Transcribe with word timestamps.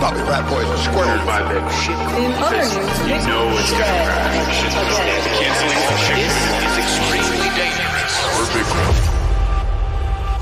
Bobby 0.00 0.20
Rat 0.24 0.48
Boys 0.48 0.64
are 0.64 0.78
squared. 0.78 1.20
by 1.26 1.40
that 1.44 1.68
shit. 1.84 1.92
In 1.92 2.32
other 2.40 2.56
news, 2.56 2.72
You 3.04 3.20
know 3.28 3.52
it's 3.52 3.70
gonna 3.70 3.84
crash. 3.84 4.64
Again. 4.64 5.20
Canceling 5.36 5.76
the 5.76 5.98
shit. 6.08 6.24
Is 6.64 6.76
extremely 6.80 7.48
dangerous. 7.52 8.14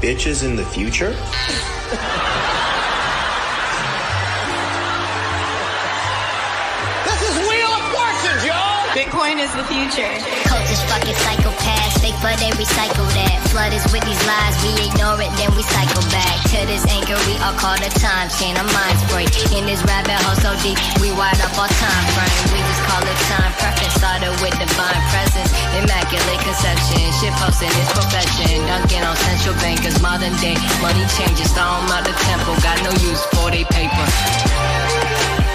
Bitches 0.00 0.44
in 0.46 0.54
the 0.54 0.64
future? 0.64 1.12
This 7.04 7.21
is 7.22 7.35
Wheel 7.49 7.72
of 7.72 7.85
Fortune, 7.95 8.38
y'all! 8.47 8.85
Bitcoin 8.95 9.38
is 9.40 9.53
the 9.54 9.65
future. 9.65 10.37
Cultish 10.69 10.85
fucking 10.85 11.16
psychopaths, 11.24 11.96
fake 12.04 12.21
but 12.21 12.37
they 12.37 12.53
recycle 12.60 13.08
that. 13.16 13.40
Flood 13.48 13.72
us 13.72 13.88
with 13.88 14.04
these 14.04 14.21
lies, 14.28 14.53
we 14.60 14.76
ignore 14.84 15.16
it, 15.16 15.33
then 15.40 15.48
we 15.56 15.64
cycle 15.64 16.05
back. 16.12 16.37
To 16.52 16.60
this 16.69 16.84
anchor, 16.92 17.16
we 17.24 17.41
are 17.41 17.56
called 17.56 17.80
a 17.80 17.88
time 17.96 18.28
chain, 18.37 18.52
a 18.52 18.64
mind 18.77 19.01
spray. 19.01 19.24
In 19.56 19.65
this 19.65 19.80
rabbit 19.88 20.20
hole 20.28 20.37
so 20.37 20.52
deep, 20.60 20.77
we 21.01 21.09
wired 21.16 21.41
up 21.41 21.57
our 21.57 21.73
time 21.73 22.05
frame. 22.12 22.52
We 22.52 22.60
just 22.60 22.84
call 22.84 23.01
it 23.01 23.16
time 23.33 23.48
preference, 23.57 23.96
started 23.96 24.29
with 24.45 24.52
divine 24.60 25.01
presence. 25.09 25.48
Immaculate 25.73 26.41
conception, 26.45 27.01
shit 27.16 27.32
posting 27.41 27.73
is 27.73 27.88
perfection. 27.96 28.60
Dunking 28.69 29.09
on 29.09 29.16
central 29.24 29.57
bankers, 29.65 29.96
modern 30.05 30.37
day. 30.37 30.60
Money 30.85 31.09
changes, 31.16 31.48
throw 31.57 31.65
'em 31.65 31.88
out 31.88 32.05
the 32.05 32.12
temple, 32.29 32.52
got 32.60 32.77
no 32.85 32.93
use 33.01 33.24
for 33.32 33.48
they 33.48 33.65
paper. 33.73 34.05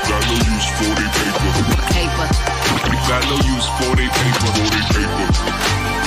Got 0.09 0.25
no 0.25 0.35
use 0.41 0.67
for 0.73 0.89
they 0.97 1.05
paper. 1.05 1.45
Paper, 1.93 2.27
Got 3.07 3.23
no 3.25 3.35
use 3.35 3.67
for 3.77 3.95
they 3.95 4.07
paper. 4.07 4.48
For 4.48 4.70
they 4.71 4.81
paper. 4.93 5.27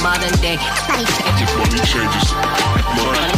modern 0.03 0.35
day. 0.41 0.57
Money 0.89 1.05
changes. 1.05 1.51
Money 1.57 1.81
changes. 1.85 2.33
Money. 2.97 3.33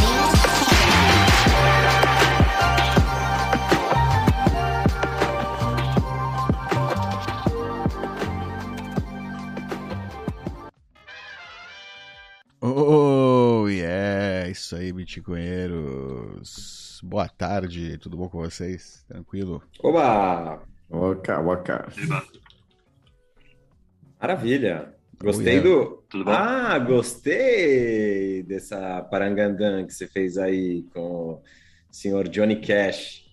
Oh, 12.61 13.67
yeah! 13.67 14.47
Isso 14.49 14.75
aí, 14.75 14.91
bitcoinheiros. 14.93 16.99
Boa 17.03 17.27
tarde, 17.27 17.97
tudo 17.97 18.15
bom 18.17 18.29
com 18.29 18.39
vocês? 18.39 19.03
Tranquilo? 19.07 19.61
Oba! 19.83 20.61
Waka, 20.89 21.39
waka. 21.39 21.87
Maravilha! 24.19 24.93
Gostei 25.21 25.57
yeah. 25.57 25.69
do. 25.69 26.03
Tudo 26.09 26.23
bom? 26.25 26.31
Ah, 26.31 26.79
gostei 26.79 28.41
dessa 28.43 29.01
parangandã 29.03 29.85
que 29.85 29.93
você 29.93 30.07
fez 30.07 30.37
aí 30.37 30.83
com 30.93 31.33
o 31.33 31.41
senhor 31.91 32.27
Johnny 32.29 32.55
Cash 32.61 33.25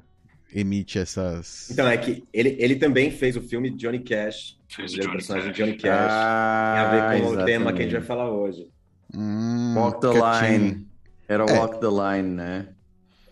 emite 0.54 0.98
essas. 0.98 1.70
Então, 1.70 1.86
é 1.86 1.96
que 1.96 2.24
ele, 2.32 2.56
ele 2.58 2.76
também 2.76 3.10
fez 3.10 3.36
o 3.36 3.42
filme 3.42 3.70
Johnny 3.70 4.00
Cash. 4.00 4.58
Fez 4.68 4.92
o 4.92 4.96
é 4.96 4.98
o 4.98 5.02
Johnny 5.02 5.12
personagem 5.12 5.48
Cash. 5.48 5.56
de 5.56 5.62
Johnny 5.62 5.72
Cash. 5.76 5.82
Tem 5.82 5.90
Ah, 5.90 6.82
a 6.82 6.90
ver 6.90 7.20
com 7.22 7.26
o 7.28 7.30
tema 7.30 7.44
exatamente. 7.46 7.74
que 7.76 7.80
a 7.80 7.84
gente 7.84 7.92
vai 7.92 8.02
falar 8.02 8.30
hoje. 8.30 8.68
Hum, 9.14 9.74
Walk 9.76 10.00
the 10.00 10.08
line. 10.08 10.86
Era 11.28 11.44
o 11.44 11.48
É. 11.48 11.58
Walk 11.58 11.80
the 11.80 11.86
line, 11.86 12.34
né? 12.34 12.68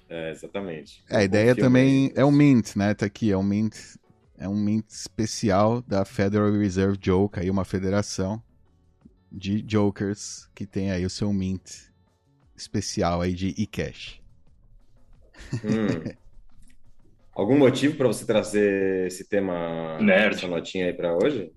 É, 0.08 0.30
exatamente. 0.30 1.02
É, 1.08 1.16
a 1.18 1.24
ideia 1.24 1.56
também 1.56 2.12
é 2.14 2.24
um 2.24 2.30
mint, 2.30 2.76
né? 2.76 2.92
Tá 2.94 3.06
aqui, 3.06 3.32
é 3.32 3.36
um 3.36 3.42
mint, 3.42 3.74
é 4.42 4.48
um 4.48 4.56
mint 4.56 4.90
especial 4.90 5.80
da 5.82 6.04
Federal 6.04 6.50
Reserve 6.50 6.98
Joke, 7.00 7.38
aí 7.38 7.48
uma 7.48 7.64
federação 7.64 8.42
de 9.30 9.62
jokers 9.62 10.50
que 10.52 10.66
tem 10.66 10.90
aí 10.90 11.06
o 11.06 11.10
seu 11.10 11.32
mint 11.32 11.92
especial 12.56 13.20
aí 13.20 13.34
de 13.34 13.54
e-cash. 13.56 14.20
Hum. 15.64 16.12
Algum 17.32 17.56
motivo 17.56 17.96
para 17.96 18.08
você 18.08 18.26
trazer 18.26 19.06
esse 19.06 19.24
tema, 19.24 19.98
Nerd. 20.00 20.36
essa 20.36 20.48
notinha 20.48 20.86
aí 20.86 20.92
para 20.92 21.16
hoje? 21.16 21.50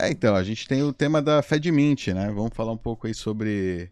É, 0.00 0.10
então, 0.10 0.34
a 0.34 0.42
gente 0.42 0.66
tem 0.66 0.82
o 0.82 0.92
tema 0.92 1.20
da 1.20 1.42
FedMint, 1.42 2.08
né? 2.08 2.32
Vamos 2.32 2.56
falar 2.56 2.72
um 2.72 2.78
pouco 2.78 3.06
aí 3.06 3.14
sobre 3.14 3.90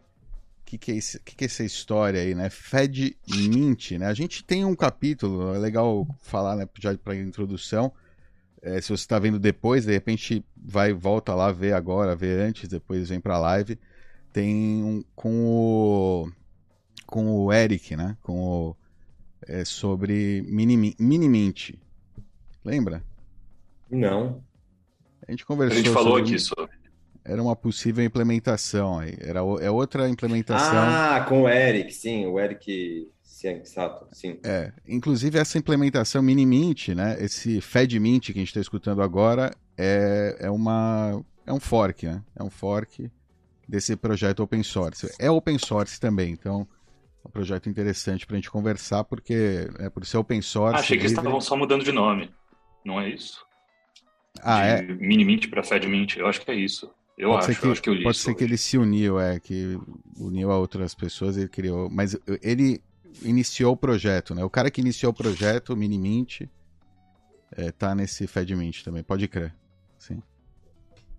que, 0.65 0.77
que, 0.77 0.91
é, 0.91 0.95
esse- 0.95 1.19
que, 1.19 1.35
que 1.35 1.43
é 1.45 1.47
essa 1.47 1.63
história 1.63 2.21
aí, 2.21 2.33
né? 2.35 2.49
FedMint, 2.49 3.91
né? 3.97 4.07
A 4.07 4.13
gente 4.13 4.43
tem 4.43 4.65
um 4.65 4.75
capítulo, 4.75 5.53
é 5.53 5.59
legal 5.59 6.07
falar, 6.21 6.55
né, 6.55 6.67
já 6.79 6.97
para 6.97 7.15
introdução. 7.15 7.93
É, 8.61 8.81
se 8.81 8.87
você 8.89 8.93
está 9.03 9.19
vendo 9.19 9.39
depois, 9.39 9.85
de 9.85 9.91
repente 9.93 10.43
vai 10.57 10.91
volta 10.93 11.35
lá 11.35 11.51
ver 11.51 11.73
agora, 11.73 12.15
ver 12.15 12.39
antes, 12.39 12.67
depois 12.67 13.09
vem 13.09 13.19
para 13.19 13.35
a 13.35 13.39
live. 13.39 13.77
Tem 14.33 14.83
um 14.83 15.03
com 15.15 15.45
o 15.45 16.31
com 17.05 17.31
o 17.45 17.53
Eric, 17.53 17.95
né? 17.95 18.17
Com 18.23 18.39
o 18.39 18.77
é, 19.47 19.63
sobre 19.65 20.41
Mini, 20.47 20.95
Minimint. 20.99 21.73
Lembra? 22.63 23.03
Não. 23.89 24.43
A 25.27 25.31
gente 25.31 25.43
A 25.43 25.45
conversou 25.47 25.77
gente 25.77 25.89
falou 25.89 26.17
sobre 26.17 26.21
aqui 26.21 26.39
sobre. 26.39 26.74
Era 27.25 27.41
uma 27.41 27.55
possível 27.55 28.05
implementação 28.05 28.99
aí. 28.99 29.15
Era 29.19 29.39
é 29.39 29.71
outra 29.71 30.07
implementação. 30.07 30.77
Ah, 30.77 31.25
com 31.27 31.41
o 31.41 31.49
Eric, 31.49 31.91
sim, 31.91 32.27
o 32.27 32.39
Eric 32.39 33.09
Sensato, 33.23 34.07
sim. 34.11 34.39
É, 34.43 34.71
inclusive 34.87 35.37
essa 35.39 35.57
implementação 35.57 36.21
Minimint, 36.21 36.89
né? 36.89 37.17
Esse 37.19 37.59
FedMint 37.59 38.27
que 38.27 38.31
a 38.33 38.41
gente 38.41 38.49
está 38.49 38.61
escutando 38.61 39.01
agora 39.01 39.51
é, 39.75 40.37
é 40.39 40.51
uma 40.51 41.23
é 41.45 41.51
um 41.51 41.59
fork, 41.59 42.05
né? 42.05 42.23
É 42.35 42.43
um 42.43 42.49
fork 42.49 43.11
desse 43.67 43.95
projeto 43.95 44.41
open 44.41 44.61
source. 44.61 45.11
É 45.19 45.29
open 45.29 45.57
source 45.57 45.99
também, 45.99 46.31
então 46.31 46.67
é 47.23 47.27
um 47.27 47.31
projeto 47.31 47.67
interessante 47.67 48.25
para 48.25 48.35
a 48.35 48.37
gente 48.37 48.51
conversar 48.51 49.03
porque 49.03 49.67
é 49.79 49.89
por 49.89 50.05
ser 50.05 50.17
open 50.17 50.41
source. 50.41 50.77
Ah, 50.77 50.79
achei 50.79 50.97
que 50.97 51.03
eles 51.03 51.11
estavam 51.11 51.41
só 51.41 51.57
mudando 51.57 51.83
de 51.83 51.91
nome. 51.91 52.31
Não 52.85 53.01
é 53.01 53.09
isso? 53.09 53.43
Ah, 54.43 54.63
é. 54.63 54.81
de 54.83 54.93
Minimint 54.93 55.49
para 55.49 55.63
FedMint. 55.63 56.17
Eu 56.17 56.27
acho 56.27 56.41
que 56.41 56.51
é 56.51 56.55
isso. 56.55 56.93
Eu 57.17 57.29
Pode 57.29 57.45
acho, 57.45 57.53
ser 57.53 57.59
que, 57.61 57.65
eu 57.67 57.71
acho 57.71 57.81
que 57.81 57.89
eu 57.89 57.93
li 57.93 58.03
pode 58.03 58.17
isso 58.17 58.23
ser 58.23 58.35
que 58.35 58.43
hoje. 58.43 58.53
ele 58.53 58.57
se 58.57 58.77
uniu, 58.77 59.19
é, 59.19 59.39
que 59.39 59.79
uniu 60.17 60.51
a 60.51 60.57
outras 60.57 60.93
pessoas, 60.93 61.37
ele 61.37 61.47
criou. 61.47 61.89
Mas 61.89 62.15
ele 62.41 62.81
iniciou 63.23 63.73
o 63.73 63.77
projeto, 63.77 64.35
né? 64.35 64.43
O 64.43 64.49
cara 64.49 64.69
que 64.69 64.81
iniciou 64.81 65.11
o 65.11 65.15
projeto, 65.15 65.73
o 65.73 65.77
Minimint, 65.77 66.41
é, 67.55 67.71
tá 67.71 67.95
nesse 67.95 68.27
FedMint 68.27 68.83
também, 68.83 69.03
pode 69.03 69.27
crer. 69.27 69.53
Sim. 69.97 70.21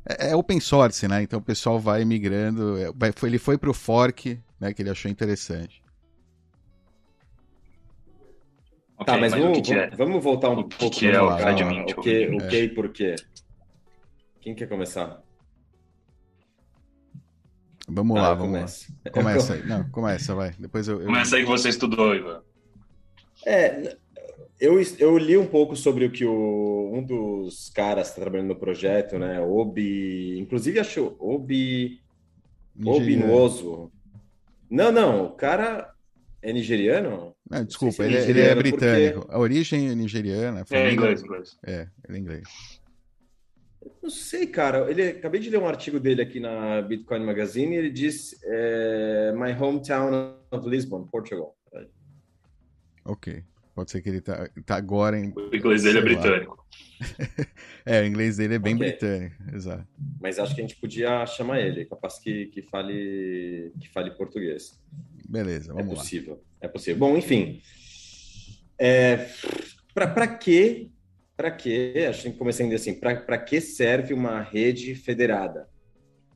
É, 0.08 0.30
é 0.30 0.36
open 0.36 0.60
source, 0.60 1.08
né? 1.08 1.22
Então 1.22 1.38
o 1.38 1.42
pessoal 1.42 1.78
vai 1.80 2.04
migrando. 2.04 2.76
é, 2.76 2.92
vai- 2.92 3.12
foi- 3.12 3.28
ele 3.30 3.38
foi 3.38 3.56
pro 3.58 3.72
fork, 3.74 4.38
né? 4.60 4.72
Que 4.72 4.82
ele 4.82 4.90
achou 4.90 5.10
interessante. 5.10 5.82
Ok, 8.98 9.06
Tá, 9.06 9.18
mas, 9.18 9.32
o 9.32 9.36
vamos, 9.36 9.56
que, 9.58 9.62
que 9.62 9.74
é? 9.74 9.90
vamos 9.90 10.22
voltar 10.24 10.50
um 10.50 10.60
O 10.60 10.68
que 10.68 10.76
pouco 10.78 10.96
que 10.96 11.06
é 11.06 11.20
o 11.20 11.28
falar 11.28 11.38
FedMint, 11.38 11.92
O 11.92 12.00
que, 12.02 12.26
o 12.28 12.36
o 12.36 12.48
que 12.48 12.56
e 12.64 12.68
por 12.74 12.92
quê? 12.92 13.14
Quem 14.40 14.54
quer 14.54 14.68
começar? 14.68 15.25
Vamos 17.88 18.16
Ah, 18.16 18.22
lá, 18.22 18.34
vamos 18.34 18.52
começo. 18.56 18.92
lá. 19.04 19.10
Começa 19.12 19.54
aí. 19.54 19.66
Não, 19.66 19.88
começa, 19.90 20.34
vai. 20.34 20.52
Depois 20.58 20.88
eu. 20.88 21.00
eu- 21.00 21.06
Começa 21.06 21.36
aí 21.36 21.42
que 21.44 21.48
você 21.48 21.68
estudou, 21.68 22.14
Ivan. 22.14 22.42
É, 23.46 23.96
eu, 24.60 24.80
eu 24.98 25.16
li 25.18 25.36
um 25.36 25.46
pouco 25.46 25.76
sobre 25.76 26.04
o 26.06 26.10
que 26.10 26.24
o, 26.24 26.90
um 26.92 27.02
dos 27.02 27.70
caras 27.70 28.08
que 28.08 28.12
está 28.12 28.22
trabalhando 28.22 28.48
no 28.48 28.56
projeto, 28.56 29.18
né? 29.18 29.40
Obi. 29.40 30.38
Inclusive, 30.38 30.80
acho 30.80 31.14
Obi. 31.20 32.00
Obinuoso. 32.84 33.90
Não, 34.68 34.90
não, 34.90 35.26
o 35.26 35.30
cara 35.30 35.92
é 36.42 36.52
nigeriano? 36.52 37.34
Não, 37.48 37.64
desculpa, 37.64 37.94
se 37.94 38.02
é 38.02 38.06
ele, 38.06 38.14
ele 38.16 38.22
é 38.22 38.26
nigeriano, 38.26 38.62
porque- 38.62 38.76
britânico. 38.76 39.26
A 39.30 39.38
origem 39.38 39.88
é 39.90 39.94
nigeriana. 39.94 40.64
a 40.68 40.76
É 40.76 40.92
inglês, 40.92 41.22
inglês. 41.22 41.56
É, 41.64 41.86
ele 42.08 42.18
é 42.18 42.20
inglês. 42.20 42.80
Não 44.02 44.10
sei, 44.10 44.46
cara. 44.46 44.90
Ele, 44.90 45.02
acabei 45.08 45.40
de 45.40 45.50
ler 45.50 45.58
um 45.58 45.66
artigo 45.66 45.98
dele 46.00 46.22
aqui 46.22 46.40
na 46.40 46.82
Bitcoin 46.82 47.24
Magazine 47.24 47.74
e 47.74 47.78
ele 47.78 47.90
diz 47.90 48.38
é, 48.44 49.32
My 49.32 49.52
hometown 49.52 50.36
of 50.50 50.68
Lisbon, 50.68 51.04
Portugal. 51.06 51.56
Ok. 53.04 53.44
Pode 53.74 53.90
ser 53.90 54.00
que 54.00 54.08
ele 54.08 54.20
tá, 54.20 54.48
tá 54.64 54.76
agora 54.76 55.18
em. 55.18 55.32
O 55.36 55.54
inglês 55.54 55.82
dele 55.82 55.98
é 55.98 56.02
britânico. 56.02 56.66
É, 57.84 58.00
o 58.02 58.06
inglês 58.06 58.38
dele 58.38 58.54
é 58.54 58.58
bem 58.58 58.74
Ok. 58.74 58.88
britânico, 58.88 59.36
exato. 59.54 59.86
Mas 60.20 60.40
acho 60.40 60.54
que 60.56 60.60
a 60.60 60.64
gente 60.64 60.74
podia 60.76 61.24
chamar 61.26 61.60
ele, 61.60 61.84
capaz 61.84 62.18
que, 62.18 62.46
que, 62.46 62.62
fale, 62.62 63.72
que 63.78 63.88
fale 63.90 64.10
português. 64.12 64.76
Beleza, 65.28 65.70
É 65.70 65.74
vamos 65.74 65.90
lá. 65.90 66.00
possível, 66.00 66.42
é 66.60 66.66
possível. 66.66 66.98
Bom, 66.98 67.16
enfim. 67.16 67.62
É, 68.76 69.28
Para 69.94 70.26
que, 70.26 70.90
para 71.36 71.50
que, 71.50 72.06
acho 72.08 72.32
que 72.32 72.62
ainda 72.62 72.74
assim, 72.76 72.94
para 72.94 73.38
que 73.38 73.60
serve 73.60 74.14
uma 74.14 74.40
rede 74.40 74.94
federada? 74.94 75.68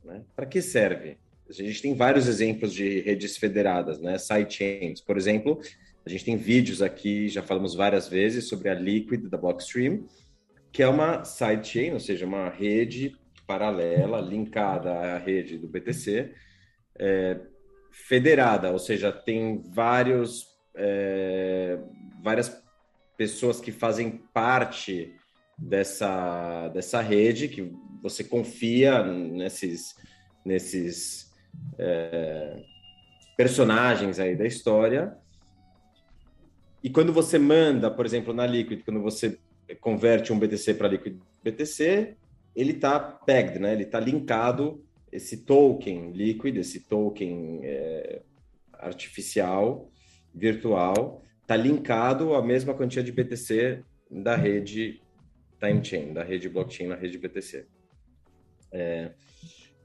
Né? 0.03 0.23
Para 0.35 0.45
que 0.45 0.61
serve? 0.61 1.17
A 1.49 1.53
gente 1.53 1.81
tem 1.81 1.95
vários 1.95 2.27
exemplos 2.27 2.73
de 2.73 3.01
redes 3.01 3.35
federadas, 3.35 3.99
né? 3.99 4.17
Sidechains, 4.17 5.01
por 5.01 5.17
exemplo, 5.17 5.59
a 6.05 6.09
gente 6.09 6.23
tem 6.23 6.37
vídeos 6.37 6.81
aqui, 6.81 7.27
já 7.27 7.41
falamos 7.41 7.75
várias 7.75 8.07
vezes 8.07 8.47
sobre 8.47 8.69
a 8.69 8.73
Liquid 8.73 9.27
da 9.27 9.37
Blockstream, 9.37 10.05
que 10.71 10.81
é 10.81 10.87
uma 10.87 11.25
sidechain, 11.25 11.91
ou 11.91 11.99
seja, 11.99 12.25
uma 12.25 12.49
rede 12.49 13.13
paralela 13.45 14.21
linkada 14.21 14.91
à 14.91 15.17
rede 15.17 15.57
do 15.57 15.67
BTC, 15.67 16.31
é, 16.97 17.37
federada, 17.91 18.71
ou 18.71 18.79
seja, 18.79 19.11
tem 19.11 19.61
vários 19.73 20.51
é, 20.75 21.77
várias 22.23 22.60
pessoas 23.17 23.59
que 23.59 23.71
fazem 23.71 24.21
parte 24.33 25.15
dessa, 25.57 26.69
dessa 26.69 27.01
rede, 27.01 27.47
que 27.47 27.71
você 28.01 28.23
confia 28.23 29.03
nesses, 29.03 29.95
nesses 30.43 31.31
é, 31.77 32.63
personagens 33.37 34.19
aí 34.19 34.35
da 34.35 34.45
história. 34.45 35.15
E 36.83 36.89
quando 36.89 37.13
você 37.13 37.37
manda, 37.37 37.91
por 37.91 38.05
exemplo, 38.05 38.33
na 38.33 38.45
Liquid, 38.45 38.83
quando 38.83 39.01
você 39.01 39.37
converte 39.79 40.33
um 40.33 40.39
BTC 40.39 40.73
para 40.73 40.87
Liquid 40.87 41.17
BTC, 41.43 42.17
ele 42.55 42.71
está 42.71 42.99
pegged, 42.99 43.59
né? 43.59 43.73
Ele 43.73 43.83
está 43.83 43.99
linkado 43.99 44.83
esse 45.11 45.37
token 45.37 46.11
Liquid, 46.11 46.57
esse 46.57 46.81
token 46.81 47.61
é, 47.63 48.21
artificial, 48.73 49.89
virtual, 50.33 51.23
está 51.51 51.57
linkado 51.57 52.33
à 52.33 52.41
mesma 52.41 52.73
quantia 52.73 53.03
de 53.03 53.11
BTC 53.11 53.83
da 54.09 54.37
rede 54.37 55.01
time 55.59 55.83
chain, 55.83 56.13
da 56.13 56.23
rede 56.23 56.47
blockchain 56.47 56.87
na 56.87 56.95
rede 56.95 57.17
BTC. 57.17 57.65
É, 58.71 59.11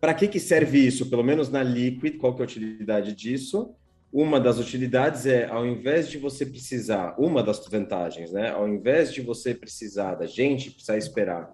para 0.00 0.14
que, 0.14 0.28
que 0.28 0.38
serve 0.38 0.78
isso? 0.78 1.10
Pelo 1.10 1.24
menos 1.24 1.50
na 1.50 1.64
Liquid, 1.64 2.18
qual 2.18 2.34
que 2.34 2.40
é 2.40 2.44
a 2.44 2.46
utilidade 2.46 3.12
disso? 3.14 3.74
Uma 4.12 4.38
das 4.38 4.58
utilidades 4.60 5.26
é, 5.26 5.46
ao 5.46 5.66
invés 5.66 6.08
de 6.08 6.18
você 6.18 6.46
precisar, 6.46 7.16
uma 7.18 7.42
das 7.42 7.66
vantagens, 7.66 8.30
né? 8.30 8.50
Ao 8.50 8.68
invés 8.68 9.12
de 9.12 9.20
você 9.20 9.52
precisar, 9.52 10.14
da 10.14 10.26
gente 10.26 10.70
precisar 10.70 10.96
esperar 10.96 11.52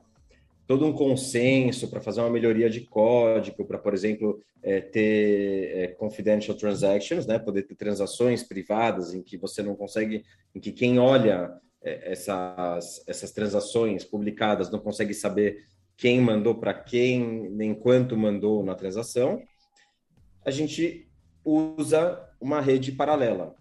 todo 0.67 0.87
um 0.87 0.93
consenso 0.93 1.89
para 1.89 2.01
fazer 2.01 2.21
uma 2.21 2.31
melhoria 2.31 2.71
de 2.71 2.83
código, 2.83 3.65
para, 3.65 3.79
por 3.79 3.95
exemplo, 3.95 4.41
é, 4.63 4.81
ter 4.81 5.77
é, 5.77 5.87
confidential 5.89 6.57
transactions, 6.57 7.27
né? 7.27 7.39
Poder 7.39 7.63
ter 7.63 7.75
transações 7.75 8.43
privadas 8.43 9.13
em 9.13 9.23
que 9.23 9.37
você 9.37 9.63
não 9.63 9.75
consegue, 9.75 10.25
em 10.55 10.61
que 10.61 10.73
quem 10.73 10.99
olha 10.99 11.53
é, 11.83 12.13
essas, 12.13 13.03
essas 13.07 13.33
transações 13.33 14.05
publicadas 14.05 14.71
não 14.71 14.79
consegue 14.79 15.13
saber 15.13 15.65
quem 15.97 16.21
mandou 16.21 16.55
para 16.55 16.73
quem, 16.73 17.51
nem 17.51 17.75
quanto 17.75 18.17
mandou 18.17 18.65
na 18.65 18.75
transação, 18.75 19.43
a 20.45 20.51
gente 20.51 21.09
usa 21.45 22.21
uma 22.41 22.61
rede 22.61 22.93
paralela, 22.93 23.55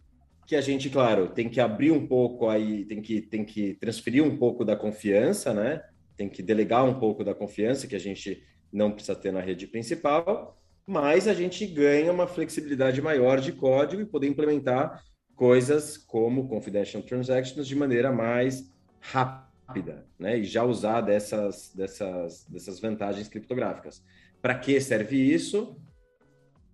que 0.48 0.56
a 0.56 0.62
gente, 0.62 0.90
claro, 0.90 1.30
tem 1.30 1.50
que 1.50 1.60
abrir 1.60 1.92
um 1.92 2.06
pouco 2.06 2.48
aí, 2.48 2.86
tem 2.86 3.02
que, 3.02 3.22
tem 3.22 3.46
que 3.46 3.74
transferir 3.76 4.24
um 4.24 4.38
pouco 4.38 4.66
da 4.66 4.76
confiança, 4.76 5.54
né? 5.54 5.82
Tem 6.22 6.30
que 6.30 6.44
delegar 6.44 6.86
um 6.86 7.00
pouco 7.00 7.24
da 7.24 7.34
confiança 7.34 7.88
que 7.88 7.96
a 7.96 8.00
gente 8.00 8.44
não 8.72 8.92
precisa 8.92 9.16
ter 9.16 9.34
na 9.34 9.42
rede 9.42 9.66
principal, 9.66 10.56
mas 10.86 11.28
a 11.28 11.34
gente 11.34 11.66
ganha 11.66 12.12
uma 12.12 12.28
flexibilidade 12.28 13.02
maior 13.02 13.40
de 13.40 13.52
código 13.52 14.04
e 14.04 14.06
poder 14.06 14.28
implementar 14.28 15.04
coisas 15.36 15.98
como 15.98 16.48
confidential 16.48 17.02
transactions 17.02 17.68
de 17.68 17.76
maneira 17.76 18.12
mais 18.12 18.72
rápida, 19.00 20.06
né? 20.20 20.38
E 20.38 20.44
já 20.44 20.64
usar 20.64 21.02
dessas, 21.02 21.74
dessas, 21.74 22.46
dessas 22.46 22.80
vantagens 22.80 23.28
criptográficas. 23.28 24.04
Para 24.40 24.54
que 24.54 24.80
serve 24.80 25.18
isso? 25.18 25.76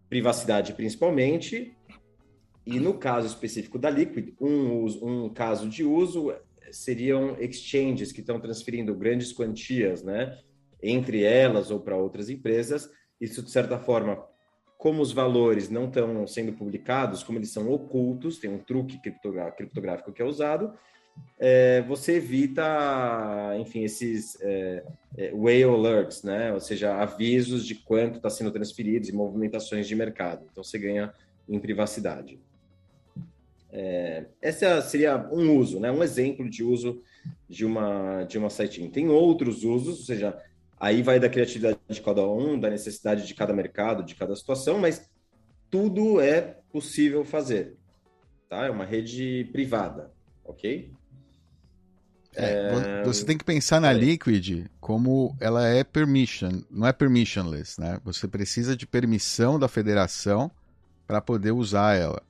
privacidade 0.10 0.74
principalmente, 0.74 1.74
e 2.66 2.82
no 2.82 2.94
caso 2.94 3.28
específico 3.28 3.80
da 3.80 3.90
Liquid, 3.90 4.34
um, 4.42 4.86
um 5.02 5.30
caso 5.30 5.70
de 5.70 5.86
uso 5.86 6.34
seriam 6.72 7.36
exchanges 7.40 8.12
que 8.12 8.22
estão 8.22 8.40
transferindo 8.40 8.96
grandes 8.96 9.32
quantias, 9.32 10.04
né, 10.04 10.38
entre 10.82 11.24
elas 11.24 11.72
ou 11.72 11.80
para 11.80 11.96
outras 11.96 12.30
empresas. 12.30 12.90
Isso, 13.20 13.42
de 13.42 13.50
certa 13.50 13.80
forma, 13.80 14.24
como 14.78 15.02
os 15.02 15.12
valores 15.12 15.70
não 15.70 15.86
estão 15.86 16.28
sendo 16.28 16.54
publicados, 16.54 17.24
como 17.24 17.40
eles 17.40 17.52
são 17.52 17.70
ocultos, 17.72 18.38
tem 18.38 18.50
um 18.50 18.60
truque 18.60 19.00
criptográfico 19.00 20.14
que 20.14 20.22
é 20.22 20.26
usado, 20.26 20.74
é, 21.40 21.82
você 21.84 22.14
evita, 22.14 22.64
enfim, 23.60 23.84
esses 23.84 24.40
é, 24.42 24.84
é, 25.18 25.32
whale 25.34 25.64
alerts, 25.64 26.24
né? 26.24 26.54
Ou 26.54 26.60
seja, 26.60 26.96
avisos 26.96 27.66
de 27.66 27.76
quanto 27.76 28.18
está 28.18 28.30
sendo 28.30 28.52
transferido 28.52 29.08
e 29.08 29.12
movimentações 29.12 29.88
de 29.88 29.96
mercado. 29.96 30.48
Então, 30.52 30.64
você 30.64 30.80
ganha 30.80 31.14
em 31.48 31.60
privacidade. 31.60 32.40
É, 33.72 34.26
essa 34.42 34.82
seria 34.82 35.18
um 35.32 35.58
uso, 35.58 35.80
né? 35.80 35.92
Um 35.92 36.04
exemplo 36.04 36.50
de 36.50 36.64
uso 36.64 37.02
de 37.50 37.66
uma 37.66 38.24
de 38.24 38.38
uma 38.38 38.50
sidechain. 38.50 38.90
Tem 38.90 39.10
outros 39.10 39.64
usos, 39.64 40.00
ou 40.00 40.06
seja, 40.06 40.38
aí 40.80 41.02
vai 41.02 41.20
da 41.20 41.30
criatividade 41.30 41.78
de 41.90 42.02
cada 42.02 42.26
um, 42.28 42.60
da 42.60 42.70
necessidade 42.70 43.28
de 43.28 43.34
cada 43.34 43.54
mercado, 43.54 44.04
de 44.04 44.16
cada 44.16 44.36
situação, 44.36 44.80
mas 44.80 45.10
tudo 45.70 46.22
é 46.22 46.58
possível 46.72 47.26
fazer, 47.26 47.76
tá? 48.50 48.66
É 48.66 48.70
uma 48.70 48.86
rede 48.86 49.50
privada, 49.52 50.12
ok? 50.46 50.92
É, 52.40 53.04
você 53.04 53.26
tem 53.26 53.36
que 53.36 53.44
pensar 53.44 53.82
na 53.82 53.92
Liquid 53.92 54.68
como 54.80 55.36
ela 55.40 55.68
é 55.68 55.84
permission, 55.84 56.62
não 56.70 56.86
é 56.86 56.94
permissionless, 56.94 57.82
né? 57.82 58.00
Você 58.04 58.28
precisa 58.28 58.78
de 58.78 58.86
permissão 58.86 59.58
da 59.58 59.68
federação 59.68 60.52
para 61.08 61.20
poder 61.20 61.52
usar 61.52 61.96
ela. 61.96 62.22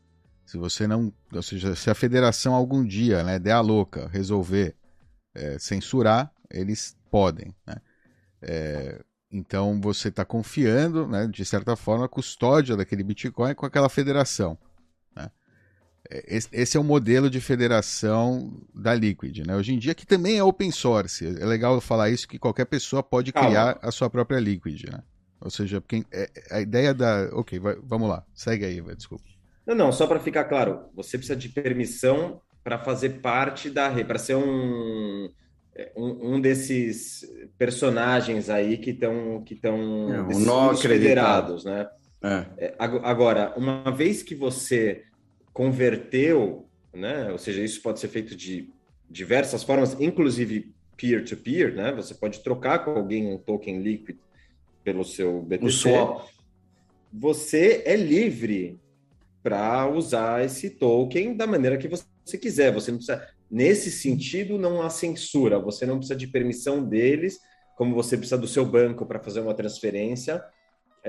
Se 0.48 0.58
você 0.58 0.88
não, 0.88 1.14
ou 1.32 1.44
seja, 1.44 1.76
se 1.76 1.90
a 1.90 1.94
federação 1.94 2.56
algum 2.56 2.84
dia, 2.84 3.24
né, 3.24 3.38
der 3.38 3.52
a 3.52 3.62
louca, 3.62 4.08
resolver 4.08 4.76
é, 5.36 5.60
censurar, 5.60 6.32
eles 6.50 6.98
podem, 7.12 7.54
né? 7.68 7.76
É, 8.42 9.04
então 9.30 9.80
você 9.80 10.08
está 10.08 10.26
confiando, 10.26 11.06
né, 11.06 11.28
de 11.28 11.46
certa 11.46 11.76
forma, 11.76 12.06
a 12.06 12.10
custódia 12.10 12.76
daquele 12.76 13.04
Bitcoin 13.04 13.54
com 13.54 13.66
aquela 13.66 13.90
federação. 13.90 14.58
Esse 16.10 16.78
é 16.78 16.80
o 16.80 16.84
modelo 16.86 17.30
de 17.30 17.42
federação 17.42 18.66
da 18.74 18.96
Liquid, 18.96 19.40
né? 19.46 19.58
Hoje 19.58 19.74
em 19.74 19.78
dia, 19.78 19.94
que 19.94 20.08
também 20.08 20.38
é 20.38 20.44
open 20.44 20.72
source. 20.72 21.26
É 21.26 21.46
legal 21.46 21.82
falar 21.82 22.10
isso, 22.10 22.26
que 22.26 22.40
qualquer 22.40 22.64
pessoa 22.64 23.04
pode 23.04 23.34
criar 23.34 23.74
Calma. 23.74 23.80
a 23.82 23.92
sua 23.92 24.10
própria 24.10 24.40
Liquid, 24.40 24.86
né? 24.90 25.04
Ou 25.42 25.50
seja, 25.50 25.84
quem, 25.86 26.06
é, 26.10 26.30
a 26.50 26.62
ideia 26.62 26.94
da... 26.94 27.30
Ok, 27.34 27.60
vai, 27.60 27.76
vamos 27.84 28.08
lá. 28.08 28.26
Segue 28.34 28.64
aí, 28.64 28.80
vai, 28.80 28.96
desculpa. 28.96 29.26
Não, 29.68 29.76
não, 29.76 29.92
só 29.92 30.08
para 30.08 30.20
ficar 30.20 30.46
claro. 30.46 30.86
Você 30.96 31.18
precisa 31.18 31.38
de 31.38 31.50
permissão 31.50 32.42
para 32.64 32.80
fazer 32.80 33.22
parte 33.22 33.70
da 33.70 33.90
rede, 33.90 34.08
para 34.08 34.18
ser 34.18 34.36
um, 34.36 35.30
um, 35.96 36.36
um, 36.36 36.42
desses 36.42 37.30
personagens 37.58 38.50
aí 38.50 38.78
que 38.78 38.92
estão 38.92 39.44
que 39.44 39.54
estão 39.54 40.14
é, 40.14 40.22
um 40.22 40.76
federados, 40.76 41.66
né? 41.66 41.90
É. 42.24 42.46
é 42.58 42.76
agora, 42.78 43.54
uma 43.58 43.92
vez 43.92 44.24
que 44.24 44.34
você 44.34 45.04
converteu, 45.52 46.68
né? 46.94 47.30
Ou 47.32 47.38
seja, 47.38 47.62
isso 47.62 47.82
pode 47.82 48.00
ser 48.00 48.08
feito 48.08 48.36
de 48.36 48.70
diversas 49.10 49.64
formas, 49.64 50.00
inclusive 50.00 50.74
peer-to-peer, 50.96 51.74
-peer, 51.74 51.76
né? 51.76 51.92
Você 51.92 52.16
pode 52.16 52.42
trocar 52.42 52.86
com 52.86 52.92
alguém 52.92 53.34
um 53.34 53.38
token 53.38 53.82
Liquid 53.82 54.18
pelo 54.82 55.04
seu 55.04 55.42
BTC. 55.42 55.66
O 55.66 55.72
swap. 55.72 56.28
Você 57.14 57.84
é 57.86 57.96
livre 57.96 58.80
para 59.48 59.90
usar 59.90 60.44
esse 60.44 60.70
token 60.70 61.38
da 61.38 61.48
maneira 61.48 61.78
que 61.78 61.88
você 61.88 62.38
quiser. 62.38 62.74
Você 62.74 62.92
não 62.92 62.98
precisa, 62.98 63.26
nesse 63.50 63.90
sentido, 63.90 64.58
não 64.58 64.82
há 64.82 64.90
censura. 64.90 65.58
Você 65.58 65.86
não 65.86 65.98
precisa 65.98 66.20
de 66.20 66.28
permissão 66.28 66.84
deles, 66.84 67.40
como 67.78 67.96
você 67.96 68.18
precisa 68.18 68.38
do 68.38 68.48
seu 68.48 68.66
banco 68.66 69.06
para 69.06 69.20
fazer 69.20 69.40
uma 69.40 69.54
transferência 69.54 70.44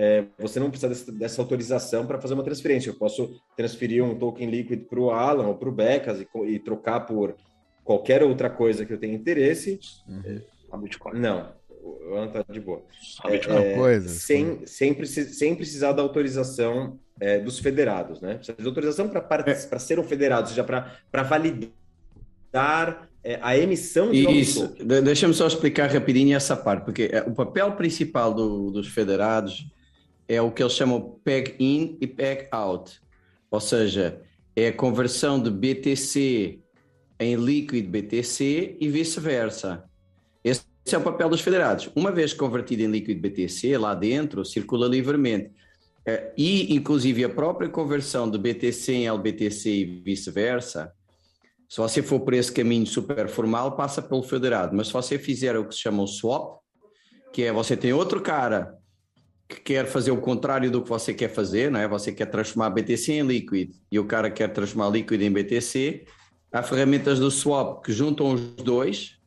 é, 0.00 0.26
você 0.38 0.60
não 0.60 0.70
precisa 0.70 0.88
dessa, 0.88 1.10
dessa 1.10 1.42
autorização 1.42 2.06
para 2.06 2.20
fazer 2.20 2.34
uma 2.34 2.44
transferência. 2.44 2.88
Eu 2.88 2.94
posso 2.94 3.42
transferir 3.56 4.04
um 4.04 4.16
token 4.16 4.48
líquido 4.48 4.84
para 4.84 5.00
o 5.00 5.10
Alan 5.10 5.48
ou 5.48 5.56
para 5.56 5.68
o 5.68 5.72
Becas 5.72 6.20
e, 6.20 6.28
e, 6.46 6.60
trocar 6.60 7.00
por 7.00 7.34
qualquer 7.82 8.22
outra 8.22 8.48
coisa 8.48 8.86
que 8.86 8.92
eu 8.92 8.98
tenha 8.98 9.12
interesse. 9.12 9.80
Uhum. 10.06 10.40
Não, 11.20 11.52
o 11.88 12.14
Alan 12.14 12.26
está 12.26 12.44
de 12.50 12.60
boa. 12.60 12.82
É, 13.24 13.74
coisa, 13.74 14.08
sem, 14.08 14.66
sem, 14.66 15.04
sem, 15.04 15.54
precisar 15.54 15.92
da 15.92 16.02
autorização 16.02 16.98
é, 17.20 17.38
dos 17.38 17.58
federados, 17.58 18.20
né? 18.20 18.34
Precisa 18.34 18.56
de 18.58 18.66
autorização 18.66 19.08
para 19.08 19.44
é. 19.50 19.54
ser 19.54 19.98
um 19.98 20.04
federado, 20.04 20.42
ou 20.42 20.48
seja, 20.48 20.64
para 20.64 21.22
validar 21.22 23.08
é, 23.22 23.38
a 23.42 23.56
emissão 23.56 24.10
de 24.10 24.28
Isso, 24.30 24.74
deixa-me 25.02 25.34
só 25.34 25.46
explicar 25.46 25.90
rapidinho 25.90 26.36
essa 26.36 26.56
parte, 26.56 26.84
porque 26.84 27.10
é, 27.12 27.22
o 27.22 27.32
papel 27.32 27.72
principal 27.72 28.32
do, 28.32 28.70
dos 28.70 28.88
federados 28.88 29.66
é 30.28 30.40
o 30.40 30.50
que 30.50 30.62
eles 30.62 30.74
chamam 30.74 31.18
PEG 31.24 31.54
in 31.58 31.98
e 32.00 32.06
PEG 32.06 32.48
out. 32.50 33.00
Ou 33.50 33.60
seja, 33.60 34.20
é 34.54 34.68
a 34.68 34.72
conversão 34.72 35.42
de 35.42 35.50
BTC 35.50 36.58
em 37.18 37.36
Liquid 37.36 37.86
BTC 37.86 38.76
e 38.80 38.88
vice-versa. 38.88 39.87
Esse 40.88 40.94
é 40.94 40.98
o 40.98 41.02
papel 41.02 41.28
dos 41.28 41.42
federados. 41.42 41.90
Uma 41.94 42.10
vez 42.10 42.32
convertido 42.32 42.80
em 42.80 42.86
Liquid 42.86 43.20
BTC, 43.20 43.76
lá 43.76 43.94
dentro 43.94 44.42
circula 44.42 44.88
livremente. 44.88 45.50
Eh, 46.06 46.32
E, 46.34 46.74
inclusive, 46.74 47.22
a 47.24 47.28
própria 47.28 47.68
conversão 47.68 48.30
de 48.30 48.38
BTC 48.38 48.94
em 48.94 49.06
LBTC 49.06 49.70
e 49.70 49.84
vice-versa, 49.84 50.90
se 51.68 51.76
você 51.76 52.02
for 52.02 52.20
por 52.20 52.32
esse 52.32 52.50
caminho 52.50 52.86
super 52.86 53.28
formal, 53.28 53.76
passa 53.76 54.00
pelo 54.00 54.22
federado. 54.22 54.74
Mas 54.74 54.86
se 54.86 54.94
você 54.94 55.18
fizer 55.18 55.58
o 55.58 55.66
que 55.66 55.74
se 55.74 55.82
chama 55.82 56.02
o 56.02 56.06
swap, 56.06 56.58
que 57.34 57.42
é 57.42 57.52
você 57.52 57.76
tem 57.76 57.92
outro 57.92 58.22
cara 58.22 58.74
que 59.46 59.60
quer 59.60 59.84
fazer 59.84 60.10
o 60.10 60.16
contrário 60.22 60.70
do 60.70 60.80
que 60.80 60.88
você 60.88 61.12
quer 61.12 61.28
fazer, 61.28 61.70
não 61.70 61.80
é? 61.80 61.86
Você 61.86 62.12
quer 62.12 62.30
transformar 62.30 62.70
BTC 62.70 63.12
em 63.12 63.26
Liquid 63.26 63.72
e 63.92 63.98
o 63.98 64.06
cara 64.06 64.30
quer 64.30 64.48
transformar 64.54 64.88
Liquid 64.88 65.20
em 65.20 65.30
BTC. 65.30 66.06
Há 66.50 66.62
ferramentas 66.62 67.20
do 67.20 67.30
swap 67.30 67.84
que 67.84 67.92
juntam 67.92 68.32
os 68.32 68.40
dois. 68.40 69.17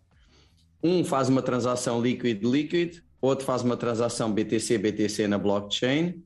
Um 0.84 1.04
faz 1.04 1.30
uma 1.30 1.42
transação 1.42 2.02
Liquid-Liquid, 2.02 3.02
outro 3.22 3.46
faz 3.46 3.62
uma 3.62 3.78
transação 3.78 4.32
BTC-BTC 4.32 5.28
na 5.28 5.38
blockchain. 5.38 6.24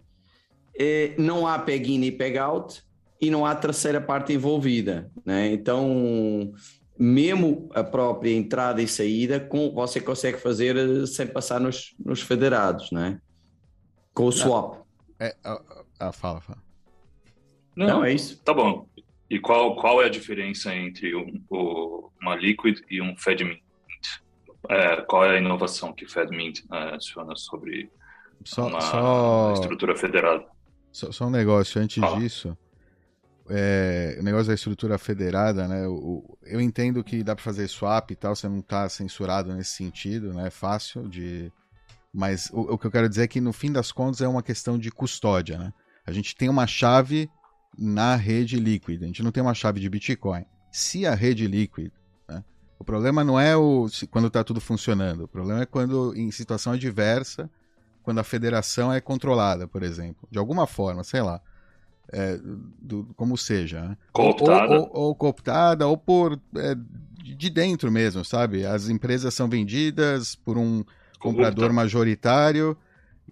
Eh, 0.77 1.13
Não 1.17 1.45
há 1.47 1.59
peg-in 1.59 2.01
e 2.03 2.11
peg-out 2.11 2.83
e 3.21 3.29
não 3.29 3.45
há 3.45 3.55
terceira 3.55 3.99
parte 4.01 4.33
envolvida, 4.33 5.09
né? 5.25 5.51
Então, 5.51 6.53
mesmo 6.97 7.69
a 7.73 7.83
própria 7.83 8.31
entrada 8.35 8.81
e 8.81 8.87
saída, 8.87 9.39
com, 9.39 9.71
você 9.73 9.99
consegue 10.01 10.37
fazer 10.37 10.75
eh, 10.77 11.05
sem 11.05 11.27
passar 11.27 11.59
nos, 11.59 11.93
nos 12.03 12.21
federados, 12.21 12.91
né? 12.91 13.19
Com 14.13 14.25
o 14.27 14.31
swap. 14.31 14.85
É, 15.19 15.35
ah, 15.43 15.61
ah, 15.99 16.11
fala, 16.11 16.39
fala. 16.41 16.63
Não, 17.75 18.03
é 18.05 18.13
isso. 18.13 18.41
Tá 18.43 18.53
bom. 18.53 18.87
E 19.29 19.39
qual, 19.39 19.75
qual 19.75 20.01
é 20.01 20.05
a 20.05 20.09
diferença 20.09 20.73
entre 20.73 21.13
um, 21.15 21.41
o- 21.49 22.09
uma 22.21 22.35
Liquid 22.35 22.79
e 22.89 23.01
um 23.01 23.15
FedMint? 23.17 23.61
É, 24.69 25.01
qual 25.03 25.25
é 25.25 25.35
a 25.35 25.39
inovação 25.39 25.93
que 25.93 26.05
FedMint 26.07 26.61
né, 26.69 26.91
adiciona 26.93 27.35
sobre 27.35 27.89
Só, 28.43 28.67
uma 28.67 28.79
só, 28.81 29.53
estrutura 29.53 29.95
federada? 29.95 30.45
só, 30.91 31.11
só 31.11 31.25
um 31.27 31.29
negócio 31.31 31.81
antes 31.81 31.97
Fala. 31.99 32.19
disso. 32.19 32.57
É, 33.47 34.17
o 34.19 34.23
negócio 34.23 34.47
da 34.47 34.55
estrutura 34.55 34.97
federada, 34.97 35.67
né? 35.67 35.87
o- 35.87 36.37
eu 36.43 36.59
entendo 36.59 37.03
que 37.03 37.23
dá 37.23 37.35
para 37.35 37.43
fazer 37.43 37.67
swap 37.67 38.09
e 38.11 38.15
tal, 38.15 38.35
você 38.35 38.47
não 38.49 38.61
tá 38.61 38.89
censurado 38.89 39.53
nesse 39.53 39.71
sentido, 39.71 40.33
né? 40.33 40.47
É 40.47 40.49
fácil 40.49 41.07
de. 41.07 41.51
Mas 42.13 42.49
o, 42.51 42.61
o 42.73 42.77
que 42.77 42.87
eu 42.87 42.91
quero 42.91 43.07
dizer 43.09 43.23
é 43.23 43.27
que 43.27 43.39
no 43.41 43.53
fim 43.53 43.71
das 43.71 43.91
contas 43.91 44.21
é 44.21 44.27
uma 44.27 44.41
questão 44.41 44.79
de 44.79 44.89
custódia, 44.89 45.57
né? 45.59 45.71
A 46.07 46.11
gente 46.11 46.35
tem 46.35 46.49
uma 46.49 46.65
chave 46.65 47.29
na 47.77 48.15
rede 48.15 48.57
Liquid, 48.57 49.03
a 49.03 49.07
gente 49.07 49.21
não 49.21 49.31
tem 49.31 49.43
uma 49.43 49.53
chave 49.53 49.79
de 49.79 49.89
Bitcoin. 49.89 50.45
Se 50.71 51.05
a 51.05 51.13
rede 51.13 51.45
Liquid, 51.47 51.91
né? 51.91 51.93
O 52.77 52.83
problema 52.83 53.23
não 53.23 53.39
é 53.39 53.55
o 53.55 53.87
quando 54.11 54.27
está 54.27 54.43
tudo 54.43 54.59
funcionando, 54.59 55.23
o 55.23 55.27
problema 55.27 55.61
é 55.61 55.65
quando 55.65 56.13
em 56.15 56.29
situação 56.31 56.73
adversa, 56.73 57.49
quando 58.03 58.19
a 58.19 58.23
federação 58.23 58.91
é 58.91 58.99
controlada, 59.01 59.67
por 59.67 59.81
exemplo, 59.81 60.27
de 60.29 60.37
alguma 60.37 60.67
forma, 60.67 61.03
sei 61.03 61.21
lá, 61.21 61.41
é, 62.11 62.37
do- 62.37 63.05
como 63.15 63.37
seja, 63.37 63.81
né? 63.81 63.97
Cooptada. 64.11 64.73
Ou, 64.73 64.81
ou- 64.81 65.07
ou 65.07 65.15
cooptada, 65.15 65.87
ou 65.87 65.97
por 65.97 66.39
é, 66.55 66.75
de 66.75 67.35
de 67.35 67.49
dentro 67.49 67.91
mesmo, 67.91 68.23
sabe? 68.23 68.65
As 68.65 68.87
empresas 68.87 69.33
são 69.33 69.49
vendidas 69.49 70.35
por 70.35 70.57
um 70.57 70.83
comprador 71.19 71.73
majoritário 71.73 72.77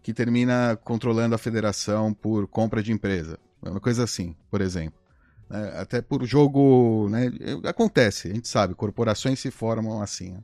que 0.01 0.13
termina 0.13 0.75
controlando 0.83 1.35
a 1.35 1.37
federação 1.37 2.11
por 2.13 2.47
compra 2.47 2.81
de 2.81 2.91
empresa. 2.91 3.37
É 3.63 3.69
Uma 3.69 3.79
coisa 3.79 4.03
assim, 4.03 4.35
por 4.49 4.61
exemplo. 4.61 4.99
Né? 5.53 5.73
Até 5.77 6.01
por 6.01 6.25
jogo. 6.25 7.07
Né? 7.09 7.31
Acontece, 7.65 8.29
a 8.29 8.33
gente 8.33 8.47
sabe, 8.47 8.73
corporações 8.75 9.39
se 9.39 9.51
formam 9.51 10.01
assim. 10.01 10.31
né? 10.31 10.43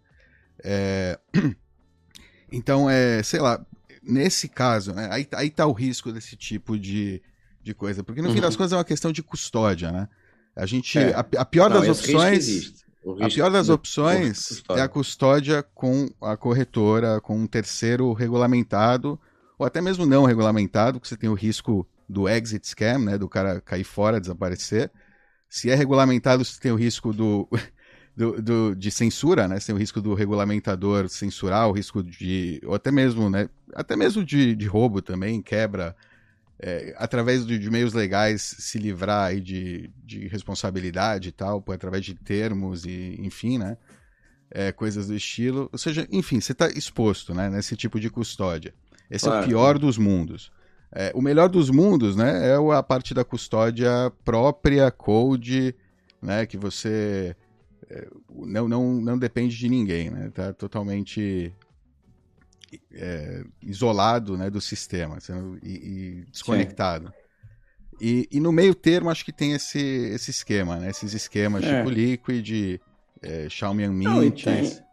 É, 0.64 1.20
Então, 2.52 2.90
é, 2.90 3.22
sei 3.22 3.40
lá, 3.40 3.64
nesse 4.02 4.48
caso, 4.48 4.94
né? 4.94 5.08
aí, 5.12 5.28
aí 5.34 5.50
tá 5.50 5.66
o 5.68 5.72
risco 5.72 6.12
desse 6.12 6.36
tipo 6.36 6.80
de, 6.80 7.22
de 7.62 7.74
coisa. 7.76 8.04
Porque 8.04 8.22
no 8.22 8.30
fim 8.30 8.36
Uhum. 8.36 8.42
das 8.42 8.56
contas 8.56 8.74
é 8.74 8.76
uma 8.76 8.84
questão 8.84 9.12
de 9.12 9.22
custódia, 9.22 9.92
né? 9.92 10.08
A 10.56 10.66
gente. 10.66 10.98
É. 10.98 11.14
A, 11.14 11.20
a 11.20 11.46
pior 11.46 11.70
Não, 11.70 11.78
opções. 11.80 12.74
A 13.22 13.28
pior 13.30 13.52
das 13.52 13.68
de- 13.68 13.72
opções 13.72 14.64
é 14.72 14.82
a 14.82 14.88
custódia 14.90 15.64
com 15.76 16.10
a 16.22 16.36
corretora, 16.36 17.22
com 17.22 17.38
um 17.38 17.48
terceiro 17.48 18.12
regulamentado, 18.14 19.20
ou 19.58 19.66
até 19.66 19.80
mesmo 19.80 20.06
não 20.06 20.26
regulamentado, 20.26 21.00
que 21.00 21.08
você 21.08 21.16
tem 21.16 21.30
o 21.30 21.34
risco 21.34 21.88
do 22.10 22.28
exit 22.30 22.68
scam, 22.68 23.00
né, 23.00 23.18
do 23.18 23.30
cara 23.30 23.62
cair 23.62 23.84
fora, 23.86 24.20
desaparecer. 24.20 24.92
Se 25.50 25.70
é 25.70 25.76
regulamentado, 25.76 26.46
você 26.46 26.60
tem 26.60 26.72
o 26.72 26.76
risco 26.76 27.14
do, 27.14 27.48
do, 28.16 28.42
do- 28.42 28.76
de 28.76 28.92
censura, 28.92 29.48
né? 29.48 29.60
Você 29.60 29.68
tem 29.68 29.76
o 29.76 29.80
risco 29.80 30.02
do 30.02 30.14
regulamentador 30.14 31.10
censurar, 31.10 31.68
o 31.70 31.74
risco 31.74 32.04
de. 32.04 32.62
ou 32.66 32.76
até 32.76 32.92
mesmo, 32.92 33.30
né? 33.30 33.50
Até 33.76 33.96
mesmo 33.96 34.24
de, 34.26 34.56
de 34.56 34.68
roubo 34.68 35.02
também, 35.02 35.42
quebra. 35.42 35.96
é, 36.62 36.94
através 36.98 37.46
de, 37.46 37.58
de 37.60 37.70
meios 37.70 37.94
legais 37.94 38.42
se 38.42 38.78
livrar 38.80 39.28
aí 39.30 39.42
de, 39.42 39.90
de 40.06 40.28
responsabilidade 40.28 41.30
e 41.30 41.32
tal, 41.32 41.62
por, 41.62 41.74
através 41.76 42.04
de 42.06 42.16
termos 42.16 42.86
e 42.86 43.16
enfim, 43.20 43.58
né? 43.58 43.78
É, 44.52 44.72
coisas 44.72 45.08
do 45.08 45.16
estilo. 45.16 45.70
Ou 45.72 45.78
seja, 45.78 46.08
enfim, 46.12 46.42
você 46.42 46.54
está 46.54 46.70
exposto 46.70 47.34
né, 47.34 47.50
nesse 47.50 47.76
tipo 47.76 48.00
de 48.00 48.10
custódia. 48.10 48.74
Esse 49.10 49.28
é 49.28 49.32
o 49.32 49.34
Claro. 49.34 49.46
pior 49.46 49.78
dos 49.78 49.98
mundos. 49.98 50.52
É, 50.92 51.12
o 51.14 51.22
melhor 51.22 51.50
dos 51.50 51.70
mundos, 51.70 52.16
né, 52.16 52.50
é 52.50 52.56
a 52.76 52.82
parte 52.84 53.14
da 53.14 53.24
custódia 53.24 54.12
própria, 54.26 54.90
code, 54.90 55.76
né, 56.22 56.46
que 56.46 56.58
você 56.58 57.36
é, 57.90 58.08
não, 58.30 58.68
não, 58.68 58.94
não 58.94 59.18
depende 59.18 59.56
de 59.56 59.70
ninguém, 59.70 60.10
né, 60.10 60.32
tá 60.34 60.52
totalmente 60.52 61.54
é, 62.92 63.44
isolado, 63.62 64.38
né, 64.38 64.50
do 64.50 64.60
sistema 64.62 65.20
sendo- 65.20 65.60
e, 65.64 65.72
e 65.72 66.26
desconectado. 66.32 67.14
E, 68.02 68.28
e 68.32 68.40
no 68.40 68.52
meio 68.52 68.74
termo, 68.74 69.10
acho 69.10 69.26
que 69.26 69.32
tem 69.34 69.54
esse, 69.54 69.80
esse 69.80 70.32
esquema, 70.32 70.78
né, 70.78 70.90
esses 70.90 71.14
esquemas 71.14 71.64
É. 71.64 71.78
tipo 71.78 71.90
Liquid, 71.90 72.80
é, 73.22 73.48
Xiaomi 73.50 73.88
Não, 73.88 74.24
e 74.24 74.26
Mint, 74.30 74.44
tem- 74.44 74.89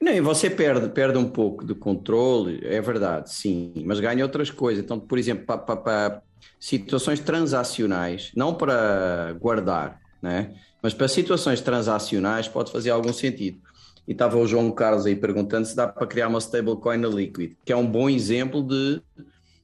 Não, 0.00 0.12
e 0.12 0.20
você 0.20 0.50
perde, 0.50 0.88
perde 0.90 1.18
um 1.18 1.28
pouco 1.28 1.64
de 1.64 1.74
controle, 1.74 2.60
é 2.62 2.80
verdade, 2.80 3.32
sim, 3.32 3.72
mas 3.84 3.98
ganha 3.98 4.22
outras 4.24 4.50
coisas. 4.50 4.84
Então, 4.84 5.00
por 5.00 5.18
exemplo, 5.18 5.44
para 5.46 6.22
situações 6.60 7.20
transacionais, 7.20 8.30
não 8.36 8.54
para 8.54 9.34
guardar, 9.40 10.00
né? 10.20 10.54
mas 10.86 10.94
para 10.94 11.08
situações 11.08 11.60
transacionais 11.60 12.46
pode 12.46 12.70
fazer 12.70 12.90
algum 12.90 13.12
sentido. 13.12 13.58
E 14.06 14.12
estava 14.12 14.38
o 14.38 14.46
João 14.46 14.70
Carlos 14.70 15.04
aí 15.04 15.16
perguntando 15.16 15.66
se 15.66 15.74
dá 15.74 15.88
para 15.88 16.06
criar 16.06 16.28
uma 16.28 16.38
stablecoin 16.38 16.98
na 16.98 17.08
Liquid, 17.08 17.54
que 17.64 17.72
é 17.72 17.76
um 17.76 17.84
bom 17.84 18.08
exemplo 18.08 18.62
de 18.62 19.02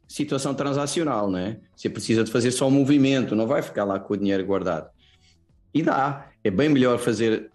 situação 0.08 0.52
transacional, 0.52 1.30
né? 1.30 1.58
Você 1.76 1.88
precisa 1.88 2.24
de 2.24 2.32
fazer 2.32 2.50
só 2.50 2.66
um 2.66 2.72
movimento, 2.72 3.36
não 3.36 3.46
vai 3.46 3.62
ficar 3.62 3.84
lá 3.84 4.00
com 4.00 4.14
o 4.14 4.16
dinheiro 4.16 4.44
guardado. 4.44 4.90
E 5.72 5.80
dá, 5.80 6.28
é 6.42 6.50
bem 6.50 6.68
melhor 6.68 6.98
fazer 6.98 7.51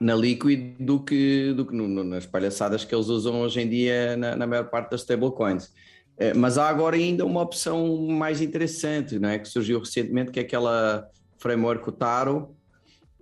na 0.00 0.14
Liquid 0.14 0.76
do 0.78 1.02
que, 1.04 1.52
do 1.54 1.66
que 1.66 1.74
no- 1.74 1.88
no- 1.88 2.04
nas 2.04 2.26
palhaçadas 2.26 2.84
que 2.84 2.94
eles 2.94 3.08
usam 3.08 3.40
hoje 3.40 3.60
em 3.60 3.68
dia 3.68 4.16
na, 4.16 4.36
na 4.36 4.46
maior 4.46 4.70
parte 4.70 4.90
das 4.92 5.00
stablecoins. 5.02 5.72
Eh, 6.18 6.34
Mas 6.34 6.58
há 6.58 6.68
agora 6.68 6.96
ainda 6.96 7.24
uma 7.24 7.42
opção 7.42 8.06
mais 8.08 8.40
interessante, 8.40 9.18
não 9.18 9.28
é? 9.28 9.38
que 9.38 9.48
surgiu 9.48 9.78
recentemente, 9.80 10.30
que 10.30 10.38
é 10.40 10.42
aquela 10.42 11.06
framework 11.38 11.90
Taro, 11.92 12.56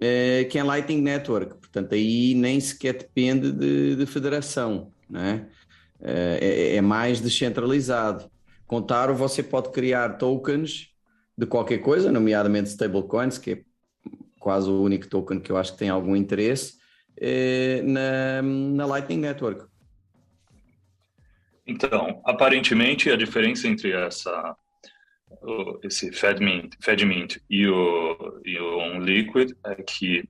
eh, 0.01 0.45
que 0.51 0.59
é 0.59 0.63
Lightning 0.65 1.01
Network. 1.03 1.55
Portanto, 1.61 1.95
aí 1.95 2.35
nem 2.35 2.61
sequer 2.61 2.95
depende 2.99 3.53
de, 3.53 3.97
de 3.97 4.07
federação, 4.07 4.93
é? 5.15 5.47
Eh, 6.01 6.39
é, 6.75 6.77
é 6.77 6.81
mais 6.81 7.21
descentralizado. 7.21 8.31
Com 8.67 8.83
Taro 8.83 9.15
você 9.15 9.43
pode 9.43 9.71
criar 9.73 10.19
tokens 10.19 10.89
de 11.39 11.47
qualquer 11.47 11.79
coisa, 11.79 12.11
nomeadamente 12.13 12.71
stablecoins, 12.71 13.39
que 13.39 13.51
é 13.53 13.63
quase 14.47 14.71
o 14.71 14.81
único 14.81 15.09
token 15.09 15.41
que 15.41 15.51
eu 15.51 15.57
acho 15.57 15.73
que 15.73 15.79
tem 15.79 15.89
algum 15.89 16.15
interesse, 16.15 16.75
eh, 17.21 17.83
na, 17.83 18.41
na 18.43 18.87
Lightning 18.87 19.19
Network. 19.19 19.65
Então, 21.67 22.21
aparentemente, 22.25 23.11
a 23.11 23.17
diferença 23.17 23.67
entre 23.67 23.91
essa 23.93 24.55
o- 25.43 25.81
esse 25.83 26.13
FedMint, 26.13 26.75
FedMint 26.81 27.39
e 27.51 27.67
o 27.67 28.41
e 28.45 28.57
o 28.57 28.79
um 28.79 29.01
Liquid 29.01 29.51
é 29.67 29.75
que 29.83 30.23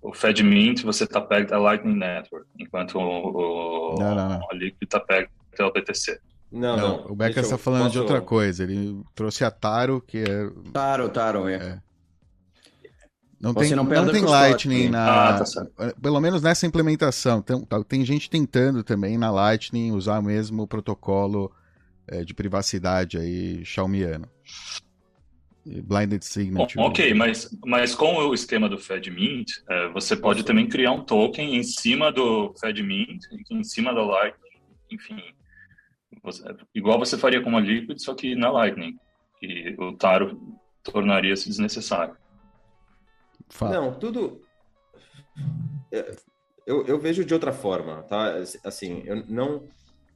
o 0.00 0.14
FedMint 0.14 0.82
você 0.82 1.04
está 1.04 1.20
perto 1.20 1.50
da 1.50 1.58
Lightning 1.58 1.98
Network, 1.98 2.46
enquanto 2.58 2.96
o, 2.98 3.02
o, 3.02 3.94
Não, 3.98 4.14
não, 4.14 4.28
não. 4.30 4.40
o 4.50 4.54
Liquid 4.54 4.84
está 4.84 4.98
perto 4.98 5.30
do 5.58 5.72
BTC. 5.72 6.18
Não, 6.50 6.74
Não, 6.78 6.88
não. 7.04 7.12
o 7.12 7.14
Becker 7.14 7.42
está 7.42 7.58
falando 7.58 7.82
de 7.90 7.98
posso- 7.98 8.00
outra 8.00 8.22
coisa. 8.22 8.62
Ele 8.64 9.02
trouxe 9.14 9.44
a 9.44 9.50
Taro, 9.50 10.00
que 10.00 10.16
é 10.22 10.48
Taro, 10.72 11.10
Taro, 11.10 11.46
é. 11.46 11.56
É. 11.56 11.87
Não 13.40 13.52
Você 13.52 13.68
tem, 13.68 13.76
não 13.76 13.84
não 13.84 14.10
tem. 14.10 14.24
Lightning 14.24 14.88
na. 14.88 15.28
Ah, 15.28 15.38
tá 15.38 15.46
certo. 15.46 15.72
Pelo 16.02 16.20
menos 16.20 16.42
nessa 16.42 16.66
implementação. 16.66 17.40
Tem, 17.40 17.60
tá- 17.64 17.84
tem 17.84 18.04
gente 18.04 18.28
tentando 18.28 18.82
também 18.82 19.16
na 19.16 19.30
Lightning 19.30 19.92
usar 19.92 20.20
mesmo 20.20 20.62
o 20.64 20.66
protocolo 20.66 21.52
é, 22.08 22.24
de 22.24 22.34
privacidade 22.34 23.16
aí 23.16 23.64
xiaomiano. 23.64 24.28
Blinded 25.64 26.24
Signature. 26.24 26.80
Ok, 26.82 27.12
mas, 27.14 27.54
mas 27.64 27.94
com 27.94 28.14
o 28.16 28.32
esquema 28.32 28.68
do 28.68 28.78
FedMint, 28.78 29.52
é, 29.68 29.88
você 29.90 30.16
pode 30.16 30.42
também 30.42 30.66
criar 30.66 30.92
um 30.92 31.04
token 31.04 31.56
em 31.56 31.62
cima 31.62 32.10
do 32.10 32.54
FedMint, 32.58 33.22
em 33.50 33.62
cima 33.62 33.92
da 33.94 34.02
Lightning, 34.02 34.60
enfim. 34.90 35.20
Você, 36.22 36.42
igual 36.74 36.98
você 36.98 37.18
faria 37.18 37.42
com 37.42 37.54
a 37.56 37.60
Liquid, 37.60 37.98
só 38.00 38.14
que 38.14 38.34
na 38.34 38.50
Lightning. 38.50 38.96
E 39.42 39.76
o 39.78 39.92
Taro 39.92 40.40
tornaria-se 40.82 41.48
desnecessário. 41.48 42.16
Fala. 43.48 43.80
Não, 43.80 43.94
tudo. 43.98 44.42
Eu, 46.66 46.84
eu 46.86 46.98
vejo 46.98 47.24
de 47.24 47.32
outra 47.32 47.52
forma, 47.52 48.02
tá? 48.02 48.34
Assim, 48.64 49.02
eu 49.06 49.24
não, 49.26 49.62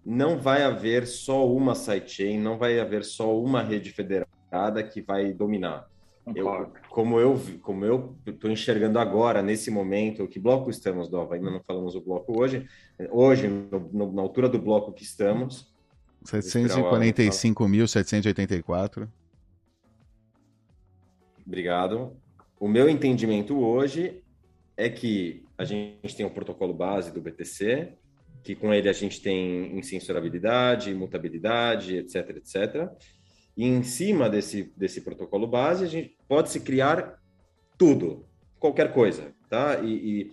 não 0.04 0.38
vai 0.38 0.62
haver 0.62 1.06
só 1.06 1.50
uma 1.50 1.74
sidechain, 1.74 2.38
não 2.38 2.58
vai 2.58 2.78
haver 2.78 3.04
só 3.04 3.34
uma 3.38 3.62
rede 3.62 3.90
federada 3.90 4.82
que 4.82 5.00
vai 5.00 5.32
dominar. 5.32 5.90
Eu, 6.36 6.72
como 6.88 7.18
eu 7.18 7.34
vi- 7.34 7.58
como 7.58 7.84
eu 7.84 8.16
estou 8.26 8.48
enxergando 8.50 8.96
agora 8.98 9.42
nesse 9.42 9.70
momento, 9.72 10.28
que 10.28 10.38
bloco 10.38 10.70
estamos, 10.70 11.08
Dova? 11.08 11.34
Ainda 11.34 11.50
não 11.50 11.60
falamos 11.64 11.96
o 11.96 12.00
bloco 12.00 12.40
hoje. 12.40 12.68
Hoje, 13.10 13.48
no- 13.48 13.88
no- 13.92 14.12
na 14.12 14.22
altura 14.22 14.48
do 14.48 14.58
bloco 14.60 14.92
que 14.92 15.02
estamos, 15.02 15.72
745.784. 16.24 19.08
Obrigado. 21.46 22.16
O 22.62 22.68
meu 22.68 22.88
entendimento 22.88 23.58
hoje 23.58 24.22
é 24.76 24.88
que 24.88 25.44
a 25.58 25.64
gente 25.64 26.14
tem 26.16 26.24
o 26.24 26.30
protocolo 26.30 26.72
base 26.72 27.10
do 27.10 27.20
BTC, 27.20 27.92
que 28.44 28.54
com 28.54 28.72
ele 28.72 28.88
a 28.88 28.92
gente 28.92 29.20
tem 29.20 29.76
incensurabilidade, 29.76 30.92
imutabilidade, 30.92 31.96
etc, 31.96 32.36
etc. 32.36 32.88
E 33.56 33.66
em 33.66 33.82
cima 33.82 34.30
desse, 34.30 34.72
desse 34.76 35.00
protocolo 35.00 35.44
base, 35.44 35.84
a 35.84 35.88
gente 35.88 36.16
pode 36.28 36.50
se 36.50 36.60
criar 36.60 37.18
tudo, 37.76 38.28
qualquer 38.60 38.92
coisa, 38.92 39.34
tá? 39.50 39.80
E, 39.82 40.30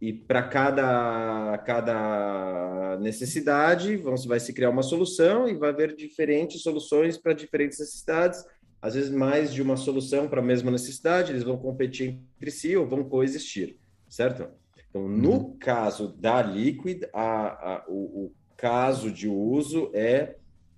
e, 0.00 0.08
e 0.08 0.12
para 0.14 0.44
cada, 0.44 1.58
cada 1.66 2.96
necessidade, 2.98 3.94
vamos, 3.98 4.24
vai 4.24 4.40
se 4.40 4.54
criar 4.54 4.70
uma 4.70 4.82
solução 4.82 5.46
e 5.46 5.54
vai 5.54 5.68
haver 5.68 5.94
diferentes 5.94 6.62
soluções 6.62 7.18
para 7.18 7.34
diferentes 7.34 7.78
necessidades 7.78 8.42
às 8.80 8.94
vezes 8.94 9.10
mais 9.10 9.52
de 9.52 9.60
uma 9.62 9.76
solução 9.76 10.28
para 10.28 10.40
a 10.40 10.44
mesma 10.44 10.70
necessidade, 10.70 11.32
eles 11.32 11.42
vão 11.42 11.56
competir 11.56 12.18
entre 12.36 12.50
si 12.50 12.76
ou 12.76 12.86
vão 12.86 13.04
coexistir, 13.04 13.76
certo? 14.08 14.48
Então, 14.88 15.08
no 15.08 15.54
caso 15.58 16.08
da 16.16 16.40
Liquid, 16.42 17.04
a, 17.12 17.74
a- 17.74 17.84
o, 17.88 18.26
o 18.26 18.32
caso 18.56 19.10
de 19.10 19.28
uso 19.28 19.90
é, 19.92 20.36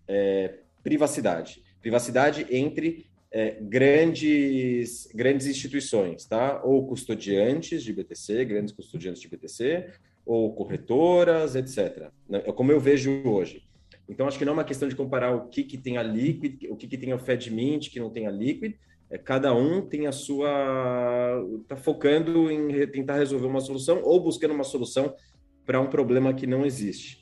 é 0.08 0.58
privacidade. 0.82 1.62
Privacidade 1.80 2.46
entre 2.50 3.06
é, 3.30 3.58
grandes, 3.60 5.08
grandes 5.14 5.46
instituições, 5.46 6.26
tá? 6.26 6.60
Ou 6.64 6.86
custodiantes 6.86 7.82
de 7.82 7.92
BTC, 7.92 8.44
grandes 8.44 8.72
custodiantes 8.74 9.22
de 9.22 9.28
BTC, 9.28 9.88
ou 10.26 10.52
corretoras, 10.54 11.54
etc. 11.54 12.10
Né? 12.28 12.42
É 12.44 12.52
como 12.52 12.72
eu 12.72 12.80
vejo 12.80 13.22
hoje. 13.24 13.62
Então, 14.10 14.26
acho 14.26 14.36
que 14.36 14.44
não 14.44 14.52
é 14.52 14.56
uma 14.56 14.64
questão 14.64 14.88
de 14.88 14.96
comparar 14.96 15.34
o 15.34 15.48
que, 15.48 15.62
que 15.62 15.78
tem 15.78 15.96
a 15.96 16.02
Liquid, 16.02 16.64
o 16.68 16.76
que, 16.76 16.88
que 16.88 16.98
tem 16.98 17.12
a 17.12 17.18
FedMint, 17.18 17.88
que 17.90 18.00
não 18.00 18.10
tem 18.10 18.26
a 18.26 18.30
Liquid. 18.30 18.74
É, 19.08 19.16
cada 19.16 19.54
um 19.54 19.80
tem 19.82 20.06
a 20.06 20.12
sua. 20.12 20.48
Está 21.62 21.76
focando 21.76 22.50
em 22.50 22.86
tentar 22.88 23.16
resolver 23.16 23.46
uma 23.46 23.60
solução 23.60 24.02
ou 24.02 24.20
buscando 24.20 24.52
uma 24.52 24.64
solução 24.64 25.14
para 25.64 25.80
um 25.80 25.86
problema 25.88 26.34
que 26.34 26.46
não 26.46 26.66
existe. 26.66 27.20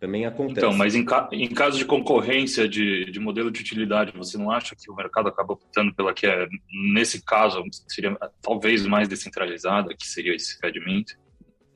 Também 0.00 0.24
acontece. 0.24 0.60
Então, 0.60 0.72
mas 0.72 0.94
em, 0.94 1.04
ca- 1.04 1.28
em 1.30 1.48
caso 1.48 1.76
de 1.76 1.84
concorrência 1.84 2.66
de, 2.66 3.10
de 3.10 3.20
modelo 3.20 3.50
de 3.50 3.60
utilidade, 3.60 4.16
você 4.16 4.38
não 4.38 4.50
acha 4.50 4.74
que 4.74 4.90
o 4.90 4.94
mercado 4.94 5.28
acaba 5.28 5.52
optando 5.52 5.94
pela 5.94 6.14
que 6.14 6.26
é, 6.26 6.48
nesse 6.94 7.22
caso, 7.22 7.62
seria 7.86 8.16
talvez 8.40 8.86
mais 8.86 9.06
descentralizada, 9.06 9.94
que 9.94 10.06
seria 10.06 10.34
esse 10.34 10.58
FedMint, 10.58 11.12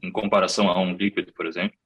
em 0.02 0.10
comparação 0.10 0.68
a 0.70 0.80
um 0.80 0.94
Liquid, 0.94 1.28
por 1.36 1.44
exemplo? 1.46 1.76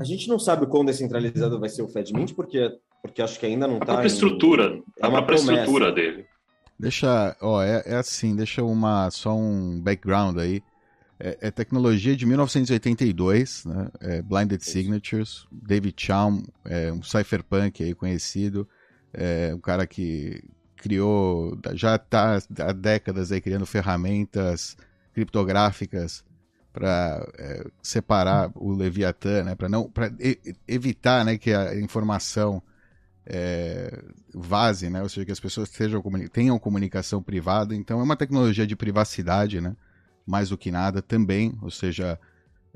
A 0.00 0.04
gente 0.04 0.28
não 0.28 0.38
sabe 0.38 0.64
o 0.64 0.68
quão 0.68 0.84
descentralizado 0.84 1.58
vai 1.58 1.68
ser 1.68 1.82
o 1.82 1.88
FedMint, 1.88 2.34
porque, 2.34 2.70
porque 3.02 3.22
acho 3.22 3.38
que 3.38 3.46
ainda 3.46 3.66
não 3.66 3.74
A 3.74 3.78
está. 3.78 3.86
própria 3.86 4.06
estrutura, 4.06 4.64
é 4.98 5.06
a 5.06 5.08
uma 5.08 5.18
própria 5.22 5.36
promessa. 5.38 5.60
estrutura 5.62 5.92
dele. 5.92 6.26
Deixa, 6.78 7.36
ó, 7.42 7.62
é, 7.62 7.82
é 7.84 7.96
assim, 7.96 8.34
deixa 8.34 8.62
uma 8.64 9.10
só 9.10 9.36
um 9.36 9.80
background 9.80 10.38
aí. 10.38 10.62
É, 11.18 11.36
é 11.42 11.50
tecnologia 11.50 12.16
de 12.16 12.24
1982, 12.24 13.66
né? 13.66 13.88
É 14.00 14.22
Blinded 14.22 14.64
Signatures, 14.64 15.46
David 15.52 15.94
Chaum, 15.96 16.42
é 16.64 16.90
um 16.90 17.02
cypherpunk 17.02 17.82
aí 17.84 17.94
conhecido, 17.94 18.66
é 19.12 19.52
um 19.54 19.58
cara 19.60 19.86
que 19.86 20.42
criou, 20.76 21.58
já 21.74 21.96
está 21.96 22.38
há 22.60 22.72
décadas 22.72 23.30
aí 23.30 23.40
criando 23.42 23.66
ferramentas 23.66 24.74
criptográficas 25.12 26.24
para 26.72 27.26
separar 27.82 28.50
o 28.54 28.72
Leviatã, 28.72 29.42
né? 29.42 29.54
Para 29.54 29.68
não, 29.68 29.90
para 29.90 30.12
evitar, 30.66 31.24
né, 31.24 31.36
que 31.36 31.52
a 31.52 31.74
informação 31.78 32.62
é, 33.26 34.02
vaze, 34.34 34.88
né? 34.88 35.02
Ou 35.02 35.08
seja, 35.08 35.26
que 35.26 35.32
as 35.32 35.40
pessoas 35.40 35.68
sejam, 35.68 36.02
tenham 36.32 36.58
comunicação 36.58 37.22
privada. 37.22 37.74
Então 37.74 38.00
é 38.00 38.02
uma 38.02 38.16
tecnologia 38.16 38.66
de 38.66 38.76
privacidade, 38.76 39.60
né? 39.60 39.76
Mais 40.26 40.50
do 40.50 40.58
que 40.58 40.70
nada 40.70 41.02
também, 41.02 41.54
ou 41.62 41.70
seja, 41.70 42.18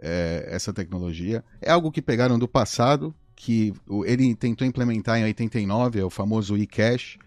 é, 0.01 0.47
essa 0.49 0.73
tecnologia 0.73 1.45
é 1.61 1.71
algo 1.71 1.93
que 1.93 2.03
pegaram 2.03 2.39
do 2.39 2.49
passado, 2.49 3.15
que 3.37 3.73
ele 4.07 4.35
tentou 4.35 4.67
implementar 4.67 5.19
em 5.19 5.25
89, 5.25 6.01
é 6.01 6.05
o 6.05 6.11
famoso 6.11 6.57
eCash. 6.57 7.19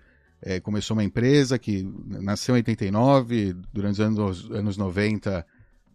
É, 0.42 0.60
começou 0.60 0.96
uma 0.96 1.04
empresa 1.04 1.58
que 1.58 1.84
nasceu 2.06 2.56
em 2.56 2.60
89, 2.60 3.56
durante 3.74 3.94
os 3.94 4.00
anos, 4.00 4.52
anos 4.52 4.78
90, 4.78 5.46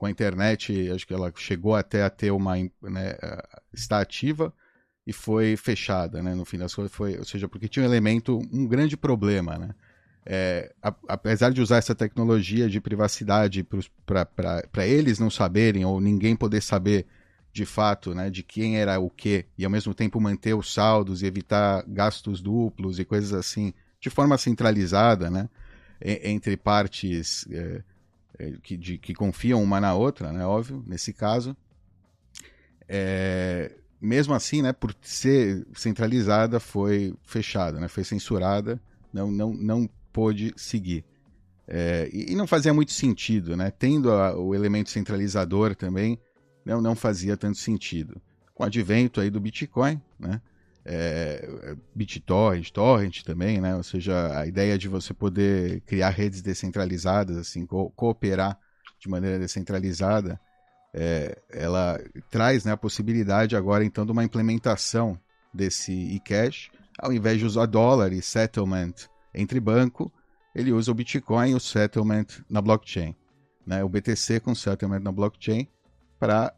com 0.03 0.07
a 0.07 0.11
internet, 0.11 0.91
acho 0.91 1.07
que 1.07 1.15
ela 1.15 1.33
chegou 1.37 1.77
até 1.77 2.03
a 2.03 2.11
ter 2.11 2.33
uma, 2.33 2.57
né, 2.57 3.17
está 3.73 4.01
ativa 4.01 4.53
e 5.07 5.13
foi 5.13 5.57
fechada, 5.57 6.21
né? 6.21 6.35
No 6.35 6.45
fim 6.45 6.59
das 6.59 6.75
contas 6.75 6.91
foi, 6.91 7.17
ou 7.17 7.25
seja, 7.25 7.47
porque 7.49 7.69
tinha 7.69 7.85
um 7.85 7.87
elemento, 7.89 8.37
um 8.53 8.67
grande 8.67 8.97
problema, 8.97 9.57
né? 9.57 9.73
É, 10.27 10.73
a- 10.83 10.93
apesar 11.07 11.53
de 11.53 11.61
usar 11.61 11.77
essa 11.77 11.95
tecnologia 11.95 12.69
de 12.69 12.81
privacidade 12.81 13.65
para 14.05 14.87
eles 14.89 15.21
não 15.21 15.31
saberem 15.31 15.85
ou 15.85 16.01
ninguém 16.01 16.35
poder 16.35 16.63
saber 16.63 17.07
de 17.53 17.65
fato, 17.65 18.13
né, 18.13 18.29
de 18.29 18.43
quem 18.43 18.79
era 18.79 18.99
o 18.99 19.09
que 19.09 19.45
e 19.57 19.65
ao 19.65 19.71
mesmo 19.71 19.95
tempo 19.95 20.21
manter 20.21 20.55
os 20.55 20.75
saldos 20.75 21.23
e 21.23 21.27
evitar 21.27 21.85
gastos 21.87 22.41
duplos 22.41 22.99
e 22.99 23.05
coisas 23.05 23.33
assim 23.33 23.73
de 24.01 24.11
forma 24.11 24.37
centralizada, 24.37 25.31
né, 25.31 25.49
entre 26.01 26.57
partes 26.57 27.47
é, 27.53 27.83
que, 28.63 28.77
de- 28.77 28.99
que 28.99 29.15
confiam 29.15 29.63
uma 29.63 29.81
na 29.81 29.95
outra, 29.95 30.33
né, 30.33 30.45
óbvio, 30.47 30.83
nesse 30.87 31.13
caso. 31.13 31.57
É, 32.89 33.73
mesmo 34.01 34.35
assim, 34.35 34.63
né, 34.63 34.73
por 34.73 34.95
ser 35.01 35.67
centralizada, 35.75 36.59
foi 36.61 37.15
fechada, 37.23 37.79
né, 37.81 37.89
foi 37.89 38.05
censurada, 38.05 38.81
não, 39.13 39.31
não, 39.31 39.53
não 39.53 39.89
pôde 40.13 40.53
seguir. 40.57 41.05
É, 41.67 42.09
e, 42.13 42.33
e 42.33 42.35
não 42.35 42.47
fazia 42.47 42.75
muito 42.75 42.93
sentido, 42.93 43.57
né? 43.57 43.71
Tendo 43.71 44.11
a- 44.11 44.37
o 44.37 44.55
elemento 44.55 44.91
centralizador 44.91 45.77
também, 45.77 46.19
não, 46.65 46.81
não 46.81 46.95
fazia 46.97 47.37
tanto 47.37 47.57
sentido. 47.57 48.21
Com 48.53 48.65
o 48.65 48.67
advento 48.67 49.21
aí 49.21 49.31
do 49.31 49.41
Bitcoin, 49.41 50.01
né? 50.19 50.41
É, 50.85 51.77
BitTorrent, 51.95 52.71
Torrent 52.71 53.23
também, 53.23 53.61
né? 53.61 53.77
Ou 53.77 53.83
seja, 53.83 54.37
a 54.39 54.47
ideia 54.47 54.77
de 54.77 54.89
você 54.89 55.15
poder 55.15 55.81
criar 55.83 56.11
redes 56.11 56.43
descentralizadas, 56.43 57.37
assim, 57.37 57.65
co- 57.65 57.91
cooperar 57.91 58.59
de 58.99 59.09
maneira 59.09 59.39
descentralizada, 59.39 60.41
é, 60.95 61.39
ela 61.51 62.01
traz 62.31 62.65
né, 62.65 62.73
a 62.73 62.77
possibilidade 62.77 63.57
agora 63.57 63.85
então 63.85 64.05
de 64.05 64.13
uma 64.13 64.25
implementação 64.25 65.19
desse 65.53 65.93
eCash, 66.17 66.71
ao 66.99 67.13
invés 67.13 67.39
de 67.39 67.47
usar 67.47 67.67
dólar 67.67 68.13
e 68.13 68.21
settlement 68.21 68.93
entre 69.35 69.59
banco, 69.61 70.13
ele 70.55 70.73
usa 70.73 70.91
o 70.91 70.95
Bitcoin 70.95 71.51
e 71.51 71.55
o 71.55 71.61
settlement 71.61 72.27
na 72.49 72.61
blockchain. 72.61 73.15
Né? 73.67 73.83
O 73.83 73.89
BTC 73.89 74.41
com 74.41 74.55
settlement 74.55 75.01
na 75.01 75.13
blockchain 75.13 75.67
para 76.19 76.53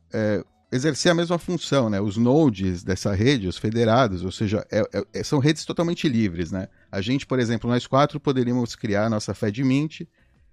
exercer 0.75 1.13
a 1.13 1.15
mesma 1.15 1.39
função. 1.39 1.89
Né? 1.89 2.01
Os 2.01 2.17
nodes 2.17 2.83
dessa 2.83 3.15
rede, 3.15 3.47
os 3.47 3.57
federados, 3.57 4.25
ou 4.25 4.33
seja, 4.33 4.67
é- 4.71 5.07
é- 5.13 5.23
são 5.23 5.39
redes 5.39 5.65
totalmente 5.65 6.09
livres. 6.09 6.51
Né? 6.51 6.69
A 6.91 7.01
gente, 7.01 7.25
por 7.27 7.39
exemplo, 7.39 7.71
nós 7.71 7.87
quatro 7.87 8.19
poderíamos 8.19 8.75
criar 8.75 9.07
a 9.07 9.11
nossa 9.11 9.33
FedMint 9.33 10.01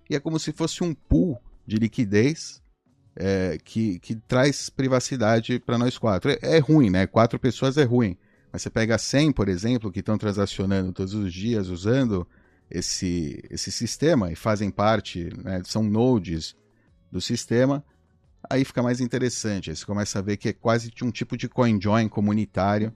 e 0.09 0.15
é 0.15 0.19
como 0.19 0.37
se 0.37 0.51
fosse 0.51 0.83
um 0.83 0.93
pool 0.93 1.41
de 1.65 1.77
liquidez 1.77 2.61
é, 3.15 3.57
que, 3.63 3.99
que 3.99 4.15
traz 4.15 4.69
privacidade 4.69 5.59
para 5.59 5.77
nós 5.77 5.97
quatro. 5.97 6.31
É, 6.31 6.37
é 6.41 6.59
ruim, 6.59 6.89
né? 6.89 7.07
Quatro 7.07 7.39
pessoas 7.39 7.77
é 7.77 7.83
ruim. 7.83 8.15
Mas 8.53 8.61
você 8.61 8.69
pega 8.69 8.97
100, 8.97 9.31
por 9.31 9.49
exemplo, 9.49 9.91
que 9.91 10.01
estão 10.01 10.17
transacionando 10.17 10.93
todos 10.93 11.13
os 11.13 11.33
dias 11.33 11.67
usando 11.67 12.27
esse, 12.69 13.43
esse 13.49 13.71
sistema 13.71 14.31
e 14.31 14.35
fazem 14.35 14.69
parte, 14.69 15.29
né, 15.43 15.61
são 15.65 15.83
nodes 15.83 16.55
do 17.11 17.19
sistema, 17.19 17.83
aí 18.49 18.65
fica 18.65 18.81
mais 18.81 18.99
interessante. 18.99 19.69
Aí 19.69 19.75
você 19.75 19.85
começa 19.85 20.19
a 20.19 20.21
ver 20.21 20.37
que 20.37 20.49
é 20.49 20.53
quase 20.53 20.91
um 21.03 21.11
tipo 21.11 21.37
de 21.37 21.47
CoinJoin 21.47 22.07
comunitário 22.07 22.93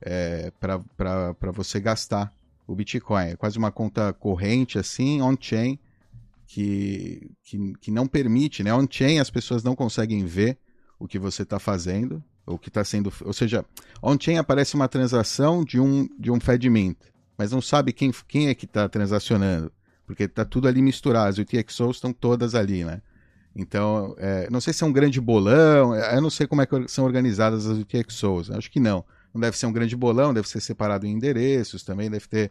é, 0.00 0.52
para 0.58 1.52
você 1.52 1.80
gastar 1.80 2.32
o 2.66 2.74
Bitcoin. 2.74 3.30
É 3.30 3.36
quase 3.36 3.58
uma 3.58 3.70
conta 3.70 4.12
corrente, 4.12 4.78
assim, 4.78 5.20
on-chain, 5.20 5.78
que, 6.46 7.30
que, 7.42 7.72
que 7.80 7.90
não 7.90 8.06
permite, 8.06 8.62
né? 8.62 8.72
On-chain 8.74 9.18
as 9.18 9.30
pessoas 9.30 9.62
não 9.62 9.74
conseguem 9.74 10.24
ver 10.24 10.58
o 10.98 11.08
que 11.08 11.18
você 11.18 11.42
está 11.42 11.58
fazendo, 11.58 12.22
o 12.46 12.58
que 12.58 12.68
está 12.68 12.84
sendo. 12.84 13.12
Ou 13.24 13.32
seja, 13.32 13.64
on-chain 14.02 14.38
aparece 14.38 14.74
uma 14.74 14.88
transação 14.88 15.64
de 15.64 15.80
um, 15.80 16.08
de 16.18 16.30
um 16.30 16.40
FedMint, 16.40 16.96
mas 17.36 17.52
não 17.52 17.60
sabe 17.60 17.92
quem, 17.92 18.12
quem 18.28 18.48
é 18.48 18.54
que 18.54 18.66
está 18.66 18.88
transacionando, 18.88 19.72
porque 20.06 20.24
está 20.24 20.44
tudo 20.44 20.68
ali 20.68 20.80
misturado. 20.80 21.28
As 21.28 21.38
UTXOs 21.38 21.96
estão 21.96 22.12
todas 22.12 22.54
ali, 22.54 22.84
né? 22.84 23.02
Então, 23.56 24.14
é, 24.18 24.48
não 24.50 24.60
sei 24.60 24.72
se 24.72 24.82
é 24.82 24.86
um 24.86 24.92
grande 24.92 25.20
bolão, 25.20 25.94
eu 25.94 26.20
não 26.20 26.30
sei 26.30 26.46
como 26.46 26.60
é 26.62 26.66
que 26.66 26.88
são 26.88 27.04
organizadas 27.04 27.66
as 27.66 27.78
UTXOs, 27.78 28.50
acho 28.50 28.70
que 28.70 28.80
não. 28.80 29.04
Não 29.32 29.40
deve 29.40 29.56
ser 29.56 29.66
um 29.66 29.72
grande 29.72 29.96
bolão, 29.96 30.34
deve 30.34 30.48
ser 30.48 30.60
separado 30.60 31.06
em 31.06 31.12
endereços 31.12 31.82
também, 31.84 32.10
deve 32.10 32.26
ter. 32.28 32.50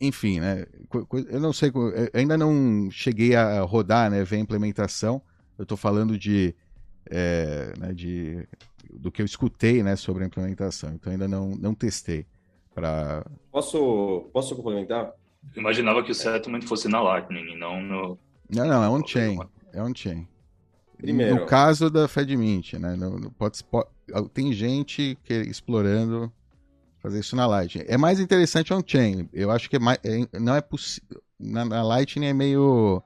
Enfim, 0.00 0.40
né? 0.40 0.66
Eu 1.28 1.40
não 1.40 1.52
sei, 1.52 1.70
eu 1.74 2.10
ainda 2.12 2.36
não 2.36 2.90
cheguei 2.90 3.34
a 3.34 3.62
rodar, 3.62 4.10
né? 4.10 4.22
Ver 4.24 4.36
a 4.36 4.40
implementação. 4.40 5.22
Eu 5.58 5.62
estou 5.62 5.76
falando 5.76 6.18
de, 6.18 6.54
é, 7.08 7.72
né, 7.78 7.92
de 7.92 8.46
do 8.92 9.10
que 9.10 9.22
eu 9.22 9.26
escutei, 9.26 9.82
né, 9.82 9.96
sobre 9.96 10.24
a 10.24 10.26
implementação. 10.26 10.90
Então 10.94 11.12
ainda 11.12 11.28
não, 11.28 11.50
não 11.50 11.74
testei. 11.74 12.26
Pra... 12.74 13.24
Posso, 13.50 14.28
posso 14.32 14.56
complementar? 14.56 15.12
Eu 15.54 15.60
imaginava 15.60 16.02
que 16.02 16.10
o 16.10 16.14
settlement 16.14 16.62
fosse 16.62 16.88
na 16.88 17.00
Lightning 17.00 17.52
e 17.52 17.56
não 17.56 17.80
no. 17.82 18.18
Não, 18.48 18.66
não, 18.66 18.84
é 18.84 18.88
on-chain. 18.88 19.38
É 19.72 19.82
on-chain. 19.82 20.26
Primeiro. 20.96 21.36
No 21.36 21.46
caso 21.46 21.90
da 21.90 22.06
FedMint, 22.06 22.74
né? 22.74 22.94
No, 22.94 23.30
pode, 23.32 23.62
pode, 23.64 23.88
tem 24.34 24.52
gente 24.52 25.18
que, 25.24 25.34
explorando 25.34 26.30
fazer 26.98 27.20
isso 27.20 27.34
na 27.34 27.46
Lightning. 27.46 27.84
É 27.88 27.96
mais 27.96 28.20
interessante 28.20 28.72
on-chain. 28.72 29.28
Eu 29.32 29.50
acho 29.50 29.70
que 29.70 29.76
é 29.76 29.78
mais, 29.78 29.98
é, 30.04 30.38
não 30.38 30.54
é 30.54 30.60
possível. 30.60 31.22
Na, 31.38 31.64
na, 31.64 31.82
Lightning 31.82 32.26
é 32.26 32.32
meio. 32.34 33.02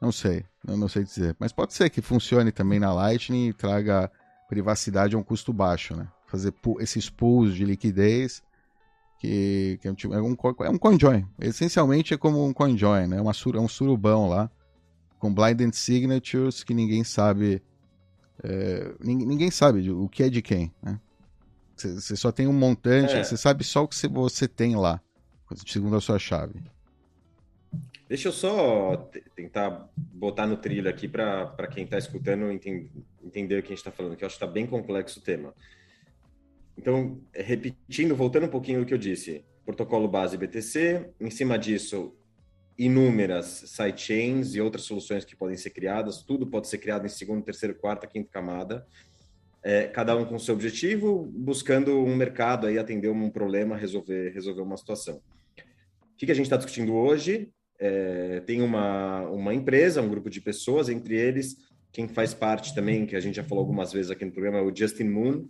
Não 0.00 0.12
sei. 0.12 0.44
Não, 0.62 0.76
não 0.76 0.88
sei 0.88 1.02
dizer. 1.02 1.34
Mas 1.38 1.50
pode 1.50 1.72
ser 1.72 1.88
que 1.88 2.02
funcione 2.02 2.52
também 2.52 2.78
na 2.78 2.92
Lightning 2.92 3.48
e 3.48 3.52
traga 3.54 4.10
privacidade 4.48 5.14
a 5.14 5.18
um 5.18 5.22
custo 5.22 5.52
baixo, 5.52 5.96
né? 5.96 6.06
Fazer 6.26 6.52
esses 6.80 7.08
pools 7.08 7.54
de 7.54 7.64
liquidez 7.64 8.42
que, 9.18 9.78
que 9.80 9.88
é, 9.88 9.90
um, 9.90 10.14
é, 10.14 10.20
um, 10.20 10.36
é 10.60 10.70
um 10.70 10.78
CoinJoin. 10.78 11.26
Essencialmente 11.40 12.12
é 12.12 12.18
como 12.18 12.44
um 12.44 12.52
CoinJoin, 12.52 13.06
né? 13.06 13.20
Uma, 13.20 13.32
é 13.32 13.58
um 13.58 13.68
surubão 13.68 14.28
lá 14.28 14.50
com 15.18 15.32
blinded 15.32 15.74
signatures 15.74 16.62
que 16.62 16.74
ninguém 16.74 17.04
sabe 17.04 17.62
é, 18.42 18.94
ninguém 19.00 19.50
sabe 19.50 19.90
o 19.90 20.08
que 20.08 20.22
é 20.22 20.28
de 20.28 20.40
quem, 20.40 20.72
né? 20.82 21.00
Você 21.76 22.16
só 22.16 22.32
tem 22.32 22.48
um 22.48 22.52
montante, 22.52 23.12
você 23.12 23.34
é. 23.34 23.36
sabe 23.36 23.62
só 23.62 23.84
o 23.84 23.88
que 23.88 24.08
você 24.08 24.48
tem 24.48 24.74
lá, 24.74 25.00
segundo 25.64 25.96
a 25.96 26.00
sua 26.00 26.18
chave. 26.18 26.60
Deixa 28.08 28.28
eu 28.28 28.32
só 28.32 28.96
tentar 29.36 29.88
botar 29.96 30.46
no 30.46 30.56
trilho 30.56 30.90
aqui 30.90 31.06
para 31.06 31.68
quem 31.70 31.84
está 31.84 31.96
escutando 31.96 32.50
entender, 32.50 32.90
entender 33.22 33.58
o 33.58 33.62
que 33.62 33.68
a 33.68 33.70
gente 33.70 33.78
está 33.78 33.92
falando, 33.92 34.16
que 34.16 34.24
eu 34.24 34.26
acho 34.26 34.38
que 34.38 34.44
está 34.44 34.52
bem 34.52 34.66
complexo 34.66 35.20
o 35.20 35.22
tema. 35.22 35.54
Então, 36.76 37.20
repetindo, 37.32 38.16
voltando 38.16 38.46
um 38.46 38.50
pouquinho 38.50 38.80
do 38.80 38.86
que 38.86 38.94
eu 38.94 38.98
disse, 38.98 39.44
protocolo 39.64 40.08
base 40.08 40.36
BTC, 40.36 41.10
em 41.20 41.30
cima 41.30 41.58
disso, 41.58 42.12
inúmeras 42.78 43.64
sidechains 43.66 44.54
e 44.54 44.60
outras 44.60 44.84
soluções 44.84 45.24
que 45.24 45.34
podem 45.34 45.56
ser 45.56 45.70
criadas. 45.70 46.22
Tudo 46.22 46.46
pode 46.46 46.68
ser 46.68 46.78
criado 46.78 47.04
em 47.04 47.08
segunda, 47.08 47.44
terceira, 47.44 47.74
quarta, 47.74 48.06
quinta 48.06 48.30
camada. 48.30 48.86
É, 49.64 49.88
cada 49.88 50.16
um 50.16 50.24
com 50.24 50.38
seu 50.38 50.54
objetivo, 50.54 51.28
buscando 51.34 51.98
um 51.98 52.14
mercado 52.14 52.68
aí 52.68 52.78
atender 52.78 53.08
um 53.08 53.28
problema, 53.28 53.76
resolver 53.76 54.30
resolver 54.30 54.62
uma 54.62 54.76
situação. 54.76 55.16
O 55.16 56.16
que, 56.16 56.26
que 56.26 56.32
a 56.32 56.34
gente 56.34 56.46
está 56.46 56.56
discutindo 56.56 56.94
hoje? 56.94 57.50
É, 57.80 58.40
tem 58.46 58.62
uma, 58.62 59.22
uma 59.22 59.52
empresa, 59.52 60.00
um 60.00 60.08
grupo 60.08 60.30
de 60.30 60.40
pessoas, 60.40 60.88
entre 60.88 61.16
eles 61.16 61.56
quem 61.90 62.06
faz 62.06 62.34
parte 62.34 62.74
também, 62.74 63.06
que 63.06 63.16
a 63.16 63.20
gente 63.20 63.36
já 63.36 63.42
falou 63.42 63.62
algumas 63.62 63.92
vezes 63.92 64.10
aqui 64.10 64.24
no 64.24 64.30
programa, 64.30 64.58
é 64.58 64.62
o 64.62 64.74
Justin 64.74 65.08
Moon, 65.08 65.48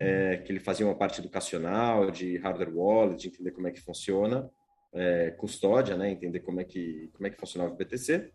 é, 0.00 0.38
que 0.38 0.50
ele 0.50 0.58
fazia 0.58 0.86
uma 0.86 0.94
parte 0.94 1.20
educacional, 1.20 2.10
de 2.10 2.38
hardware 2.38 2.74
wallet, 2.74 3.20
de 3.20 3.28
entender 3.28 3.52
como 3.52 3.68
é 3.68 3.70
que 3.70 3.80
funciona 3.80 4.50
é, 4.96 5.30
custódia, 5.32 5.96
né, 5.96 6.10
entender 6.10 6.40
como 6.40 6.60
é 6.60 6.64
que 6.64 7.10
como 7.12 7.26
é 7.26 7.30
que 7.30 7.38
funcionava 7.38 7.72
o 7.72 7.76
BTC. 7.76 8.30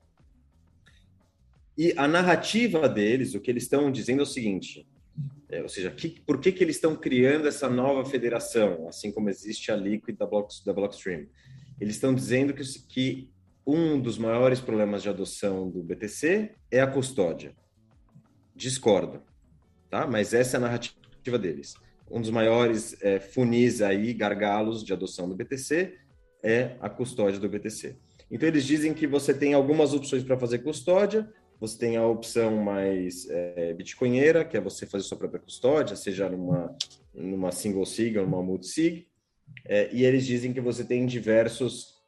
E 1.78 1.94
a 1.98 2.08
narrativa 2.08 2.88
deles, 2.88 3.34
o 3.34 3.40
que 3.40 3.50
eles 3.50 3.64
estão 3.64 3.92
dizendo 3.92 4.20
é 4.20 4.24
o 4.24 4.26
seguinte, 4.26 4.88
é, 5.50 5.62
ou 5.62 5.70
seja, 5.70 5.92
que, 5.92 6.10
por 6.22 6.40
que, 6.40 6.52
que 6.52 6.64
eles 6.64 6.76
estão 6.76 6.96
criando 6.96 7.48
essa 7.48 7.70
nova 7.70 8.08
federação, 8.10 8.88
assim 8.88 9.12
como 9.12 9.30
existe 9.30 9.72
a 9.72 9.76
Liquid 9.76 10.18
da, 10.18 10.26
Block, 10.26 10.54
da 10.66 10.74
Blockstream? 10.74 11.28
Eles 11.80 11.96
estão 11.96 12.14
dizendo 12.14 12.54
que, 12.54 12.64
que 12.88 13.30
um 13.66 14.00
dos 14.00 14.18
maiores 14.18 14.60
problemas 14.60 15.02
de 15.02 15.10
adoção 15.10 15.70
do 15.70 15.84
BTC 15.84 16.56
é 16.70 16.82
a 16.82 16.88
custódia. 16.88 17.56
Discordo, 18.56 19.22
tá? 19.90 20.06
Mas 20.06 20.34
essa 20.34 20.56
é 20.56 20.60
a 20.60 20.62
narrativa 20.62 21.40
deles. 21.40 21.74
Um 22.10 22.22
dos 22.22 22.30
maiores 22.30 22.96
é, 23.02 23.20
funis 23.20 23.82
aí, 23.82 24.14
gargalos 24.14 24.84
de 24.84 24.94
adoção 24.94 25.28
do 25.28 25.36
BTC 25.36 25.98
é 26.44 26.76
a 26.80 26.90
custódia 26.90 27.40
do 27.40 27.50
BTC. 27.50 27.98
Então, 28.30 28.48
eles 28.48 28.66
dizem 28.66 28.94
que 28.94 29.06
você 29.06 29.34
tem 29.34 29.54
algumas 29.54 29.94
opções 29.94 30.24
para 30.24 30.38
fazer 30.38 30.60
custódia, 30.60 31.30
você 31.60 31.78
tem 31.78 31.98
a 31.98 32.08
opção 32.08 32.58
mais 32.58 33.30
é, 33.30 33.74
bitcoinheira, 33.74 34.44
que 34.44 34.58
é 34.58 34.62
você 34.62 34.86
fazer 34.86 35.04
sua 35.04 35.18
própria 35.18 35.40
custódia, 35.40 35.96
seja 35.96 36.28
numa, 36.28 36.76
numa 37.14 37.52
single 37.52 37.86
sig 37.86 38.18
ou 38.18 38.26
numa 38.26 38.42
multisig, 38.42 39.08
é, 39.66 39.94
e 39.94 40.04
eles 40.04 40.26
dizem 40.26 40.54
que 40.54 40.62
você 40.62 40.84
tem 40.84 41.06
diversos 41.06 42.02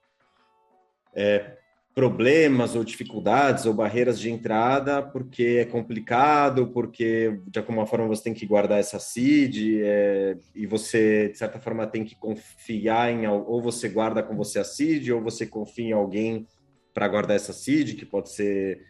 é, 1.15 1.57
problemas 1.93 2.75
ou 2.75 2.83
dificuldades 2.83 3.65
ou 3.65 3.73
barreiras 3.73 4.19
de 4.19 4.29
entrada 4.31 5.01
porque 5.01 5.59
é 5.59 5.65
complicado, 5.65 6.67
porque 6.67 7.39
de 7.47 7.59
alguma 7.59 7.85
forma 7.85 8.07
você 8.07 8.23
tem 8.23 8.33
que 8.33 8.47
guardar 8.47 8.79
essa 8.79 8.99
seed 8.99 9.79
é, 9.83 10.35
e 10.55 10.65
você, 10.65 11.29
de 11.29 11.37
certa 11.37 11.59
forma, 11.59 11.85
tem 11.85 12.03
que 12.03 12.15
confiar 12.15 13.11
em 13.11 13.27
ou 13.27 13.61
você 13.61 13.87
guarda 13.87 14.23
com 14.23 14.35
você 14.35 14.59
a 14.59 14.63
seed 14.63 15.09
ou 15.09 15.21
você 15.21 15.45
confia 15.45 15.89
em 15.89 15.91
alguém 15.91 16.47
para 16.93 17.07
guardar 17.07 17.35
essa 17.35 17.53
seed, 17.53 17.95
que 17.95 18.05
pode 18.05 18.29
ser 18.31 18.81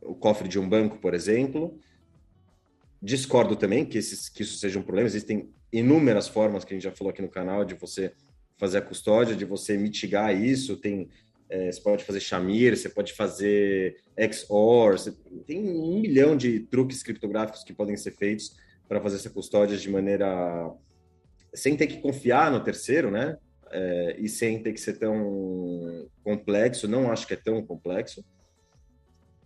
o 0.00 0.14
cofre 0.14 0.48
de 0.48 0.58
um 0.58 0.68
banco, 0.68 0.98
por 0.98 1.12
exemplo. 1.12 1.78
Discordo 3.02 3.56
também 3.56 3.84
que, 3.84 3.98
esses, 3.98 4.28
que 4.28 4.42
isso 4.42 4.56
seja 4.58 4.78
um 4.78 4.82
problema, 4.82 5.06
existem 5.06 5.50
inúmeras 5.72 6.28
formas 6.28 6.64
que 6.64 6.72
a 6.72 6.76
gente 6.76 6.84
já 6.84 6.92
falou 6.92 7.10
aqui 7.10 7.20
no 7.20 7.28
canal 7.28 7.64
de 7.64 7.74
você 7.74 8.12
fazer 8.56 8.78
a 8.78 8.82
custódia, 8.82 9.36
de 9.36 9.44
você 9.44 9.76
mitigar 9.76 10.34
isso, 10.34 10.76
tem 10.76 11.08
é, 11.48 11.70
você 11.70 11.80
pode 11.80 12.04
fazer 12.04 12.20
Shamir, 12.20 12.76
você 12.76 12.88
pode 12.88 13.12
fazer 13.12 13.96
XOR, 14.32 14.92
você, 14.92 15.12
tem 15.46 15.60
um 15.60 16.00
milhão 16.00 16.36
de 16.36 16.60
truques 16.60 17.02
criptográficos 17.02 17.62
que 17.62 17.72
podem 17.72 17.96
ser 17.96 18.12
feitos 18.12 18.56
para 18.88 19.00
fazer 19.00 19.16
essa 19.16 19.30
custódia 19.30 19.76
de 19.76 19.90
maneira 19.90 20.72
sem 21.54 21.76
ter 21.76 21.86
que 21.86 22.00
confiar 22.00 22.50
no 22.50 22.62
terceiro, 22.62 23.10
né? 23.10 23.38
É, 23.70 24.16
e 24.18 24.28
sem 24.28 24.62
ter 24.62 24.72
que 24.72 24.80
ser 24.80 24.98
tão 24.98 26.08
complexo, 26.22 26.86
não 26.86 27.10
acho 27.10 27.26
que 27.26 27.34
é 27.34 27.36
tão 27.36 27.64
complexo. 27.64 28.24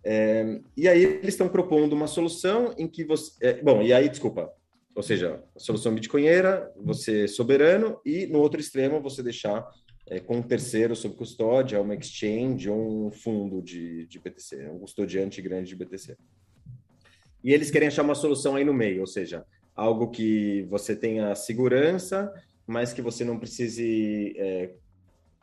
É, 0.03 0.59
e 0.75 0.87
aí 0.87 1.03
eles 1.03 1.29
estão 1.29 1.47
propondo 1.47 1.93
uma 1.93 2.07
solução 2.07 2.73
em 2.77 2.87
que 2.87 3.03
você, 3.03 3.31
é, 3.41 3.61
bom, 3.61 3.81
e 3.81 3.93
aí 3.93 4.09
desculpa, 4.09 4.51
ou 4.95 5.03
seja, 5.03 5.43
a 5.55 5.59
solução 5.59 5.93
bitcoinheira, 5.93 6.71
você 6.75 7.27
soberano 7.27 7.99
e 8.05 8.25
no 8.25 8.39
outro 8.39 8.59
extremo 8.59 9.01
você 9.01 9.23
deixar 9.23 9.65
é, 10.07 10.19
com 10.19 10.37
um 10.37 10.41
terceiro 10.41 10.95
sob 10.95 11.15
custódia, 11.15 11.81
uma 11.81 11.95
exchange 11.95 12.69
ou 12.69 13.07
um 13.07 13.11
fundo 13.11 13.61
de, 13.61 14.05
de 14.07 14.19
BTC, 14.19 14.67
um 14.69 14.79
custodiante 14.79 15.41
grande 15.41 15.69
de 15.69 15.75
BTC. 15.75 16.17
E 17.43 17.53
eles 17.53 17.71
querem 17.71 17.87
achar 17.87 18.03
uma 18.03 18.15
solução 18.15 18.55
aí 18.55 18.63
no 18.63 18.73
meio, 18.73 19.01
ou 19.01 19.07
seja, 19.07 19.45
algo 19.75 20.11
que 20.11 20.63
você 20.69 20.95
tenha 20.95 21.33
segurança, 21.35 22.31
mas 22.67 22.93
que 22.93 23.01
você 23.01 23.23
não 23.23 23.39
precise 23.39 24.33
é, 24.37 24.73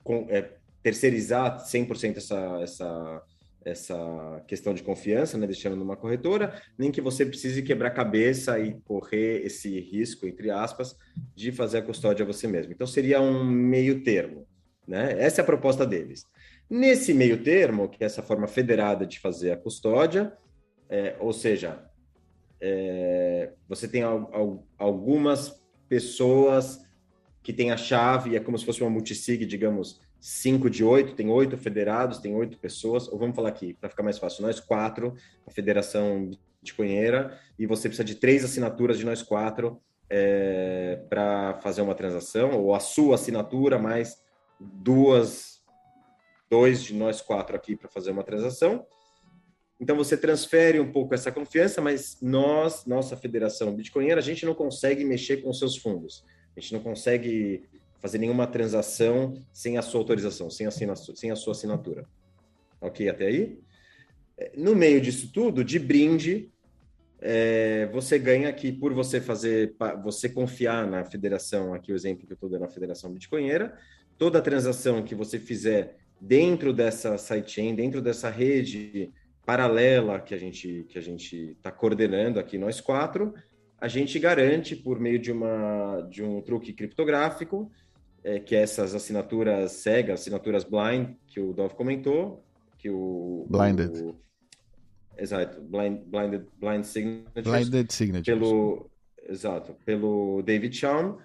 com, 0.05 0.27
é, 0.29 0.53
terceirizar 0.83 1.59
100% 1.65 2.17
essa, 2.17 2.61
essa, 2.63 3.23
essa 3.69 4.43
questão 4.47 4.73
de 4.73 4.83
confiança, 4.83 5.37
né, 5.37 5.47
deixando 5.47 5.77
numa 5.77 5.97
corretora, 5.97 6.61
nem 6.77 6.91
que 6.91 7.01
você 7.01 7.25
precise 7.25 7.63
quebrar 7.63 7.91
cabeça 7.91 8.59
e 8.59 8.75
correr 8.81 9.45
esse 9.45 9.79
risco, 9.81 10.27
entre 10.27 10.51
aspas, 10.51 10.97
de 11.35 11.53
fazer 11.53 11.79
a 11.79 11.83
custódia 11.83 12.25
você 12.25 12.47
mesmo. 12.47 12.73
Então, 12.73 12.87
seria 12.87 13.21
um 13.21 13.45
meio 13.45 14.03
termo. 14.03 14.47
Né? 14.87 15.17
Essa 15.19 15.41
é 15.41 15.43
a 15.43 15.47
proposta 15.47 15.87
deles. 15.87 16.25
Nesse 16.69 17.13
meio 17.13 17.43
termo, 17.43 17.89
que 17.89 18.03
é 18.03 18.07
essa 18.07 18.23
forma 18.23 18.47
federada 18.47 19.07
de 19.07 19.21
fazer 19.21 19.53
a 19.53 19.57
custódia, 19.57 20.33
é, 20.89 21.17
ou 21.21 21.33
seja, 21.33 21.85
é, 22.61 23.53
você 23.69 23.87
tem 23.87 24.03
al, 24.03 24.31
al, 24.33 24.67
algumas 24.79 25.63
pessoas 25.89 26.81
que 27.43 27.53
têm 27.53 27.71
a 27.71 27.77
chave, 27.77 28.37
é 28.37 28.41
como 28.41 28.59
se 28.59 28.65
fosse 28.65 28.83
uma 28.83 28.91
multisig, 28.91 29.47
digamos, 29.47 30.01
5 30.21 30.69
de 30.69 30.83
8, 30.83 31.15
tem 31.15 31.31
oito 31.31 31.57
federados, 31.57 32.19
tem 32.19 32.35
oito 32.35 32.59
pessoas, 32.59 33.09
ou 33.09 33.19
vamos 33.19 33.37
falar 33.37 33.51
aqui, 33.51 33.75
para 33.75 33.89
ficar 33.89 34.03
mais 34.03 34.19
fácil, 34.19 34.43
nós 34.43 34.59
quatro, 34.59 35.15
a 35.47 35.51
federação 35.51 36.31
bitcoinheira, 36.61 37.39
e 37.59 37.67
você 37.67 37.89
precisa 37.89 38.05
de 38.05 38.17
três 38.17 38.45
assinaturas 38.45 38.99
de 38.99 39.07
nós 39.07 39.23
quatro 39.23 39.81
é, 40.11 41.01
para 41.09 41.55
fazer 41.63 41.83
uma 41.83 41.95
transação, 41.95 42.61
ou 42.61 42.75
a 42.75 42.81
sua 42.81 43.15
assinatura 43.15 43.79
mais 43.79 44.21
duas, 44.59 45.63
dois 46.51 46.83
de 46.83 46.95
nós 46.95 47.21
quatro 47.21 47.55
aqui 47.55 47.77
para 47.77 47.89
fazer 47.89 48.11
uma 48.11 48.25
transação. 48.25 48.85
Então 49.81 49.97
você 49.97 50.17
transfere 50.17 50.81
um 50.81 50.91
pouco 50.91 51.15
essa 51.15 51.31
confiança, 51.31 51.81
mas 51.81 52.19
nós, 52.21 52.85
nossa 52.85 53.17
federação 53.17 53.75
bitcoinera, 53.75 54.19
a 54.19 54.25
gente 54.25 54.45
não 54.45 54.55
consegue 54.55 55.05
mexer 55.05 55.37
com 55.39 55.53
seus 55.53 55.77
fundos. 55.77 56.25
A 56.57 56.61
gente 56.61 56.73
não 56.73 56.81
consegue 56.81 57.69
fazer 58.01 58.19
nenhuma 58.19 58.47
transação 58.47 59.35
sem 59.53 59.77
a 59.77 59.83
sua 59.83 60.01
autorização, 60.01 60.51
sem 60.51 60.67
a, 60.67 60.71
sem 60.71 61.31
a 61.31 61.37
sua 61.37 61.53
assinatura. 61.53 62.07
Ok 62.81 63.09
até 63.09 63.27
aí? 63.27 63.59
No 64.57 64.75
meio 64.75 65.01
disso 65.01 65.31
tudo, 65.33 65.65
de 65.65 65.79
brinde, 65.79 66.51
é, 67.21 67.87
você 67.93 68.19
ganha 68.19 68.49
aqui 68.49 68.71
por 68.71 68.93
você 68.95 69.21
fazer, 69.21 69.75
você 70.03 70.29
confiar 70.29 70.87
na 70.87 71.05
federação, 71.05 71.75
aqui 71.75 71.93
o 71.93 71.97
exemplo 71.97 72.27
que 72.27 72.33
eu 72.33 72.37
estou 72.37 72.49
dando 72.49 72.63
na 72.63 72.69
federação 72.69 73.13
bitcoinera, 73.13 73.77
toda 74.17 74.41
transação 74.41 75.03
que 75.03 75.15
você 75.15 75.39
fizer 75.39 75.97
dentro 76.21 76.73
dessa 76.73 77.19
sidechain, 77.19 77.75
dentro 77.75 78.01
dessa 78.01 78.31
rede 78.31 79.13
paralela 79.45 80.21
que 80.21 80.35
a 80.35 80.39
gente 80.39 80.85
que 80.89 80.99
a 80.99 81.03
gente 81.03 81.53
está 81.57 81.71
coordenando 81.71 82.39
aqui 82.39 82.59
nós 82.59 82.81
quatro, 82.81 83.35
a 83.81 83.89
gente 83.89 84.19
garante 84.19 84.77
por 84.77 85.01
meio 85.01 85.19
de 85.19 85.33
uma 85.33 86.03
de 86.11 86.23
um 86.23 86.41
truque 86.41 86.73
criptográfico 86.73 87.71
é, 88.29 88.39
que 88.39 88.55
é 88.55 88.61
essas 88.61 88.95
assinaturas 88.95 89.73
cegas, 89.73 90.21
assinaturas 90.21 90.63
blind 90.63 91.15
que 91.27 91.41
o 91.41 91.55
Dov 91.55 91.75
comentou, 91.75 92.45
que 92.77 92.91
o 92.91 93.47
blinded 93.49 94.03
o, 94.03 94.21
exato 95.17 95.63
blind 95.63 96.03
blinded 96.05 96.47
blind 96.61 96.85
signatures, 96.85 97.45
blinded 97.45 97.91
signatures 97.91 98.39
pelo 98.39 98.91
exato 99.27 99.75
pelo 99.85 100.43
David 100.43 100.77
Chaum 100.77 101.17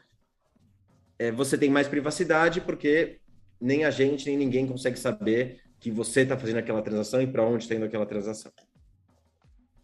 é, 1.20 1.30
você 1.30 1.58
tem 1.58 1.70
mais 1.70 1.88
privacidade 1.90 2.62
porque 2.62 3.20
nem 3.60 3.84
a 3.84 3.92
gente 3.92 4.26
nem 4.26 4.38
ninguém 4.38 4.66
consegue 4.66 4.98
saber 4.98 5.62
que 5.82 5.92
você 5.92 6.22
está 6.22 6.38
fazendo 6.38 6.58
aquela 6.58 6.82
transação 6.82 7.22
e 7.22 7.28
para 7.28 7.46
onde 7.46 7.64
está 7.64 7.76
indo 7.76 7.86
aquela 7.86 8.06
transação. 8.06 8.52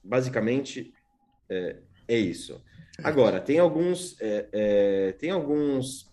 Basicamente, 0.02 0.94
é, 1.50 1.76
é 2.08 2.18
isso. 2.18 2.64
Agora, 3.04 3.40
tem 3.42 3.60
alguns, 3.60 4.20
é, 4.22 4.50
é, 4.52 5.12
tem 5.14 5.30
alguns 5.30 6.09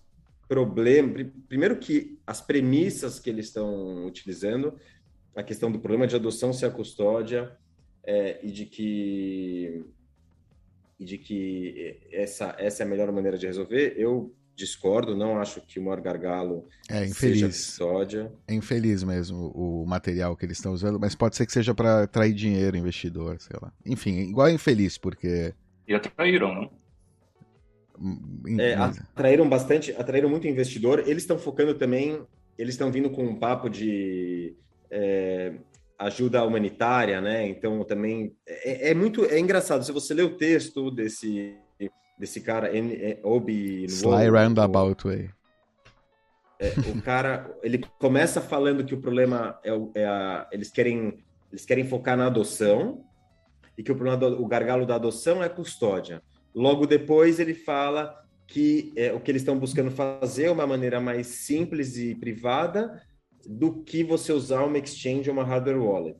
problemas. 0.48 1.26
Primeiro 1.48 1.76
que 1.78 2.18
as 2.26 2.40
premissas 2.40 3.18
que 3.18 3.30
eles 3.30 3.46
estão 3.46 4.06
utilizando, 4.06 4.78
a 5.34 5.42
questão 5.42 5.70
do 5.70 5.78
problema 5.78 6.06
de 6.06 6.16
adoção 6.16 6.52
ser 6.52 6.66
a 6.66 6.70
custódia 6.70 7.56
é, 8.04 8.38
e 8.42 8.50
de 8.50 8.66
que 8.66 9.84
e 10.98 11.04
de 11.04 11.18
que 11.18 12.00
essa, 12.10 12.54
essa 12.58 12.82
é 12.82 12.86
a 12.86 12.88
melhor 12.88 13.12
maneira 13.12 13.36
de 13.36 13.46
resolver, 13.46 13.94
eu 13.98 14.34
discordo, 14.54 15.14
não 15.14 15.38
acho 15.38 15.60
que 15.60 15.78
o 15.78 15.82
maior 15.82 16.00
gargalo 16.00 16.66
é 16.88 17.04
infeliz. 17.04 17.38
seja 17.38 17.46
custódia. 17.48 18.32
É 18.48 18.54
infeliz 18.54 19.02
mesmo 19.02 19.52
o 19.54 19.84
material 19.86 20.34
que 20.34 20.46
eles 20.46 20.56
estão 20.56 20.72
usando, 20.72 20.98
mas 20.98 21.14
pode 21.14 21.36
ser 21.36 21.44
que 21.44 21.52
seja 21.52 21.74
para 21.74 22.04
atrair 22.04 22.32
dinheiro, 22.32 22.78
investidor, 22.78 23.38
sei 23.38 23.56
lá. 23.60 23.70
Enfim, 23.84 24.20
igual 24.20 24.48
é 24.48 24.52
infeliz, 24.52 24.96
porque. 24.96 25.52
E 25.86 25.94
atraíram, 25.94 26.54
não? 26.54 26.85
É, 28.58 28.74
atraíram 28.74 29.48
bastante, 29.48 29.92
atraíram 29.92 30.28
muito 30.28 30.46
investidor. 30.46 31.00
Eles 31.00 31.22
estão 31.22 31.38
focando 31.38 31.74
também, 31.74 32.22
eles 32.58 32.74
estão 32.74 32.90
vindo 32.90 33.10
com 33.10 33.24
um 33.24 33.36
papo 33.38 33.68
de 33.68 34.54
é, 34.90 35.54
ajuda 35.98 36.44
humanitária, 36.44 37.20
né? 37.20 37.46
Então 37.48 37.82
também 37.84 38.34
é, 38.46 38.90
é, 38.90 38.94
muito 38.94 39.24
é 39.24 39.38
engraçado. 39.38 39.84
Se 39.84 39.92
você 39.92 40.14
ler 40.14 40.24
o 40.24 40.36
texto 40.36 40.90
desse 40.90 41.56
desse 42.18 42.40
cara, 42.40 42.70
é, 42.74 43.20
Obi... 43.22 43.84
Sly 43.84 44.28
Roundabout 44.28 45.06
Way. 45.06 45.30
É, 46.58 46.72
o 46.96 47.02
cara, 47.02 47.54
ele 47.62 47.84
começa 47.98 48.40
falando 48.40 48.84
que 48.84 48.94
o 48.94 49.00
problema 49.00 49.58
é, 49.62 49.70
é 49.94 50.06
a, 50.06 50.48
eles 50.50 50.70
querem 50.70 51.22
eles 51.52 51.64
querem 51.64 51.84
focar 51.84 52.16
na 52.16 52.26
adoção 52.26 53.04
e 53.76 53.82
que 53.82 53.92
o 53.92 53.94
problema 53.94 54.16
do, 54.16 54.42
o 54.42 54.46
gargalo 54.46 54.86
da 54.86 54.94
adoção 54.94 55.44
é 55.44 55.48
custódia. 55.48 56.22
Logo 56.56 56.86
depois 56.86 57.38
ele 57.38 57.52
fala 57.52 58.18
que 58.46 58.90
é, 58.96 59.12
o 59.12 59.20
que 59.20 59.30
eles 59.30 59.42
estão 59.42 59.58
buscando 59.58 59.90
fazer 59.90 60.44
é 60.44 60.50
uma 60.50 60.66
maneira 60.66 60.98
mais 60.98 61.26
simples 61.26 61.98
e 61.98 62.14
privada 62.14 63.02
do 63.46 63.82
que 63.82 64.02
você 64.02 64.32
usar 64.32 64.64
uma 64.64 64.78
exchange 64.78 65.28
ou 65.28 65.36
uma 65.36 65.44
hardware 65.44 65.76
wallet. 65.76 66.18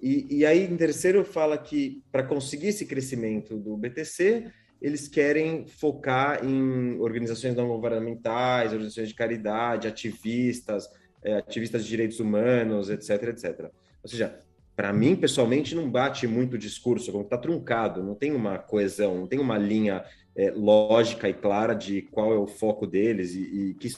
E, 0.00 0.26
e 0.28 0.44
aí, 0.44 0.64
em 0.64 0.76
terceiro, 0.76 1.24
fala 1.24 1.56
que 1.56 2.02
para 2.12 2.22
conseguir 2.22 2.68
esse 2.68 2.84
crescimento 2.84 3.56
do 3.56 3.74
BTC, 3.76 4.52
eles 4.80 5.08
querem 5.08 5.66
focar 5.66 6.44
em 6.44 7.00
organizações 7.00 7.54
não 7.54 7.68
governamentais, 7.68 8.72
organizações 8.72 9.08
de 9.08 9.14
caridade, 9.14 9.88
ativistas, 9.88 10.86
é, 11.24 11.36
ativistas 11.36 11.84
de 11.84 11.88
direitos 11.88 12.20
humanos, 12.20 12.90
etc, 12.90 13.28
etc. 13.28 13.70
Ou 14.02 14.10
seja, 14.10 14.38
para 14.82 14.92
mim, 14.92 15.14
pessoalmente, 15.14 15.76
não 15.76 15.88
bate 15.88 16.26
muito 16.26 16.54
o 16.54 16.58
discurso, 16.58 17.12
como 17.12 17.22
está 17.22 17.38
truncado, 17.38 18.02
não 18.02 18.16
tem 18.16 18.32
uma 18.32 18.58
coesão, 18.58 19.16
não 19.16 19.28
tem 19.28 19.38
uma 19.38 19.56
linha 19.56 20.04
é, 20.34 20.50
lógica 20.50 21.28
e 21.28 21.32
clara 21.32 21.72
de 21.72 22.02
qual 22.02 22.32
é 22.32 22.36
o 22.36 22.48
foco 22.48 22.84
deles 22.84 23.32
e, 23.32 23.42
e 23.42 23.74
que, 23.74 23.90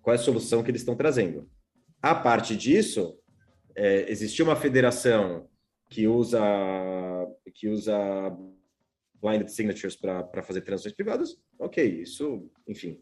qual 0.00 0.14
é 0.14 0.18
a 0.18 0.22
solução 0.22 0.62
que 0.62 0.70
eles 0.70 0.80
estão 0.80 0.96
trazendo. 0.96 1.46
A 2.00 2.14
parte 2.14 2.56
disso, 2.56 3.18
é, 3.74 4.10
existiu 4.10 4.46
uma 4.46 4.56
federação 4.56 5.46
que 5.90 6.08
usa 6.08 6.40
que 7.52 7.68
usa 7.68 7.94
blinded 9.20 9.52
signatures 9.52 9.94
para 9.94 10.42
fazer 10.42 10.62
transações 10.62 10.94
privadas, 10.94 11.38
ok, 11.58 11.84
isso, 11.84 12.50
enfim, 12.66 12.98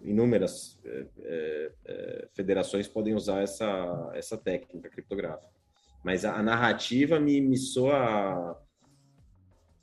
inúmeras 0.00 0.78
é, 0.84 1.72
é, 1.86 2.28
federações 2.34 2.86
podem 2.86 3.16
usar 3.16 3.42
essa, 3.42 4.12
essa 4.14 4.38
técnica 4.38 4.88
criptográfica. 4.88 5.55
Mas 6.06 6.24
a, 6.24 6.36
a 6.36 6.42
narrativa 6.42 7.18
me, 7.18 7.40
me 7.40 7.56
soa 7.56 8.56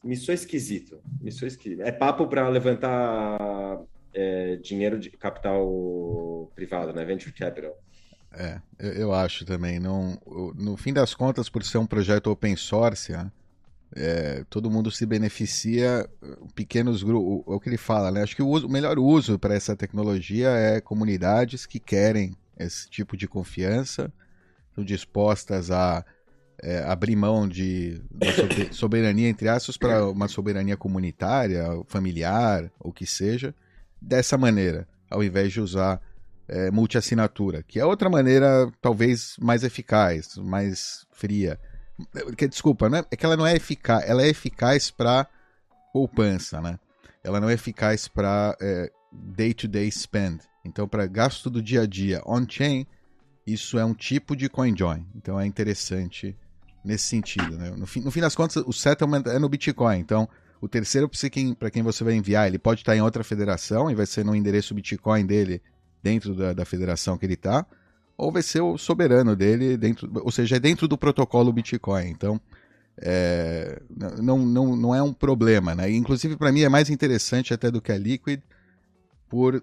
me 0.02 0.16
soa 0.16 0.34
esquisito, 0.34 1.02
me 1.22 1.30
soa 1.34 1.50
esquisito. 1.50 1.82
É 1.82 1.92
papo 1.92 2.28
para 2.28 2.48
levantar 2.48 3.82
é, 4.14 4.56
dinheiro 4.56 4.98
de 4.98 5.10
capital 5.12 6.50
privado, 6.56 6.94
né? 6.94 7.04
Venture 7.04 7.34
capital. 7.34 7.78
É, 8.32 8.62
eu, 8.80 8.94
eu 8.94 9.14
acho 9.14 9.44
também. 9.44 9.82
Não, 9.82 10.18
no 10.56 10.78
fim 10.78 10.94
das 10.94 11.14
contas, 11.14 11.50
por 11.50 11.62
ser 11.62 11.78
um 11.78 11.86
projeto 11.86 12.28
open 12.28 12.56
source, 12.56 13.12
né? 13.12 13.30
é, 13.94 14.46
todo 14.50 14.72
mundo 14.72 14.90
se 14.90 15.06
beneficia, 15.06 16.10
pequenos 16.56 17.04
grupos, 17.04 17.44
o, 17.46 17.56
o, 17.56 17.60
que 17.60 17.68
ele 17.68 17.78
fala, 17.78 18.12
né? 18.12 18.24
Acho 18.24 18.36
que 18.36 18.42
o, 18.42 18.48
uso, 18.48 18.68
o 18.68 18.72
melhor 18.72 18.98
uso 18.98 19.38
para 19.38 19.56
essa 19.56 19.76
tecnologia 19.76 20.52
é 20.52 20.80
comunidades 20.80 21.66
que 21.66 21.82
querem 21.82 22.34
esse 22.58 22.90
tipo 22.90 23.18
de 23.18 23.28
confiança, 23.28 24.10
estão 24.74 24.84
dispostas 24.84 25.72
a 25.72 26.04
é, 26.62 26.80
abrir 26.80 27.16
mão 27.16 27.48
de 27.48 28.02
soberania, 28.72 29.30
entre 29.30 29.48
aspas, 29.48 29.78
para 29.78 30.08
uma 30.10 30.28
soberania 30.28 30.76
comunitária, 30.76 31.66
familiar, 31.88 32.72
o 32.80 32.92
que 32.92 33.06
seja, 33.06 33.54
dessa 34.02 34.38
maneira, 34.38 34.88
ao 35.10 35.24
invés 35.24 35.54
de 35.54 35.62
usar 35.62 36.02
é, 36.48 36.72
multi-assinatura, 36.72 37.64
que 37.64 37.80
é 37.80 37.86
outra 37.86 38.10
maneira 38.10 38.72
talvez 38.82 39.36
mais 39.40 39.64
eficaz, 39.64 40.38
mais 40.38 41.06
fria 41.12 41.60
que, 42.38 42.48
desculpa, 42.48 42.90
né? 42.90 43.04
é 43.12 43.16
que 43.16 43.26
ela 43.26 43.38
não 43.38 43.46
é 43.46 43.56
eficaz, 43.56 44.08
ela 44.08 44.24
é 44.24 44.28
eficaz 44.28 44.90
para 44.90 45.28
poupança, 45.92 46.60
né? 46.62 46.80
Ela 47.24 47.40
não 47.40 47.50
é 47.50 47.54
eficaz 47.54 48.08
para 48.08 48.58
é, 48.62 48.92
day-to-day 49.12 49.90
spend. 49.92 50.42
Então, 50.66 50.88
para 50.88 51.06
gasto 51.06 51.50
do 51.50 51.62
dia 51.62 51.82
a 51.82 51.86
dia 51.86 52.22
on-chain, 52.26 52.86
isso 53.46 53.78
é 53.78 53.86
um 53.86 53.94
tipo 53.94 54.36
de 54.36 54.50
CoinJoin. 54.50 55.06
Então, 55.16 55.40
é 55.40 55.46
interessante 55.46 56.36
nesse 56.84 57.06
sentido. 57.06 57.58
Né? 57.58 57.72
No, 57.72 57.86
fim, 57.86 58.02
no 58.02 58.12
fim 58.12 58.22
das 58.22 58.36
contas, 58.36 58.64
o 58.66 58.74
settlement 58.74 59.24
é 59.28 59.40
no 59.40 59.50
Bitcoin. 59.50 60.00
Então, 60.00 60.28
o 60.62 60.68
terceiro, 60.68 61.10
para 61.58 61.70
quem, 61.70 61.84
você 61.84 62.04
vai 62.04 62.14
enviar, 62.14 62.48
ele 62.48 62.60
pode 62.60 62.82
estar 62.82 62.96
em 62.96 63.02
outra 63.02 63.24
federação 63.24 63.92
e 63.92 63.96
vai 63.96 64.06
ser 64.06 64.24
no 64.24 64.36
endereço 64.36 64.74
Bitcoin 64.74 65.26
dele 65.26 65.62
dentro 66.02 66.34
da, 66.36 66.54
da 66.54 66.66
federação 66.66 67.18
que 67.18 67.26
ele 67.26 67.34
está 67.34 67.66
ou 68.18 68.32
vai 68.32 68.42
ser 68.42 68.62
o 68.62 68.78
soberano 68.78 69.36
dele, 69.36 69.78
dentro, 69.78 70.10
ou 70.24 70.32
seja, 70.32 70.58
é 70.58 70.60
dentro 70.60 70.88
do 70.88 70.98
protocolo 70.98 71.52
Bitcoin. 71.52 72.10
Então, 72.10 72.40
é, 72.98 73.82
não, 74.22 74.38
não, 74.38 74.76
não 74.76 74.96
é 74.96 75.02
um 75.02 75.14
problema. 75.14 75.74
Né? 75.74 75.92
Inclusive, 75.92 76.38
para 76.38 76.52
mim, 76.52 76.62
é 76.62 76.70
mais 76.70 76.90
interessante 76.90 77.54
até 77.54 77.72
do 77.72 77.82
que 77.82 77.92
a 77.92 77.98
Liquid, 77.98 78.40
por, 79.28 79.62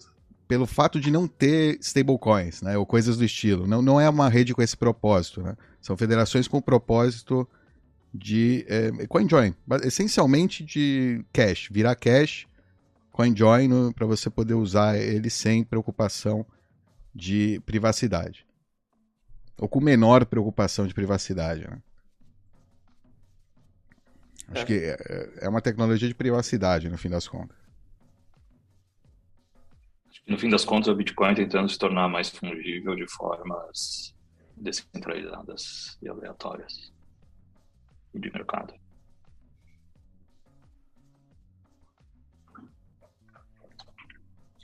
pelo 0.50 0.66
fato 0.66 0.98
de 0.98 1.12
não 1.12 1.28
ter 1.28 1.78
stablecoins, 1.80 2.60
né? 2.60 2.76
ou 2.76 2.84
coisas 2.84 3.16
do 3.16 3.24
estilo. 3.24 3.68
Não, 3.68 3.80
não 3.80 4.00
é 4.00 4.10
uma 4.10 4.28
rede 4.28 4.52
com 4.52 4.60
esse 4.60 4.76
propósito. 4.76 5.40
Né? 5.40 5.56
São 5.80 5.96
federações 5.96 6.48
com 6.48 6.56
o 6.56 6.62
propósito 6.62 7.48
de 8.12 8.66
é, 8.68 8.90
CoinJoin, 9.06 9.54
essencialmente 9.84 10.64
de 10.64 11.24
cash, 11.32 11.68
virar 11.70 11.94
cash, 11.94 12.48
CoinJoin, 13.12 13.92
para 13.92 14.04
você 14.08 14.28
poder 14.28 14.54
usar 14.54 14.98
ele 14.98 15.30
sem 15.30 15.62
preocupação 15.62 16.44
de 17.14 17.62
privacidade. 17.64 18.44
Ou 19.56 19.68
com 19.68 19.80
menor 19.80 20.26
preocupação 20.26 20.84
de 20.84 20.92
privacidade. 20.92 21.60
Né? 21.60 21.78
Acho 24.48 24.62
é. 24.62 24.66
que 24.66 24.74
é, 24.74 25.30
é 25.42 25.48
uma 25.48 25.60
tecnologia 25.62 26.08
de 26.08 26.14
privacidade, 26.14 26.88
no 26.88 26.98
fim 26.98 27.08
das 27.08 27.28
contas. 27.28 27.59
No 30.30 30.38
fim 30.38 30.48
das 30.48 30.64
contas, 30.64 30.86
o 30.86 30.94
Bitcoin 30.94 31.34
tentando 31.34 31.68
se 31.68 31.76
tornar 31.76 32.08
mais 32.08 32.28
fungível 32.28 32.94
de 32.94 33.04
formas 33.10 34.14
descentralizadas 34.56 35.98
e 36.00 36.08
aleatórias 36.08 36.92
de 38.14 38.30
mercado. 38.30 38.72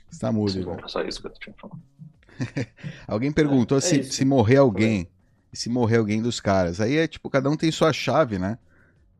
Está 0.09 0.31
mudo. 0.31 0.57
Igor. 0.57 0.79
é 0.81 0.87
só 0.87 1.01
isso 1.01 1.19
que 1.19 1.27
eu 1.27 1.33
tinha 1.33 1.55
falado. 1.59 1.81
Alguém 3.05 3.33
perguntou 3.33 3.77
É, 3.77 3.79
é 3.79 3.81
se, 3.81 3.99
isso. 3.99 4.13
se 4.13 4.23
morrer 4.23 4.57
alguém. 4.57 5.11
Se 5.51 5.69
morrer 5.69 5.97
alguém 5.97 6.21
dos 6.21 6.39
caras. 6.39 6.79
Aí 6.79 6.95
é 6.95 7.09
tipo, 7.09 7.29
cada 7.29 7.49
um 7.49 7.57
tem 7.57 7.73
sua 7.73 7.91
chave, 7.91 8.39
né? 8.39 8.57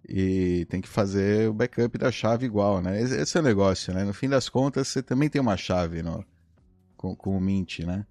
E 0.07 0.65
tem 0.69 0.79
que 0.79 0.87
fazer 0.87 1.49
o 1.49 1.53
backup 1.53 1.97
da 1.97 2.09
chave 2.09 2.45
igual, 2.45 2.81
né? 2.81 3.01
Esse, 3.01 3.17
esse 3.17 3.37
é 3.37 3.41
o 3.41 3.43
negócio, 3.43 3.93
né? 3.93 4.05
No 4.05 4.13
fim 4.13 4.29
das 4.29 4.47
contas, 4.47 4.87
você 4.87 5.03
também 5.03 5.29
tem 5.29 5.41
uma 5.41 5.57
chave 5.57 6.01
no, 6.01 6.23
com, 6.97 7.15
com 7.15 7.37
o 7.37 7.41
Mint, 7.41 7.79
né? 7.81 8.05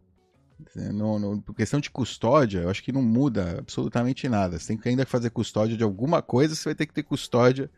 No, 0.93 1.19
no- 1.19 1.43
por 1.43 1.55
questão 1.55 1.81
de 1.81 1.91
custódia, 1.91 2.61
eu 2.61 2.71
acho 2.71 2.83
que 2.83 2.93
não 2.93 3.03
muda 3.03 3.59
absolutamente 3.59 4.29
nada. 4.29 4.59
Você 4.59 4.69
tem 4.69 4.79
que 4.79 4.89
ainda 4.89 5.07
fazer 5.07 5.31
custódia 5.31 5.77
de 5.77 5.85
alguma 5.85 6.23
coisa, 6.23 6.55
você 6.55 6.65
vai 6.65 6.75
ter 6.75 6.87
que 6.87 6.95
ter 6.95 7.03
custódia 7.03 7.71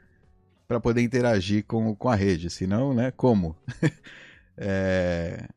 para 0.69 0.81
poder 0.81 1.03
interagir 1.03 1.65
com, 1.67 1.95
com 1.97 2.09
a 2.11 2.17
rede. 2.17 2.51
Senão, 2.51 2.95
né? 2.95 3.13
Como? 3.13 3.57
É, 4.57 5.49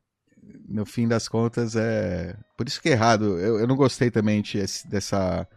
no 0.68 0.86
fim 0.86 1.08
das 1.08 1.28
contas, 1.28 1.76
é. 1.76 2.36
Por 2.58 2.68
isso 2.68 2.82
que 2.82 2.90
é 2.90 2.94
errado. 2.94 3.40
Eu, 3.40 3.60
eu 3.60 3.68
não 3.68 3.76
gostei 3.76 4.12
também 4.12 4.42
de- 4.42 4.60
dessa. 4.90 5.48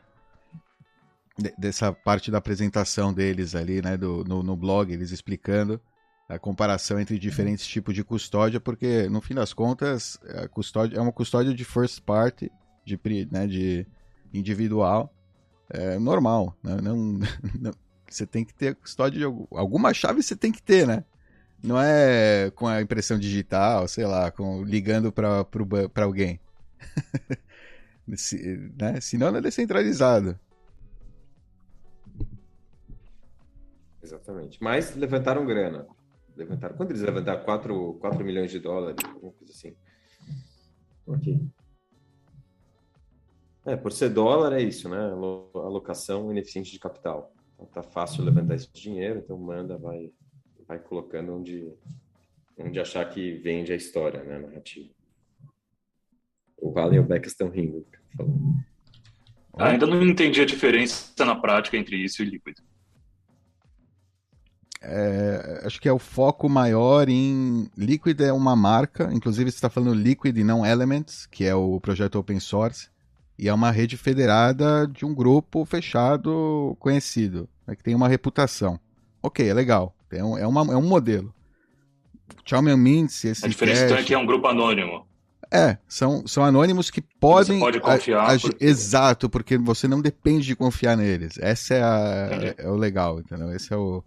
de- 1.38 1.54
dessa 1.58 1.92
parte 1.92 2.30
da 2.30 2.38
apresentação 2.38 3.12
deles 3.12 3.54
ali, 3.54 3.82
né? 3.82 3.96
Do, 3.96 4.24
no, 4.24 4.42
no 4.42 4.56
blog, 4.56 4.92
eles 4.92 5.10
explicando 5.10 5.80
a 6.28 6.38
comparação 6.38 6.98
entre 6.98 7.18
diferentes 7.18 7.66
tipos 7.66 7.94
de 7.94 8.02
custódia, 8.02 8.58
porque 8.60 9.08
no 9.08 9.20
fim 9.20 9.34
das 9.34 9.52
contas, 9.52 10.18
a 10.42 10.48
custódia 10.48 10.96
é 10.96 11.00
uma 11.00 11.12
custódia 11.12 11.52
de 11.54 11.64
first 11.64 12.00
party, 12.02 12.50
de, 12.84 12.98
né, 13.30 13.46
de 13.46 13.86
individual, 14.32 15.12
é 15.70 15.98
normal. 15.98 16.56
Né? 16.62 16.76
Não, 16.82 16.96
não- 17.60 17.72
você 18.08 18.26
tem 18.26 18.44
que 18.44 18.54
ter 18.54 18.74
custódia 18.76 19.18
de 19.18 19.24
algum- 19.24 19.46
alguma 19.50 19.92
chave 19.92 20.22
você 20.22 20.36
tem 20.36 20.52
que 20.52 20.62
ter, 20.62 20.86
né? 20.86 21.04
Não 21.62 21.80
é 21.80 22.50
com 22.54 22.66
a 22.68 22.80
impressão 22.82 23.18
digital, 23.18 23.88
sei 23.88 24.04
lá, 24.06 24.30
com 24.30 24.62
ligando 24.62 25.10
para 25.10 25.46
alguém. 26.02 26.38
Se, 28.16 28.70
né? 28.78 29.00
Senão 29.00 29.30
não 29.30 29.38
é 29.38 29.40
descentralizado. 29.40 30.38
Exatamente. 34.02 34.62
Mas 34.62 34.94
levantaram 34.94 35.46
grana. 35.46 35.86
Levantaram. 36.36 36.76
Quando 36.76 36.90
eles 36.90 37.02
levantaram 37.02 37.44
4, 37.44 37.94
4 38.00 38.24
milhões 38.24 38.50
de 38.50 38.58
dólares, 38.58 38.96
alguma 39.04 39.32
coisa 39.32 39.52
assim. 39.52 39.74
Ok. 41.06 41.40
É, 43.66 43.76
por 43.76 43.92
ser 43.92 44.10
dólar 44.10 44.52
é 44.52 44.62
isso, 44.62 44.88
né? 44.88 44.98
Alo- 44.98 45.50
Alocação 45.54 46.30
ineficiente 46.30 46.70
de 46.72 46.78
capital. 46.78 47.32
Então, 47.54 47.66
tá 47.66 47.82
fácil 47.82 48.24
levantar 48.24 48.56
esse 48.56 48.70
dinheiro, 48.72 49.20
então 49.20 49.38
manda, 49.38 49.78
vai, 49.78 50.10
vai 50.66 50.78
colocando 50.78 51.34
onde, 51.34 51.72
onde 52.58 52.78
achar 52.80 53.08
que 53.08 53.32
vende 53.38 53.72
a 53.72 53.76
história, 53.76 54.22
né? 54.24 54.36
A 54.36 54.40
narrativa. 54.40 54.90
O 56.58 56.72
Valen 56.72 56.96
e 56.96 57.00
o 57.00 57.04
Beck 57.06 57.26
estão 57.26 57.48
rindo. 57.48 57.86
falando. 58.16 58.64
Ah, 59.56 59.68
ainda 59.68 59.86
não 59.86 60.02
entendi 60.02 60.40
a 60.40 60.44
diferença 60.46 61.24
na 61.24 61.36
prática 61.36 61.76
entre 61.76 61.96
isso 61.96 62.22
e 62.22 62.26
líquido. 62.26 62.60
É, 64.86 65.62
acho 65.64 65.80
que 65.80 65.88
é 65.88 65.92
o 65.92 65.98
foco 65.98 66.48
maior 66.48 67.08
em. 67.08 67.68
Liquid 67.76 68.20
é 68.20 68.32
uma 68.32 68.54
marca, 68.54 69.08
inclusive 69.12 69.50
você 69.50 69.56
está 69.56 69.70
falando 69.70 69.94
Liquid 69.94 70.36
e 70.36 70.44
não 70.44 70.64
Elements, 70.64 71.26
que 71.30 71.44
é 71.44 71.54
o 71.54 71.80
projeto 71.80 72.16
open 72.18 72.38
source, 72.40 72.88
e 73.38 73.48
é 73.48 73.54
uma 73.54 73.70
rede 73.70 73.96
federada 73.96 74.86
de 74.86 75.04
um 75.04 75.14
grupo 75.14 75.64
fechado 75.64 76.76
conhecido, 76.78 77.48
né, 77.66 77.74
que 77.74 77.82
tem 77.82 77.94
uma 77.94 78.08
reputação. 78.08 78.78
Ok, 79.22 79.48
é 79.48 79.54
legal, 79.54 79.94
é 80.10 80.22
um, 80.22 80.38
é 80.38 80.46
uma, 80.46 80.60
é 80.72 80.76
um 80.76 80.86
modelo. 80.86 81.34
Xiaomi 82.44 82.76
Mints, 82.76 83.24
esse 83.24 83.44
A 83.44 83.48
diferença 83.48 83.84
então 83.84 83.96
é 83.96 84.02
que 84.02 84.14
é 84.14 84.18
um 84.18 84.26
grupo 84.26 84.46
anônimo. 84.46 85.06
É, 85.50 85.78
são, 85.86 86.26
são 86.26 86.44
anônimos 86.44 86.90
que 86.90 87.00
podem. 87.00 87.60
pode 87.60 87.78
confiar, 87.80 88.34
a- 88.34 88.38
porque- 88.38 88.64
Exato, 88.64 89.28
porque 89.30 89.56
você 89.56 89.86
não 89.86 90.00
depende 90.00 90.46
de 90.46 90.56
confiar 90.56 90.96
neles. 90.96 91.38
Essa 91.38 91.74
é, 91.74 91.82
a, 91.82 92.28
é, 92.32 92.54
é 92.58 92.68
o 92.68 92.74
legal, 92.76 93.20
entendeu? 93.20 93.54
Esse 93.54 93.72
é 93.72 93.76
o. 93.76 94.02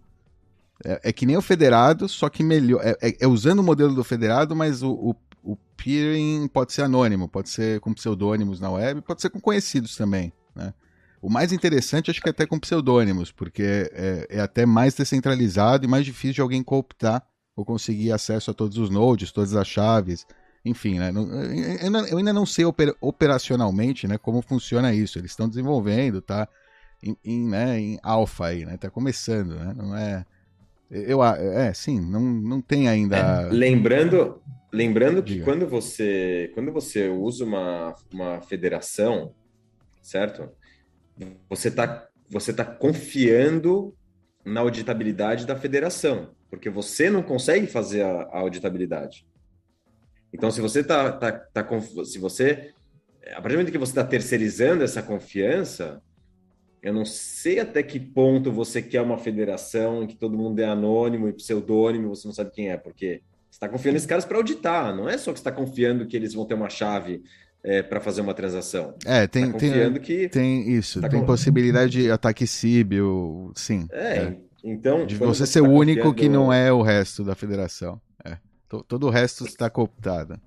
É, 0.84 1.00
é 1.10 1.12
que 1.12 1.26
nem 1.26 1.36
o 1.36 1.42
federado, 1.42 2.08
só 2.08 2.28
que 2.28 2.42
melhor. 2.42 2.80
É, 2.84 2.96
é- 3.02 3.16
é 3.20 3.26
usando 3.26 3.60
o 3.60 3.62
modelo 3.64 3.94
do 3.94 4.04
federado, 4.04 4.54
mas 4.54 4.82
o, 4.82 4.90
o, 4.92 5.14
o 5.52 5.56
peering 5.76 6.48
pode 6.48 6.72
ser 6.72 6.82
anônimo, 6.82 7.28
pode 7.28 7.48
ser 7.48 7.80
com 7.80 7.92
pseudônimos 7.92 8.60
na 8.60 8.70
web, 8.70 9.00
pode 9.02 9.20
ser 9.22 9.30
com 9.30 9.40
conhecidos 9.40 9.96
também. 9.96 10.32
Né? 10.54 10.72
O 11.20 11.28
mais 11.28 11.52
interessante, 11.52 12.10
acho 12.10 12.20
que 12.20 12.28
é 12.28 12.30
até 12.30 12.46
com 12.46 12.58
pseudônimos, 12.60 13.32
porque 13.32 13.90
é, 13.92 14.26
é 14.30 14.40
até 14.40 14.64
mais 14.64 14.94
descentralizado 14.94 15.84
e 15.84 15.88
mais 15.88 16.04
difícil 16.04 16.34
de 16.34 16.40
alguém 16.40 16.62
cooptar 16.62 17.24
ou 17.56 17.64
conseguir 17.64 18.12
acesso 18.12 18.52
a 18.52 18.54
todos 18.54 18.78
os 18.78 18.88
nodes, 18.88 19.32
todas 19.32 19.54
as 19.54 19.66
chaves. 19.66 20.24
Enfim, 20.64 20.98
né? 20.98 21.12
eu 22.10 22.18
ainda- 22.18 22.32
não 22.32 22.46
sei 22.46 22.64
oper- 22.64 22.94
operacionalmente 23.00 24.06
né, 24.06 24.16
como 24.18 24.42
funciona 24.42 24.92
isso. 24.94 25.18
Eles 25.18 25.32
estão 25.32 25.48
desenvolvendo, 25.48 26.20
tá? 26.20 26.48
Em, 27.02 27.16
em, 27.24 27.48
né, 27.48 27.80
em 27.80 27.98
alfa 28.02 28.46
aí, 28.46 28.64
né? 28.64 28.76
Tá 28.76 28.90
começando, 28.90 29.54
né? 29.56 29.72
Não 29.76 29.96
é. 29.96 30.24
Eu, 30.90 31.22
é, 31.22 31.72
sim, 31.74 32.00
não, 32.00 32.20
não 32.20 32.60
tem 32.62 32.88
ainda. 32.88 33.48
Lembrando, 33.50 34.42
lembrando 34.72 35.22
que 35.22 35.34
Diga. 35.34 35.44
quando 35.44 35.66
você, 35.66 36.50
quando 36.54 36.72
você 36.72 37.08
usa 37.08 37.44
uma, 37.44 37.94
uma 38.12 38.40
federação, 38.40 39.34
certo? 40.02 40.48
Você 41.48 41.68
está 41.68 42.06
você 42.30 42.52
tá 42.52 42.64
confiando 42.64 43.94
na 44.44 44.60
auditabilidade 44.60 45.46
da 45.46 45.56
federação, 45.56 46.34
porque 46.50 46.68
você 46.68 47.08
não 47.08 47.22
consegue 47.22 47.66
fazer 47.66 48.02
a, 48.02 48.22
a 48.22 48.38
auditabilidade. 48.40 49.26
Então, 50.32 50.50
se 50.50 50.60
você 50.60 50.84
tá, 50.84 51.10
tá, 51.12 51.32
tá 51.32 51.62
conf- 51.62 52.04
se 52.04 52.18
você 52.18 52.72
a 53.32 53.42
partir 53.42 53.56
do 53.56 53.58
momento 53.58 53.72
que 53.72 53.78
você 53.78 53.92
está 53.92 54.04
terceirizando 54.04 54.82
essa 54.84 55.02
confiança, 55.02 56.02
eu 56.82 56.92
não 56.92 57.04
sei 57.04 57.58
até 57.60 57.82
que 57.82 57.98
ponto 57.98 58.50
você 58.52 58.80
quer 58.82 59.02
uma 59.02 59.18
federação 59.18 60.02
em 60.02 60.06
que 60.06 60.16
todo 60.16 60.36
mundo 60.36 60.58
é 60.60 60.64
anônimo 60.64 61.28
e 61.28 61.32
pseudônimo, 61.32 62.08
você 62.14 62.26
não 62.28 62.34
sabe 62.34 62.50
quem 62.52 62.70
é, 62.70 62.76
porque 62.76 63.20
você 63.50 63.56
está 63.56 63.68
confiando 63.68 63.94
nesses 63.94 64.06
caras 64.06 64.24
para 64.24 64.36
auditar, 64.36 64.94
não 64.94 65.08
é 65.08 65.16
só 65.18 65.32
que 65.32 65.38
você 65.38 65.42
está 65.42 65.52
confiando 65.52 66.06
que 66.06 66.16
eles 66.16 66.34
vão 66.34 66.44
ter 66.46 66.54
uma 66.54 66.68
chave 66.70 67.22
para 67.88 68.00
fazer 68.00 68.20
uma 68.20 68.32
transação. 68.32 68.94
É, 69.04 69.26
tem, 69.26 69.50
confiando 69.50 69.94
tem, 69.94 70.02
que. 70.02 70.28
tem 70.28 70.70
isso, 70.70 71.00
Tá 71.00 71.08
tem 71.08 71.20
com- 71.20 71.26
possibilidade 71.26 71.90
de 72.02 72.10
ataque 72.10 72.46
síbio, 72.46 73.52
sim. 73.54 73.86
É, 73.90 74.32
então. 74.64 75.04
De 75.04 75.16
você 75.16 75.44
ser 75.46 75.60
tá 75.62 75.68
o 75.68 75.72
único 75.72 76.00
que 76.14 76.26
confiando- 76.26 76.34
não 76.38 76.52
é 76.52 76.72
o 76.72 76.80
resto 76.82 77.24
da 77.24 77.34
federação. 77.34 78.00
É. 78.24 78.38
To- 78.68 78.84
Todo 78.84 79.06
o 79.08 79.10
resto 79.10 79.44
está 79.44 79.68
cooptado. 79.68 80.40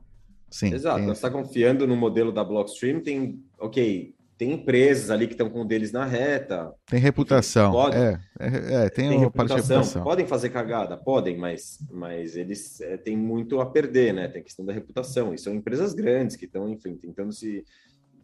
Sim. 0.49 0.73
Exato, 0.73 0.97
tem 0.97 1.05
você 1.05 1.11
está 1.13 1.29
confiando 1.29 1.85
no 1.85 1.95
modelo 1.95 2.31
da 2.31 2.43
Blockstream, 2.43 3.01
tem, 3.01 3.39
ok, 3.59 4.13
tem 4.41 4.53
empresas 4.53 5.11
ali 5.11 5.27
que 5.27 5.33
estão 5.35 5.51
com 5.51 5.63
deles 5.63 5.91
na 5.91 6.03
reta, 6.03 6.73
Tem 6.87 6.99
reputação. 6.99 7.71
pode- 7.71 7.95
é, 7.95 8.19
é, 8.39 8.85
é, 8.85 8.89
tem, 8.89 9.07
tem 9.07 9.19
reputação, 9.19 9.57
reputação. 9.57 10.03
podem 10.03 10.25
fazer 10.25 10.49
cagada, 10.49 10.97
podem, 10.97 11.37
mas, 11.37 11.77
mas 11.91 12.35
eles 12.35 12.81
é, 12.81 12.97
têm 12.97 13.15
muito 13.15 13.61
a 13.61 13.67
perder, 13.67 14.15
né? 14.15 14.27
Tem 14.27 14.41
a 14.41 14.43
questão 14.43 14.65
da 14.65 14.73
reputação, 14.73 15.31
e 15.31 15.37
são 15.37 15.53
empresas 15.53 15.93
grandes 15.93 16.35
que 16.35 16.45
estão, 16.45 16.67
enfim, 16.67 16.95
tentando 16.95 17.31
se 17.31 17.63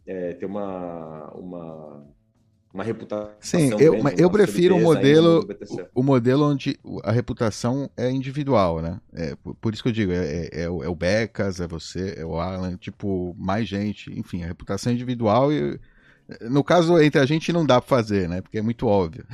é, 0.04 0.32
ter 0.32 0.46
uma, 0.46 1.30
uma, 1.36 2.04
uma 2.74 2.82
reputação. 2.82 3.36
Sim, 3.38 3.70
eu, 3.78 3.92
grande, 3.92 4.20
eu 4.20 4.28
prefiro 4.28 4.74
o 4.74 4.78
ainda 4.78 4.88
modelo, 4.88 5.46
o, 5.94 6.00
o 6.00 6.02
modelo 6.02 6.50
onde 6.50 6.76
a 7.04 7.12
reputação 7.12 7.88
é 7.96 8.10
individual, 8.10 8.82
né? 8.82 9.00
É, 9.12 9.36
por, 9.36 9.54
por 9.54 9.72
isso 9.72 9.84
que 9.84 9.88
eu 9.88 9.92
digo, 9.92 10.10
é, 10.10 10.46
é- 10.46 10.62
é 10.62 10.68
o, 10.68 10.82
é 10.82 10.88
o 10.88 10.96
Becas, 10.96 11.60
é 11.60 11.68
você, 11.68 12.14
é 12.16 12.24
o 12.26 12.40
Alan, 12.40 12.76
tipo, 12.76 13.36
mais 13.38 13.68
gente, 13.68 14.10
enfim, 14.18 14.42
a 14.42 14.48
reputação 14.48 14.90
é 14.90 14.96
individual 14.96 15.52
e 15.52 15.78
no 16.42 16.62
caso 16.62 17.00
entre 17.00 17.20
a 17.20 17.26
gente 17.26 17.52
não 17.52 17.64
dá 17.64 17.80
pra 17.80 17.88
fazer, 17.88 18.28
né? 18.28 18.40
Porque 18.40 18.58
é 18.58 18.62
muito 18.62 18.86
óbvio. 18.86 19.24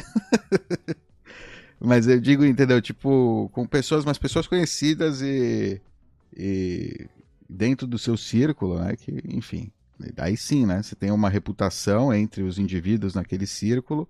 mas 1.80 2.06
eu 2.06 2.20
digo, 2.20 2.44
entendeu? 2.44 2.80
Tipo, 2.80 3.50
com 3.52 3.66
pessoas, 3.66 4.04
mas 4.04 4.18
pessoas 4.18 4.46
conhecidas 4.46 5.20
e, 5.22 5.80
e 6.36 7.08
dentro 7.48 7.86
do 7.86 7.98
seu 7.98 8.16
círculo, 8.16 8.78
né? 8.78 8.96
Que, 8.96 9.22
enfim, 9.28 9.70
Aí 10.16 10.36
sim, 10.36 10.66
né? 10.66 10.82
Você 10.82 10.94
tem 10.94 11.10
uma 11.10 11.28
reputação 11.28 12.12
entre 12.12 12.42
os 12.42 12.58
indivíduos 12.58 13.14
naquele 13.14 13.46
círculo 13.46 14.08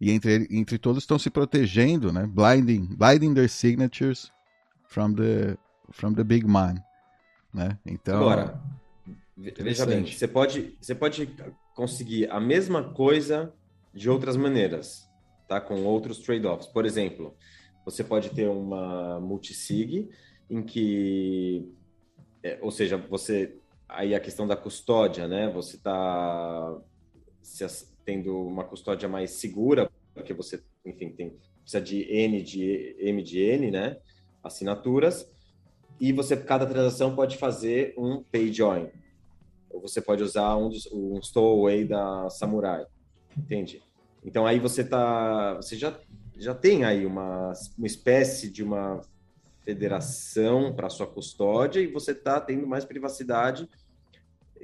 e 0.00 0.10
entre, 0.10 0.46
entre 0.50 0.78
todos 0.78 1.02
estão 1.02 1.18
se 1.18 1.30
protegendo, 1.30 2.12
né? 2.12 2.26
Blinding, 2.26 2.86
blinding 2.96 3.34
their 3.34 3.48
signatures 3.48 4.30
from 4.88 5.14
the, 5.14 5.56
from 5.90 6.12
the 6.12 6.24
big 6.24 6.46
man, 6.46 6.74
né? 7.52 7.78
Então, 7.86 8.20
Agora, 8.20 8.60
ve- 9.36 9.54
veja 9.58 9.86
bem, 9.86 10.04
você 10.06 10.28
pode, 10.28 10.76
você 10.80 10.94
pode 10.94 11.34
conseguir 11.78 12.28
a 12.28 12.40
mesma 12.40 12.92
coisa 12.92 13.54
de 13.94 14.10
outras 14.10 14.36
maneiras, 14.36 15.08
tá? 15.46 15.60
Com 15.60 15.84
outros 15.84 16.18
trade-offs. 16.18 16.66
Por 16.66 16.84
exemplo, 16.84 17.36
você 17.84 18.02
pode 18.02 18.30
ter 18.30 18.48
uma 18.48 19.20
multisig 19.20 20.10
em 20.50 20.60
que 20.60 21.72
é, 22.42 22.58
ou 22.60 22.72
seja, 22.72 22.96
você 22.96 23.56
aí 23.88 24.12
a 24.12 24.18
questão 24.18 24.44
da 24.44 24.56
custódia, 24.56 25.28
né? 25.28 25.52
Você 25.52 25.76
está 25.76 26.80
tendo 28.04 28.36
uma 28.44 28.64
custódia 28.64 29.08
mais 29.08 29.30
segura, 29.30 29.88
porque 30.12 30.34
você, 30.34 30.60
enfim, 30.84 31.10
tem 31.10 31.38
precisa 31.62 31.80
de 31.80 32.02
N 32.12 32.42
de 32.42 32.96
M 32.98 33.22
de 33.22 33.38
N, 33.38 33.70
né? 33.70 33.98
Assinaturas 34.42 35.30
e 36.00 36.12
você 36.12 36.36
cada 36.36 36.66
transação 36.66 37.14
pode 37.14 37.36
fazer 37.36 37.94
um 37.96 38.20
pay 38.20 38.52
join 38.52 38.88
ou 39.78 39.88
você 39.88 40.00
pode 40.00 40.22
usar 40.22 40.56
um, 40.56 40.68
dos, 40.68 40.86
um 40.92 41.20
stowaway 41.22 41.84
da 41.84 42.28
Samurai, 42.30 42.84
entende? 43.36 43.82
Então 44.24 44.44
aí 44.44 44.58
você 44.58 44.82
tá, 44.84 45.54
você 45.54 45.76
já 45.76 45.96
já 46.36 46.54
tem 46.54 46.84
aí 46.84 47.04
uma, 47.04 47.52
uma 47.76 47.86
espécie 47.86 48.48
de 48.48 48.62
uma 48.62 49.00
federação 49.64 50.72
para 50.72 50.88
sua 50.88 51.06
custódia 51.06 51.80
e 51.80 51.88
você 51.88 52.12
está 52.12 52.40
tendo 52.40 52.66
mais 52.66 52.84
privacidade 52.84 53.68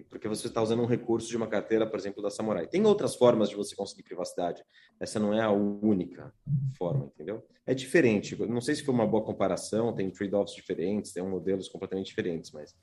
porque 0.08 0.28
você 0.28 0.46
está 0.46 0.62
usando 0.62 0.82
um 0.82 0.86
recurso 0.86 1.28
de 1.28 1.36
uma 1.36 1.46
carteira, 1.46 1.86
por 1.86 1.98
exemplo, 1.98 2.22
da 2.22 2.30
Samurai. 2.30 2.66
Tem 2.66 2.84
outras 2.84 3.14
formas 3.14 3.48
de 3.48 3.56
você 3.56 3.74
conseguir 3.74 4.02
privacidade. 4.02 4.64
Essa 4.98 5.18
não 5.18 5.34
é 5.34 5.40
a 5.40 5.50
única 5.50 6.32
forma, 6.76 7.06
entendeu? 7.06 7.44
É 7.66 7.74
diferente. 7.74 8.36
Não 8.46 8.60
sei 8.60 8.74
se 8.74 8.84
foi 8.84 8.94
uma 8.94 9.06
boa 9.06 9.24
comparação, 9.24 9.92
tem 9.92 10.10
trade-offs 10.10 10.54
diferentes, 10.54 11.12
tem 11.12 11.22
modelos 11.22 11.68
completamente 11.68 12.06
diferentes, 12.06 12.50
mas, 12.52 12.76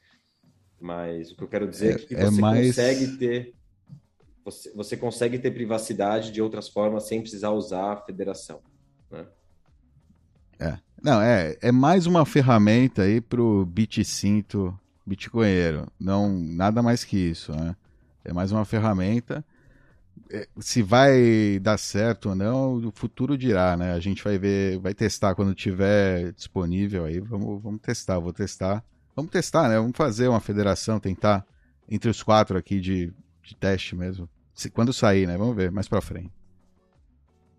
mas 0.82 1.32
o 1.32 1.36
que 1.36 1.44
eu 1.44 1.48
quero 1.48 1.68
dizer 1.68 1.92
é, 1.92 1.96
é 1.96 1.98
que 2.00 2.16
você 2.16 2.38
é 2.40 2.42
mais... 2.42 2.68
consegue 2.68 3.18
ter 3.18 3.54
você, 4.44 4.72
você 4.74 4.98
consegue 4.98 5.40
ter 5.40 5.52
privacidade 5.52 6.32
de 6.32 6.42
outras 6.42 6.68
formas 6.68 7.08
sem 7.08 7.22
precisar 7.22 7.52
usar 7.52 7.94
a 7.94 7.98
federação. 7.98 8.60
Né? 9.10 9.26
É. 10.60 10.78
Não, 11.02 11.22
é, 11.22 11.58
é 11.62 11.72
mais 11.72 12.06
uma 12.06 12.26
ferramenta 12.26 13.04
aí 13.04 13.22
para 13.22 13.42
o 13.42 13.66
BitCinto 13.66 14.78
bitcoinheiro. 15.06 15.88
Não, 16.00 16.32
nada 16.32 16.82
mais 16.82 17.04
que 17.04 17.18
isso, 17.18 17.52
né? 17.52 17.76
É 18.24 18.32
mais 18.32 18.52
uma 18.52 18.66
ferramenta. 18.66 19.44
É, 20.30 20.48
se 20.60 20.82
vai 20.82 21.60
dar 21.60 21.78
certo 21.78 22.30
ou 22.30 22.36
não, 22.36 22.76
o 22.76 22.92
futuro 22.92 23.38
dirá, 23.38 23.76
né? 23.76 23.94
A 23.94 24.00
gente 24.00 24.24
vai 24.24 24.38
ver, 24.38 24.78
vai 24.80 24.94
testar 24.94 25.34
quando 25.34 25.56
tiver 25.56 26.32
disponível 26.34 27.06
aí. 27.06 27.20
Vamos, 27.20 27.62
vamos 27.62 27.82
testar, 27.82 28.20
vou 28.20 28.32
testar. 28.32 28.84
Vamos 29.16 29.32
testar, 29.32 29.70
né? 29.70 29.78
Vamos 29.78 29.96
fazer 29.96 30.28
uma 30.28 30.40
federação, 30.40 31.00
tentar 31.00 31.46
entre 31.90 32.10
os 32.10 32.24
quatro 32.24 32.58
aqui 32.58 32.80
de, 32.80 33.14
de 33.44 33.56
teste 33.56 33.96
mesmo. 33.96 34.30
Se, 34.54 34.70
quando 34.70 34.94
sair, 34.94 35.28
né? 35.28 35.38
Vamos 35.38 35.56
ver 35.56 35.72
mais 35.72 35.88
pra 35.88 36.02
frente. 36.02 36.32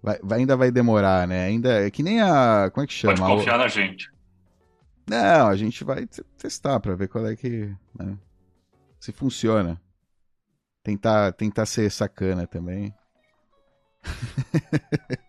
Vai, 0.03 0.19
vai, 0.23 0.41
ainda 0.41 0.57
vai 0.57 0.71
demorar, 0.71 1.29
né? 1.29 1.45
Ainda 1.45 1.87
é 1.87 1.91
que 1.91 2.03
nem 2.03 2.21
a. 2.21 2.71
Como 2.73 2.85
é 2.85 2.87
que 2.87 2.93
chama? 2.93 3.17
Pode 3.17 3.37
confiar 3.37 3.59
na 3.59 3.69
gente. 3.69 4.11
Não, 5.09 5.49
a 5.49 5.57
gente 5.57 5.85
vai 5.85 6.09
testar 6.39 6.81
para 6.81 6.95
ver 6.95 7.09
qual 7.09 7.27
é 7.27 7.37
que. 7.37 7.75
Né? 7.99 8.19
Se 8.99 9.13
funciona. 9.13 9.81
Tentar, 10.83 11.33
tentar 11.33 11.67
ser 11.67 11.91
sacana 11.91 12.47
também. 12.47 12.93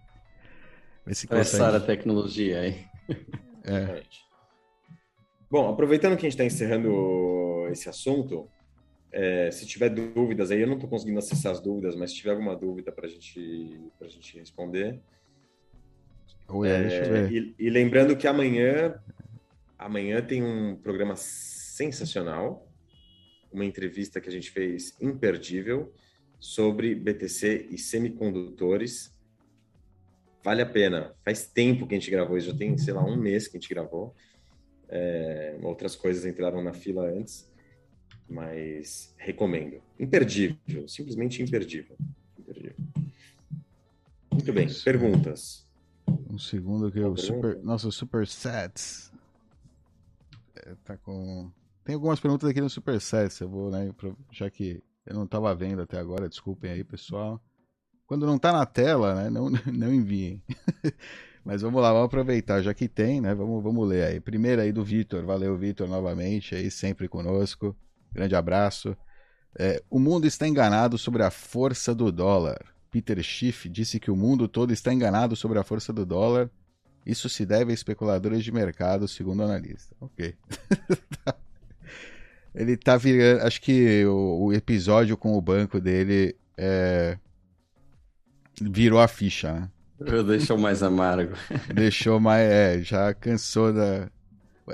Expressar 1.05 1.75
a 1.75 1.79
tecnologia 1.79 2.61
aí. 2.61 2.85
É. 3.63 4.03
Bom, 5.53 5.69
aproveitando 5.69 6.17
que 6.17 6.25
a 6.25 6.29
gente 6.29 6.33
está 6.33 6.43
encerrando 6.43 7.67
esse 7.71 7.87
assunto, 7.87 8.49
é, 9.11 9.51
se 9.51 9.67
tiver 9.67 9.89
dúvidas 9.89 10.49
aí, 10.49 10.61
eu 10.61 10.67
não 10.67 10.73
estou 10.73 10.89
conseguindo 10.89 11.19
acessar 11.19 11.51
as 11.51 11.61
dúvidas, 11.61 11.95
mas 11.95 12.09
se 12.09 12.17
tiver 12.17 12.31
alguma 12.31 12.55
dúvida 12.55 12.91
para 12.91 13.07
gente, 13.07 13.79
a 14.01 14.07
gente 14.07 14.39
responder. 14.39 14.99
Oi, 16.49 16.67
é, 16.67 16.81
deixa 16.81 17.05
eu 17.05 17.11
ver. 17.11 17.31
E, 17.31 17.55
e, 17.59 17.69
lembrando 17.69 18.17
que 18.17 18.27
amanhã 18.27 18.99
Amanhã 19.77 20.21
tem 20.21 20.41
um 20.41 20.75
programa 20.77 21.13
sensacional, 21.15 22.67
uma 23.51 23.63
entrevista 23.65 24.21
que 24.21 24.29
a 24.29 24.31
gente 24.31 24.49
fez 24.49 24.95
imperdível 24.99 25.93
sobre 26.39 26.95
BTC 26.95 27.67
e 27.69 27.77
semicondutores. 27.77 29.11
Vale 30.41 30.63
a 30.63 30.65
pena. 30.65 31.13
Faz 31.23 31.45
tempo 31.45 31.85
que 31.85 31.93
a 31.93 31.99
gente 31.99 32.09
gravou, 32.09 32.39
já 32.39 32.55
tem, 32.55 32.75
sei 32.77 32.93
lá, 32.93 33.03
um 33.03 33.17
mês 33.17 33.47
que 33.47 33.57
a 33.57 33.59
gente 33.59 33.69
gravou. 33.69 34.15
É, 34.89 35.57
outras 35.61 35.95
coisas 35.95 36.25
entraram 36.25 36.61
na 36.63 36.73
fila 36.73 37.09
antes, 37.09 37.49
mas 38.29 39.13
recomendo. 39.17 39.81
Imperdível, 39.99 40.87
simplesmente 40.87 41.41
imperdível. 41.41 41.95
imperdível. 42.37 42.75
Muito 44.31 44.53
bem, 44.53 44.67
perguntas. 44.83 45.67
Um 46.29 46.37
segundo 46.37 46.91
que 46.91 46.99
eu 46.99 47.15
super, 47.15 47.61
nosso 47.63 47.91
super 47.91 48.27
sets 48.27 49.13
tá 50.83 50.97
com. 50.97 51.51
Tem 51.83 51.95
algumas 51.95 52.19
perguntas 52.19 52.49
aqui 52.49 52.61
no 52.61 52.69
Superset, 52.69 53.41
eu 53.41 53.49
vou, 53.49 53.69
né? 53.69 53.93
Já 54.31 54.49
que 54.49 54.81
eu 55.05 55.15
não 55.15 55.25
estava 55.25 55.53
vendo 55.53 55.81
até 55.81 55.99
agora, 55.99 56.29
desculpem 56.29 56.71
aí, 56.71 56.83
pessoal. 56.83 57.41
Quando 58.05 58.25
não 58.25 58.37
está 58.37 58.51
na 58.51 58.65
tela, 58.65 59.15
né? 59.15 59.29
Não, 59.29 59.49
não 59.71 59.93
enviem. 59.93 60.41
Mas 61.43 61.61
vamos 61.61 61.81
lá, 61.81 61.91
vamos 61.91 62.05
aproveitar, 62.05 62.61
já 62.61 62.73
que 62.73 62.87
tem, 62.87 63.19
né? 63.19 63.35
Vamos, 63.35 63.61
vamos 63.61 63.87
ler 63.87 64.05
aí. 64.05 64.19
Primeiro 64.19 64.61
aí 64.61 64.71
do 64.71 64.83
Vitor, 64.83 65.25
valeu 65.25 65.57
Vitor 65.57 65.87
novamente, 65.87 66.55
aí 66.55 66.71
sempre 66.71 67.07
conosco. 67.07 67.75
Grande 68.11 68.35
abraço. 68.35 68.95
É, 69.59 69.81
o 69.89 69.99
mundo 69.99 70.25
está 70.25 70.47
enganado 70.47 70.97
sobre 70.97 71.23
a 71.23 71.29
força 71.29 71.93
do 71.93 72.11
dólar. 72.11 72.73
Peter 72.89 73.21
Schiff 73.21 73.67
disse 73.67 73.99
que 73.99 74.09
o 74.09 74.15
mundo 74.15 74.47
todo 74.47 74.71
está 74.71 74.93
enganado 74.93 75.35
sobre 75.35 75.59
a 75.59 75.63
força 75.63 75.91
do 75.91 76.05
dólar 76.05 76.49
isso 77.05 77.27
se 77.27 77.45
deve 77.45 77.71
a 77.71 77.73
especuladores 77.73 78.43
de 78.43 78.51
mercado, 78.51 79.07
segundo 79.07 79.41
o 79.41 79.43
analista. 79.43 79.95
Ok. 79.99 80.35
Ele 82.55 82.77
tá 82.77 82.95
virando. 82.95 83.41
Acho 83.41 83.61
que 83.61 84.05
o, 84.05 84.45
o, 84.45 84.53
episódio 84.53 85.17
com 85.17 85.37
o 85.37 85.41
banco 85.41 85.81
dele 85.81 86.35
é, 86.57 87.17
virou 88.61 88.99
a 88.99 89.07
ficha, 89.07 89.53
né? 89.53 89.69
Deixou 90.27 90.57
mais 90.57 90.83
amargo. 90.83 91.33
Deixou 91.73 92.19
mais. 92.19 92.49
É, 92.49 92.81
já 92.81 93.13
cansou 93.13 93.73
da. 93.73 94.09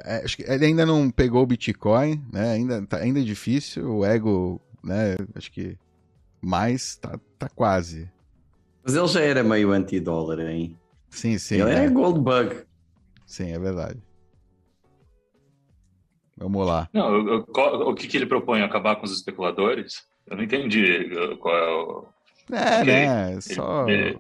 É, 0.06 0.24
acho 0.24 0.38
que 0.38 0.44
ele 0.44 0.66
ainda 0.66 0.86
não 0.86 1.10
pegou 1.10 1.42
o 1.44 1.48
Bitcoin, 1.48 2.24
né? 2.32 2.52
Ainda, 2.52 2.86
tá, 2.86 2.98
ainda 2.98 3.20
é 3.20 3.24
difícil. 3.24 3.98
O 3.98 4.06
ego, 4.06 4.62
né? 4.84 5.16
Acho 5.36 5.52
que 5.52 5.78
mais 6.42 6.96
tá, 6.96 7.20
tá 7.38 7.50
quase. 7.50 8.10
Mas 8.84 8.96
ele 8.96 9.08
já 9.08 9.22
era 9.22 9.44
meio 9.44 9.72
anti-dólar, 9.72 10.40
hein? 10.40 10.78
Sim, 11.10 11.38
sim. 11.38 11.62
Ele 11.62 11.72
é, 11.72 11.86
é 11.86 11.90
Goldbug. 11.90 12.64
Sim, 13.26 13.52
é 13.52 13.60
verdade. 13.60 14.00
Vamos 16.38 16.66
lá. 16.66 16.90
Não, 16.94 17.12
o, 17.12 17.46
o, 17.46 17.90
o 17.90 17.96
que, 17.96 18.08
que 18.08 18.16
ele 18.16 18.26
propõe? 18.26 18.62
Acabar 18.62 18.96
com 18.96 19.06
os 19.06 19.12
especuladores? 19.12 20.08
Eu 20.26 20.38
não 20.38 20.44
entendi 20.44 21.10
qual 21.40 21.56
é 21.56 21.70
o. 21.70 22.06
É, 22.52 22.84
né? 22.84 23.32
Ele, 23.34 23.42
Só. 23.42 23.88
Ele... 23.90 24.18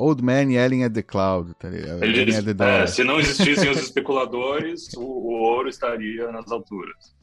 Old 0.00 0.22
Man 0.22 0.50
yelling 0.50 0.82
at 0.82 0.92
the 0.92 1.02
cloud, 1.02 1.54
tá 1.54 1.68
ligado? 1.68 2.02
Ele 2.02 2.32
é, 2.62 2.86
se 2.86 3.04
não 3.04 3.20
existissem 3.20 3.70
os 3.70 3.78
especuladores, 3.78 4.92
o, 4.94 5.02
o, 5.02 5.32
ouro 5.42 5.68
estaria 5.68 6.32
nas 6.32 6.50
alturas. 6.50 7.14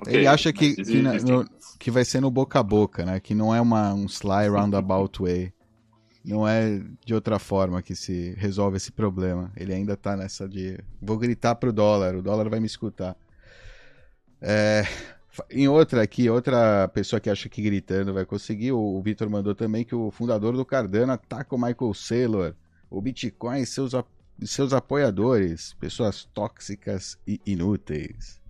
Okay, 0.00 0.16
ele 0.16 0.26
acha 0.26 0.52
que, 0.52 0.74
que, 0.74 1.02
na, 1.02 1.14
no, 1.14 1.48
que, 1.78 1.90
vai 1.90 2.04
ser 2.04 2.20
no 2.20 2.30
boca 2.30 2.58
a 2.58 2.62
boca, 2.62 3.04
né? 3.04 3.20
Que 3.20 3.34
não 3.34 3.54
é 3.54 3.60
uma, 3.60 3.92
um 3.92 4.06
sly 4.06 4.48
roundabout 4.48 5.22
way. 5.22 5.52
Não 6.24 6.48
é 6.48 6.80
de 7.04 7.14
outra 7.14 7.38
forma 7.38 7.82
que 7.82 7.94
se 7.94 8.34
resolve 8.38 8.78
esse 8.78 8.90
problema. 8.90 9.52
Ele 9.56 9.74
ainda 9.74 9.96
tá 9.96 10.16
nessa 10.16 10.48
de. 10.48 10.78
Vou 11.00 11.18
gritar 11.18 11.56
pro 11.56 11.72
dólar, 11.72 12.16
o 12.16 12.22
dólar 12.22 12.48
vai 12.48 12.58
me 12.58 12.66
escutar. 12.66 13.16
É, 14.40 14.84
em 15.50 15.66
outra 15.68 16.02
aqui, 16.02 16.28
outra 16.28 16.88
pessoa 16.88 17.20
que 17.20 17.30
acha 17.30 17.48
que 17.48 17.62
gritando 17.62 18.12
vai 18.12 18.24
conseguir, 18.24 18.72
o, 18.72 18.78
o 18.78 19.02
Vitor 19.02 19.28
mandou 19.30 19.54
também 19.54 19.84
que 19.84 19.94
o 19.94 20.10
fundador 20.10 20.54
do 20.56 20.64
Cardano 20.64 21.12
ataca 21.12 21.54
o 21.54 21.58
Michael 21.58 21.94
Saylor, 21.94 22.54
o 22.90 23.00
Bitcoin 23.00 23.60
e 23.60 23.66
seus, 23.66 23.92
seus 24.42 24.72
apoiadores, 24.72 25.74
pessoas 25.74 26.24
tóxicas 26.34 27.18
e 27.26 27.40
inúteis. 27.46 28.40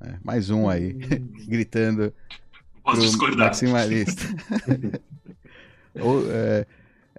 É, 0.00 0.18
mais 0.22 0.50
um 0.50 0.68
aí, 0.68 0.92
gritando 1.46 2.12
Posso 2.82 3.00
discordar. 3.02 3.48
maximalista. 3.48 4.22
Ou, 6.00 6.24
é, 6.30 6.66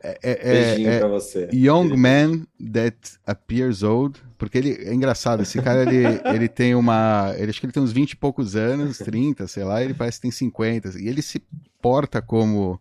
é, 0.04 0.18
é, 0.22 0.52
Beijinho 0.52 0.90
é, 0.90 1.00
pra 1.00 1.08
você. 1.08 1.50
Young 1.54 1.96
Man 1.96 2.46
That 2.74 2.98
Appears 3.26 3.84
Old. 3.84 4.22
Porque 4.38 4.58
ele 4.58 4.74
é 4.74 4.94
engraçado, 4.94 5.42
esse 5.42 5.62
cara 5.62 5.84
ele, 5.84 6.04
ele 6.36 6.50
tem 6.50 6.76
uma. 6.76 7.34
Ele, 7.38 7.50
acho 7.50 7.62
que 7.62 7.66
ele 7.66 7.72
tem 7.72 7.82
uns 7.82 7.94
20 7.94 8.12
e 8.12 8.16
poucos 8.18 8.58
anos, 8.58 8.98
30, 8.98 9.48
sei 9.48 9.64
lá, 9.64 9.82
ele 9.82 9.94
parece 9.94 10.18
que 10.18 10.24
tem 10.24 10.32
50. 10.32 11.00
E 11.00 11.08
ele 11.08 11.22
se 11.22 11.42
porta 11.82 12.22
como. 12.22 12.78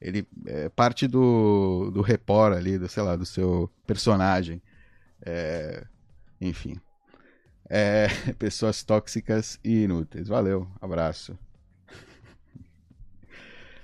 Ele 0.00 0.26
é 0.46 0.68
parte 0.68 1.08
do, 1.08 1.90
do 1.92 2.02
repor 2.02 2.52
ali, 2.52 2.78
do, 2.78 2.88
sei 2.88 3.02
lá, 3.02 3.16
do 3.16 3.26
seu 3.26 3.68
personagem. 3.84 4.62
É, 5.24 5.84
enfim. 6.40 6.76
É, 7.68 8.06
pessoas 8.38 8.84
tóxicas 8.84 9.58
e 9.64 9.82
inúteis. 9.82 10.28
Valeu, 10.28 10.68
abraço. 10.80 11.36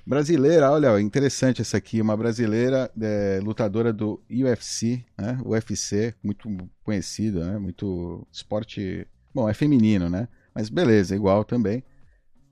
Brasileira, 0.08 0.70
olha, 0.70 0.98
interessante 1.02 1.60
essa 1.60 1.76
aqui, 1.76 2.00
uma 2.00 2.16
brasileira 2.16 2.90
é, 2.98 3.40
lutadora 3.42 3.92
do 3.92 4.22
UFC, 4.30 5.04
né? 5.18 5.38
UFC, 5.44 6.14
muito 6.24 6.48
conhecida, 6.82 7.44
né? 7.44 7.58
Muito 7.58 8.26
esporte 8.32 9.06
Bom, 9.34 9.46
é 9.46 9.52
feminino, 9.52 10.08
né? 10.08 10.26
Mas 10.54 10.70
beleza, 10.70 11.14
igual 11.14 11.44
também. 11.44 11.84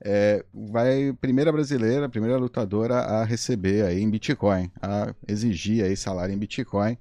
É, 0.05 0.45
vai 0.53 1.11
primeira 1.13 1.51
brasileira, 1.51 2.07
primeira 2.07 2.37
lutadora 2.37 2.97
a 2.97 3.23
receber 3.23 3.83
aí 3.83 4.03
em 4.03 4.09
Bitcoin, 4.11 4.71
a 4.79 5.15
exigir 5.27 5.83
aí 5.83 5.97
salário 5.97 6.35
em 6.35 6.37
Bitcoin. 6.37 6.95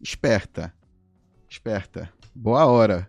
Esperta. 0.00 0.74
Esperta. 1.48 2.12
Boa 2.34 2.66
hora. 2.66 3.08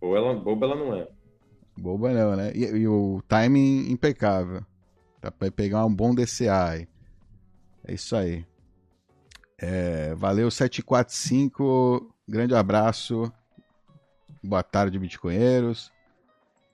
Ou 0.00 0.16
ela, 0.16 0.32
boba 0.32 0.66
ela 0.66 0.76
não 0.76 0.94
é. 0.94 1.08
Boba 1.76 2.12
não, 2.12 2.36
né? 2.36 2.52
E, 2.54 2.66
e 2.66 2.86
o 2.86 3.20
timing 3.26 3.90
impecável. 3.90 4.64
Dá 5.20 5.30
pra 5.30 5.50
pegar 5.50 5.84
um 5.84 5.94
bom 5.94 6.14
DCA 6.14 6.64
aí. 6.70 6.88
É 7.84 7.94
isso 7.94 8.16
aí. 8.16 8.44
É, 9.58 10.14
valeu 10.14 10.50
745. 10.50 12.14
Grande 12.26 12.54
abraço. 12.54 13.30
Boa 14.42 14.62
tarde, 14.62 14.98
Bitcoinheiros. 14.98 15.92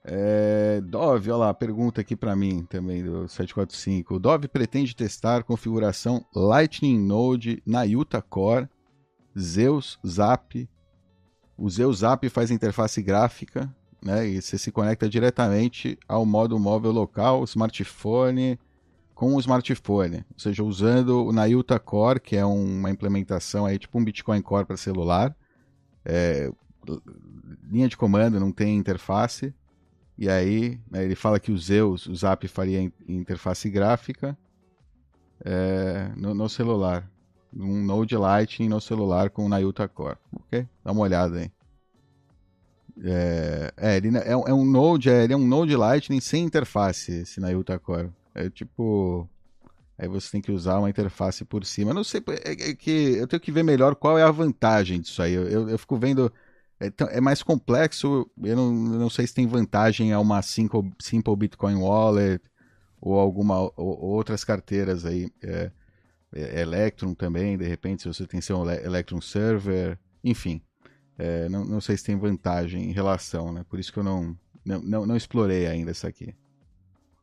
É, 0.09 0.81
Dove, 0.83 1.33
olha 1.33 1.47
lá, 1.47 1.55
pergunta 1.55 2.01
aqui 2.01 2.15
para 2.15 2.37
mim 2.37 2.65
também 2.65 3.03
do 3.03 3.27
745. 3.27 4.15
O 4.15 4.19
Dove 4.21 4.47
pretende 4.47 4.95
testar 4.95 5.43
configuração 5.43 6.25
Lightning 6.33 6.97
Node 6.97 7.61
na 7.67 7.83
Utah 7.83 8.23
Core, 8.23 8.69
Zeus 9.37 9.99
Zap. 10.07 10.69
O 11.59 11.69
Zeus 11.69 11.99
Zap 11.99 12.29
faz 12.29 12.53
interface 12.53 13.03
gráfica, 13.03 13.75
né? 14.07 14.27
E 14.27 14.41
você 14.41 14.57
se 14.57 14.71
conecta 14.71 15.09
diretamente 15.09 15.99
ao 16.09 16.25
modo 16.25 16.59
móvel 16.59 16.93
local, 16.93 17.43
smartphone, 17.45 18.59
com 19.15 19.35
o 19.35 19.41
smartphone. 19.41 20.19
Ou 20.33 20.39
seja, 20.39 20.63
usando 20.63 21.27
o 21.27 21.33
Nayuta 21.33 21.79
Core, 21.79 22.21
que 22.21 22.37
é 22.37 22.45
uma 22.45 22.89
implementação 22.89 23.67
aí, 23.67 23.79
tipo 23.79 23.99
um 23.99 24.05
Bitcoin 24.05 24.41
Core 24.41 24.65
para 24.65 24.77
celular. 24.77 25.37
É, 26.05 26.51
linha 27.69 27.89
de 27.89 27.97
comando, 27.97 28.39
não 28.39 28.53
tem 28.53 28.77
interface. 28.77 29.53
E 30.17 30.31
aí, 30.31 30.81
né, 30.91 31.05
ele 31.05 31.17
fala 31.17 31.41
que 31.41 31.51
o 31.51 31.59
Zeus, 31.59 32.07
o 32.07 32.15
Zap 32.15 32.47
faria 32.47 32.91
interface 33.09 33.69
gráfica 33.69 34.39
é, 35.45 36.11
no, 36.17 36.33
no, 36.33 36.49
celular. 36.49 37.11
Um 37.53 37.83
Node 37.83 38.17
Lightning 38.17 38.69
no 38.69 38.81
celular 38.81 39.31
com 39.31 39.45
o 39.45 39.49
Nayuta 39.49 39.89
Core. 39.89 40.17
Ok? 40.33 40.67
Dá 40.85 40.93
uma 40.93 41.03
olhada 41.03 41.39
aí. 41.39 41.51
É, 43.05 43.73
é, 43.77 43.97
ele 43.97 44.17
é, 44.17 44.31
é 44.31 44.55
um 44.55 44.65
Node, 44.65 45.11
é, 45.11 45.25
ele 45.25 45.33
é 45.33 45.37
um 45.37 45.47
Node 45.47 45.77
Lightning 45.77 46.21
sem 46.21 46.45
interface, 46.45 47.13
esse 47.13 47.41
Nayuta 47.41 47.79
Core. 47.79 48.11
É 48.35 48.51
tipo. 48.51 49.29
Aí 49.99 50.09
você 50.09 50.31
tem 50.31 50.43
que 50.43 50.53
usar 50.53 50.79
uma 50.79 50.91
interface 50.91 51.45
por 51.45 51.65
cima. 51.65 51.91
Eu 51.91 51.95
não 51.95 52.05
sei, 52.05 52.23
é, 52.45 52.71
é, 52.71 52.75
que 52.75 53.17
eu 53.17 53.27
tenho 53.27 53.41
que 53.41 53.51
ver 53.51 53.63
melhor 53.63 53.95
qual 53.95 54.19
é 54.19 54.23
a 54.23 54.31
vantagem 54.31 55.01
disso 55.01 55.23
aí. 55.23 55.33
Eu, 55.33 55.49
eu, 55.49 55.69
eu 55.71 55.79
fico 55.79 55.97
vendo 55.97 56.31
é, 56.79 56.93
é, 57.17 57.21
mais 57.21 57.43
complexo. 57.43 58.31
Eu 58.43 58.57
não, 58.57 58.73
não, 58.73 59.11
sei 59.11 59.27
se 59.27 59.35
tem 59.35 59.47
vantagem 59.47 60.13
a 60.13 60.21
uma 60.21 60.43
Simple, 60.43 60.93
Simple 61.01 61.35
Bitcoin 61.37 61.77
Wallet 61.77 62.43
ou 63.01 63.19
alguma 63.19 63.59
ou, 63.59 63.73
outras 63.77 64.45
carteiras 64.45 65.07
aí. 65.07 65.31
É, 65.43 65.71
é, 66.35 66.61
Electrum 66.61 67.15
também, 67.15 67.57
de 67.57 67.67
repente, 67.67 68.03
se 68.03 68.09
você 68.09 68.27
tem 68.27 68.41
seu 68.41 68.63
Electrum 68.69 69.21
Server, 69.21 69.99
enfim. 70.23 70.61
É, 71.19 71.49
não, 71.49 71.65
não 71.65 71.81
sei 71.81 71.97
se 71.97 72.05
tem 72.05 72.17
vantagem 72.17 72.91
em 72.91 72.93
relação, 72.93 73.53
né? 73.53 73.65
Por 73.69 73.79
isso 73.79 73.93
que 73.93 73.99
eu 73.99 74.05
não, 74.05 74.37
não, 74.65 74.81
não, 74.81 75.07
não 75.07 75.17
explorei 75.17 75.67
ainda 75.67 75.91
essa 75.91 76.09
aqui. 76.09 76.35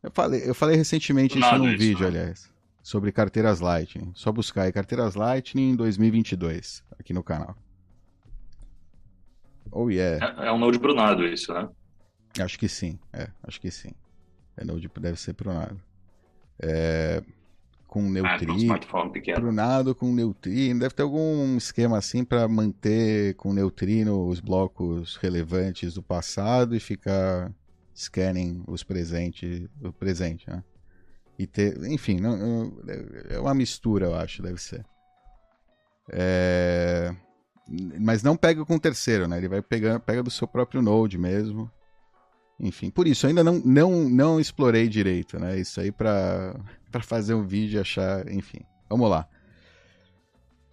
Eu 0.01 0.11
falei, 0.11 0.49
eu 0.49 0.55
falei 0.55 0.75
recentemente 0.75 1.39
isso 1.39 1.57
num 1.57 1.77
vídeo, 1.77 2.01
né? 2.01 2.07
aliás, 2.07 2.51
sobre 2.81 3.11
carteiras 3.11 3.59
Lightning. 3.59 4.11
Só 4.15 4.31
buscar 4.31 4.63
aí 4.63 4.71
carteiras 4.71 5.15
Lightning 5.15 5.75
2022 5.75 6.83
aqui 6.99 7.13
no 7.13 7.23
canal. 7.23 7.55
Oh, 9.71 9.89
yeah. 9.89 10.35
É, 10.39 10.47
é 10.47 10.51
um 10.51 10.57
Node 10.57 10.77
brunado 10.77 11.25
isso, 11.25 11.53
né? 11.53 11.69
Acho 12.39 12.59
que 12.59 12.67
sim, 12.67 12.99
é, 13.11 13.29
acho 13.43 13.61
que 13.61 13.71
sim. 13.71 13.91
É 14.57 14.65
Node 14.65 14.89
deve 14.99 15.19
ser 15.19 15.33
brunado. 15.33 15.79
É, 16.59 17.23
com 17.93 18.09
neutrino, 18.09 18.73
ah, 18.73 19.39
brunado 19.39 19.93
com 19.93 20.11
neutrino, 20.11 20.79
deve 20.79 20.95
ter 20.95 21.03
algum 21.03 21.55
esquema 21.57 21.95
assim 21.95 22.25
para 22.25 22.47
manter 22.47 23.35
com 23.35 23.53
neutrino 23.53 24.27
os 24.27 24.39
blocos 24.39 25.15
relevantes 25.17 25.93
do 25.93 26.01
passado 26.01 26.75
e 26.75 26.79
ficar 26.79 27.53
scanning 27.93 28.63
os 28.65 28.83
presentes, 28.83 29.69
o 29.79 29.93
presente, 29.93 30.49
né? 30.49 30.63
E 31.37 31.45
ter, 31.45 31.77
enfim, 31.85 32.19
não, 32.19 32.35
não, 32.35 32.81
é 33.29 33.37
uma 33.37 33.53
mistura, 33.53 34.07
eu 34.07 34.15
acho, 34.15 34.41
deve 34.41 34.59
ser. 34.59 34.83
É 36.09 37.15
mas 38.01 38.23
não 38.23 38.35
pega 38.35 38.65
com 38.65 38.75
o 38.75 38.79
terceiro, 38.79 39.27
né? 39.27 39.37
Ele 39.37 39.47
vai 39.47 39.61
pegar 39.61 39.99
pega 39.99 40.23
do 40.23 40.31
seu 40.31 40.47
próprio 40.47 40.81
Node 40.81 41.17
mesmo. 41.17 41.71
Enfim, 42.63 42.89
por 42.89 43.09
isso, 43.09 43.27
ainda 43.27 43.43
não, 43.43 43.61
não, 43.65 44.09
não 44.09 44.39
explorei 44.39 44.87
direito, 44.87 45.37
né? 45.37 45.59
Isso 45.59 45.81
aí 45.81 45.91
para 45.91 46.55
fazer 47.01 47.33
um 47.33 47.45
vídeo 47.45 47.77
e 47.77 47.81
achar, 47.81 48.25
enfim. 48.31 48.61
Vamos 48.89 49.09
lá. 49.09 49.27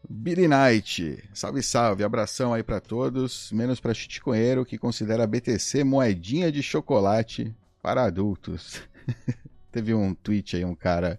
Billy 0.09 0.47
Knight, 0.47 1.29
salve, 1.35 1.61
salve, 1.65 2.05
abração 2.05 2.55
aí 2.55 2.63
para 2.63 2.81
todos, 2.81 3.51
menos 3.51 3.81
para 3.81 3.93
Chiticonheiro, 3.93 4.65
que 4.65 4.79
considera 4.79 5.25
a 5.25 5.27
BTC 5.27 5.83
moedinha 5.83 6.53
de 6.53 6.63
chocolate 6.63 7.53
para 7.83 8.05
adultos. 8.05 8.81
Teve 9.73 9.93
um 9.93 10.15
tweet 10.15 10.57
aí, 10.57 10.65
um 10.65 10.77
cara 10.77 11.19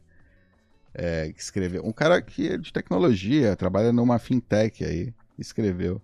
é, 0.93 1.33
que 1.33 1.41
escreveu, 1.41 1.85
um 1.85 1.91
cara 1.91 2.21
que 2.21 2.47
é 2.47 2.57
de 2.57 2.71
tecnologia, 2.71 3.57
trabalha 3.57 3.91
numa 3.91 4.17
fintech 4.17 4.85
aí, 4.85 5.13
escreveu 5.37 6.01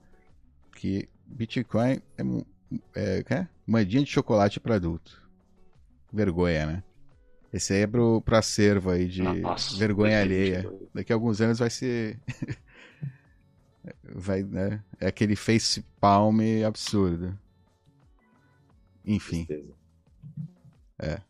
que 0.73 1.07
Bitcoin 1.25 2.01
é, 2.17 2.23
é, 2.95 3.23
é? 3.29 3.47
moedinha 3.65 4.03
de 4.03 4.09
chocolate 4.09 4.59
para 4.59 4.75
adulto. 4.75 5.21
Vergonha, 6.11 6.65
né? 6.65 6.83
Esse 7.51 7.73
aí 7.73 7.81
é 7.81 7.87
pro, 7.87 8.21
pro 8.21 8.37
acervo 8.37 8.89
aí 8.89 9.07
de 9.07 9.23
Nossa, 9.23 9.77
vergonha 9.77 10.21
alheia. 10.21 10.69
Daqui 10.93 11.11
a 11.11 11.15
alguns 11.15 11.39
anos 11.41 11.59
vai 11.59 11.69
ser. 11.69 12.19
vai, 14.03 14.43
né? 14.43 14.83
É 14.99 15.07
aquele 15.07 15.35
face 15.35 15.83
palm 15.99 16.39
absurdo. 16.65 17.37
Enfim. 19.05 19.45
Tristeza. 19.45 19.73
É. 20.99 21.21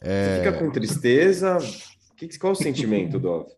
é... 0.00 0.36
Você 0.36 0.44
fica 0.44 0.58
com 0.58 0.70
tristeza. 0.70 1.58
Qual 2.38 2.52
o 2.52 2.56
sentimento, 2.56 3.18
Dov? 3.18 3.48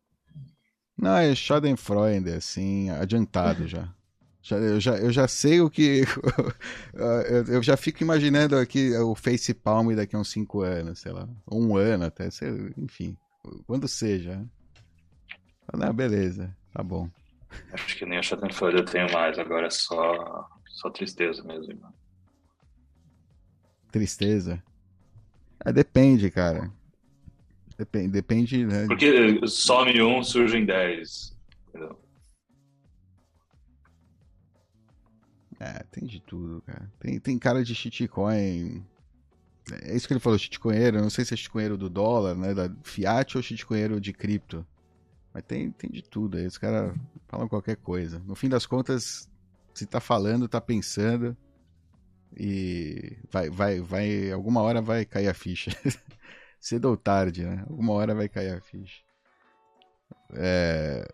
Não, 0.97 1.17
é 1.17 1.35
Schadenfreude, 1.35 2.31
assim, 2.31 2.89
adiantado 2.89 3.67
já. 3.69 3.93
Já. 4.45 4.57
Eu 4.57 4.79
já, 4.79 4.97
eu 4.99 5.11
já 5.11 5.27
sei 5.27 5.61
o 5.61 5.71
que. 5.71 6.03
eu 7.49 7.63
já 7.63 7.77
fico 7.77 8.03
imaginando 8.03 8.57
aqui 8.57 8.95
o 8.99 9.15
Face 9.15 9.55
Palm 9.55 9.95
daqui 9.95 10.15
a 10.15 10.19
uns 10.19 10.31
5 10.31 10.61
anos, 10.61 11.01
sei 11.01 11.13
lá. 11.13 11.27
Um 11.51 11.77
ano 11.77 12.05
até, 12.05 12.31
sei, 12.31 12.49
enfim. 12.77 13.17
Quando 13.67 13.89
seja. 13.89 14.45
Não, 15.73 15.93
beleza, 15.93 16.55
tá 16.73 16.83
bom. 16.83 17.09
Acho 17.73 17.97
que 17.97 18.05
nem 18.05 18.19
a 18.19 18.23
Schadenfreude 18.23 18.79
eu 18.79 18.85
tenho 18.85 19.11
mais, 19.13 19.39
agora 19.39 19.67
é 19.67 19.71
só, 19.71 20.49
só 20.67 20.91
tristeza 20.91 21.43
mesmo. 21.43 21.73
Irmão. 21.73 21.93
Tristeza? 23.91 24.63
É, 25.65 25.73
depende, 25.73 26.31
cara. 26.31 26.71
Depende, 27.79 28.09
depende 28.09 28.67
né? 28.67 28.87
Porque 28.87 29.41
some 29.47 30.01
um, 30.03 30.23
surgem 30.23 30.67
dez. 30.67 31.37
Entendeu? 31.69 32.04
É, 35.61 35.85
tem 35.91 36.05
de 36.05 36.21
tudo, 36.21 36.63
cara. 36.63 36.91
Tem, 36.99 37.19
tem 37.19 37.39
cara 37.39 37.65
de 37.65 37.75
shitcoin. 37.75 38.85
É 39.83 39.97
isso 39.97 40.07
que 40.07 40.13
ele 40.13 40.21
falou, 40.21 40.39
shitcoinheiro. 40.39 41.01
Não 41.01 41.11
sei 41.11 41.25
se 41.25 41.35
é 41.35 41.37
shitcoinheiro 41.37 41.77
do 41.77 41.89
dólar, 41.89 42.35
né? 42.35 42.55
Da 42.55 42.71
fiat 42.83 43.37
ou 43.37 43.43
shitcoinheiro 43.43 44.01
de 44.01 44.13
cripto. 44.13 44.67
Mas 45.33 45.43
tem, 45.45 45.71
tem 45.71 45.91
de 45.91 46.03
tudo 46.03 46.37
aí. 46.37 46.47
Os 46.47 46.59
caras 46.59 46.95
falam 47.29 47.49
qualquer 47.49 47.77
coisa. 47.77 48.21
No 48.21 48.35
fim 48.35 48.49
das 48.49 48.67
contas, 48.67 49.29
se 49.75 49.87
tá 49.87 50.01
falando, 50.01 50.49
tá 50.49 50.61
pensando. 50.61 51.37
E 52.37 53.17
vai, 53.31 53.49
vai, 53.49 53.81
vai. 53.81 54.33
Alguma 54.33 54.61
hora 54.61 54.83
vai 54.83 55.05
cair 55.05 55.29
a 55.29 55.35
ficha. 55.35 55.71
cedo 56.61 56.87
ou 56.87 56.97
tarde, 56.97 57.45
né? 57.45 57.65
Alguma 57.69 57.93
hora 57.93 58.15
vai 58.15 58.29
cair 58.29 58.51
a 58.51 58.61
ficha. 58.61 59.03
É... 60.33 61.07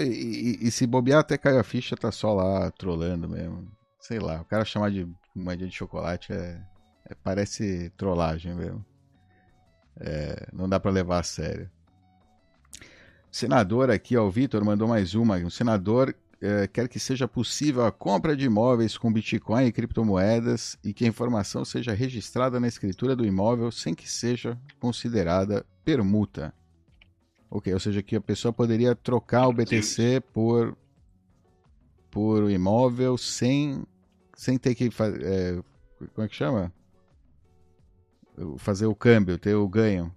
E, 0.00 0.58
e, 0.62 0.70
se 0.70 0.86
bobear 0.86 1.20
até 1.20 1.36
cair 1.36 1.58
a 1.58 1.64
ficha, 1.64 1.96
tá 1.96 2.12
só 2.12 2.32
lá 2.32 2.70
trolando 2.70 3.28
mesmo. 3.28 3.68
Sei 3.98 4.18
lá, 4.18 4.40
o 4.40 4.44
cara 4.44 4.64
chamar 4.64 4.90
de 4.90 5.08
moedinha 5.34 5.68
de 5.68 5.74
chocolate 5.74 6.32
é, 6.32 6.60
é 7.06 7.14
parece 7.14 7.90
trollagem 7.96 8.54
mesmo. 8.54 8.84
É, 9.98 10.48
não 10.52 10.68
dá 10.68 10.78
para 10.78 10.90
levar 10.90 11.20
a 11.20 11.22
sério. 11.22 11.70
Senador 13.30 13.90
aqui, 13.90 14.16
ó, 14.16 14.24
o 14.24 14.30
Vitor 14.30 14.64
mandou 14.64 14.86
mais 14.86 15.14
uma. 15.14 15.36
Um 15.36 15.50
senador 15.50 16.14
é, 16.40 16.66
quer 16.66 16.88
que 16.88 17.00
seja 17.00 17.26
possível 17.26 17.84
a 17.84 17.92
compra 17.92 18.36
de 18.36 18.44
imóveis 18.44 18.96
com 18.96 19.12
Bitcoin 19.12 19.66
e 19.66 19.72
criptomoedas 19.72 20.78
e 20.84 20.92
que 20.92 21.04
a 21.04 21.08
informação 21.08 21.64
seja 21.64 21.92
registrada 21.92 22.60
na 22.60 22.68
escritura 22.68 23.16
do 23.16 23.26
imóvel 23.26 23.70
sem 23.72 23.94
que 23.94 24.10
seja 24.10 24.58
considerada 24.78 25.64
permuta. 25.84 26.52
Ok, 27.50 27.72
ou 27.72 27.80
seja, 27.80 28.02
que 28.02 28.16
a 28.16 28.20
pessoa 28.20 28.52
poderia 28.52 28.94
trocar 28.94 29.46
o 29.48 29.52
BTC 29.52 30.20
por 30.32 30.76
por 32.10 32.42
o 32.44 32.50
imóvel 32.50 33.16
sem 33.16 33.84
sem 34.34 34.58
ter 34.58 34.74
que 34.74 34.90
fa- 34.90 35.06
é, 35.08 35.62
como 36.14 36.24
é 36.24 36.28
que 36.28 36.34
chama? 36.34 36.72
Fazer 38.58 38.86
o 38.86 38.94
câmbio, 38.94 39.38
ter 39.38 39.54
o 39.54 39.66
ganho. 39.66 40.14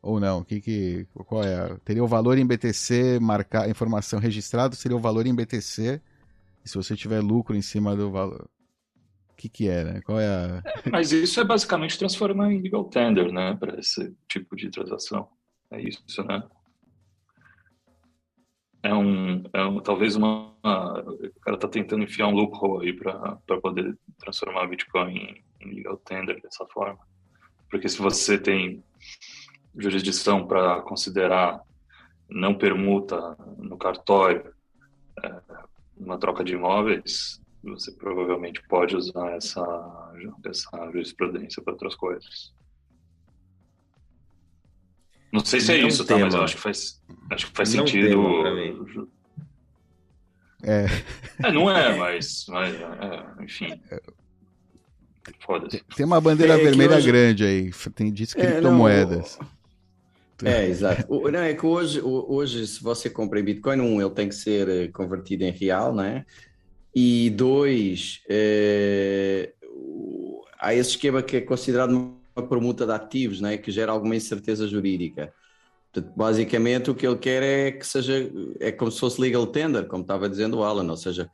Ou 0.00 0.20
não? 0.20 0.44
Que 0.44 0.60
que 0.60 1.06
qual 1.12 1.42
é? 1.42 1.76
Teria 1.84 2.04
o 2.04 2.06
valor 2.06 2.38
em 2.38 2.46
BTC, 2.46 3.18
marcar 3.20 3.68
informação 3.68 4.20
registrada, 4.20 4.76
seria 4.76 4.96
o 4.96 5.00
valor 5.00 5.26
em 5.26 5.34
BTC. 5.34 6.00
E 6.64 6.68
se 6.68 6.76
você 6.76 6.96
tiver 6.96 7.20
lucro 7.20 7.56
em 7.56 7.62
cima 7.62 7.96
do 7.96 8.10
valor, 8.12 8.48
o 9.30 9.34
que 9.36 9.48
que 9.48 9.68
é, 9.68 9.84
né? 9.84 10.00
Qual 10.02 10.20
é 10.20 10.28
a 10.28 10.62
Mas 10.92 11.12
isso 11.12 11.40
é 11.40 11.44
basicamente 11.44 11.98
transformar 11.98 12.52
em 12.52 12.62
legal 12.62 12.84
tender, 12.84 13.32
né, 13.32 13.56
para 13.56 13.78
esse 13.80 14.14
tipo 14.28 14.54
de 14.56 14.70
transação. 14.70 15.28
É 15.70 15.80
isso, 15.80 16.22
né? 16.24 16.42
É 18.82 18.94
um, 18.94 19.42
é 19.52 19.64
um 19.64 19.80
talvez 19.80 20.14
uma, 20.14 20.52
uma- 20.62 21.00
o 21.00 21.40
cara 21.40 21.58
tá 21.58 21.66
tentando 21.68 22.04
enfiar 22.04 22.28
um 22.28 22.34
loophole 22.34 22.86
aí 22.88 22.92
para 22.96 23.60
poder 23.60 23.98
transformar 24.18 24.66
Bitcoin 24.68 25.16
em, 25.16 25.44
em 25.60 25.74
legal 25.74 25.96
tender 25.98 26.40
dessa 26.40 26.64
forma. 26.66 26.98
Porque 27.68 27.88
se 27.88 27.98
você 27.98 28.38
tem 28.38 28.84
jurisdição 29.76 30.46
para 30.46 30.82
considerar 30.82 31.60
não 32.28 32.56
permuta 32.56 33.36
no 33.58 33.76
cartório 33.76 34.52
é, 35.24 35.40
uma 35.96 36.18
troca 36.18 36.44
de 36.44 36.54
imóveis, 36.54 37.40
você 37.62 37.90
provavelmente 37.92 38.62
pode 38.68 38.96
usar 38.96 39.32
essa, 39.32 39.62
essa 40.44 40.90
jurisprudência 40.92 41.62
para 41.62 41.72
outras 41.72 41.94
coisas. 41.96 42.54
Não 45.32 45.44
sei 45.44 45.60
se 45.60 45.72
é 45.72 45.80
Não 45.82 45.88
isso, 45.88 46.04
tá? 46.04 46.18
Mas 46.18 46.34
eu 46.34 46.42
acho 46.42 46.56
que 46.56 46.62
faz, 46.62 47.02
acho 47.30 47.46
que 47.46 47.56
faz 47.56 47.74
Não 47.74 47.86
sentido. 47.86 48.08
tema 48.08 48.40
pra 48.42 48.54
mim. 48.54 49.08
É, 50.62 50.86
É, 51.44 51.52
não 51.52 51.70
é, 51.70 51.94
mas, 51.98 52.46
mas 52.48 52.74
é, 52.74 53.44
enfim. 53.44 53.80
Foda-se. 55.44 55.82
tem 55.96 56.06
uma 56.06 56.20
bandeira 56.20 56.54
É 56.54 56.62
vermelha 56.62 56.96
hoje- 56.96 57.06
grande 57.06 57.44
aí, 57.44 57.70
tem 57.94 58.12
diz 58.12 58.34
É, 58.36 58.42
não, 58.44 58.50
criptomoedas. 58.52 59.38
É, 60.44 60.66
exato. 60.66 61.04
O- 61.08 61.30
Não, 61.30 61.40
é 61.40 61.54
que 61.54 61.64
hoje, 61.66 62.00
o- 62.00 62.26
hoje, 62.32 62.66
se 62.66 62.82
você 62.82 63.08
compra 63.10 63.40
em 63.40 63.44
Bitcoin, 63.44 63.80
um, 63.80 64.00
ele 64.00 64.10
tem 64.10 64.28
que 64.28 64.34
ser 64.34 64.68
eh, 64.68 64.88
convertido 64.88 65.44
em 65.44 65.50
real, 65.50 65.94
né? 65.94 66.24
E 66.94 67.30
dois, 67.30 68.20
eh, 68.28 69.52
há 70.60 70.74
esse 70.74 70.90
esquema 70.90 71.22
que 71.22 71.38
é 71.38 71.40
considerado 71.40 72.16
uma 72.36 72.46
permuta 72.46 72.84
de 72.84 72.92
ativos, 72.92 73.40
né? 73.40 73.56
Que 73.56 73.70
gera 73.70 73.92
alguma 73.92 74.14
incerteza 74.14 74.68
jurídica. 74.68 75.32
Portanto, 75.92 76.12
basicamente, 76.14 76.90
o 76.90 76.94
que 76.94 77.06
ele 77.06 77.16
quer 77.16 77.42
é 77.42 77.72
que 77.72 77.86
seja, 77.86 78.30
é 78.60 78.70
como 78.70 78.90
se 78.90 79.00
fosse 79.00 79.20
legal 79.20 79.46
tender, 79.46 79.86
como 79.86 80.02
estava 80.02 80.28
dizendo 80.28 80.58
o 80.58 80.62
Alan, 80.62 80.90
ou 80.90 80.96
seja, 80.96 81.30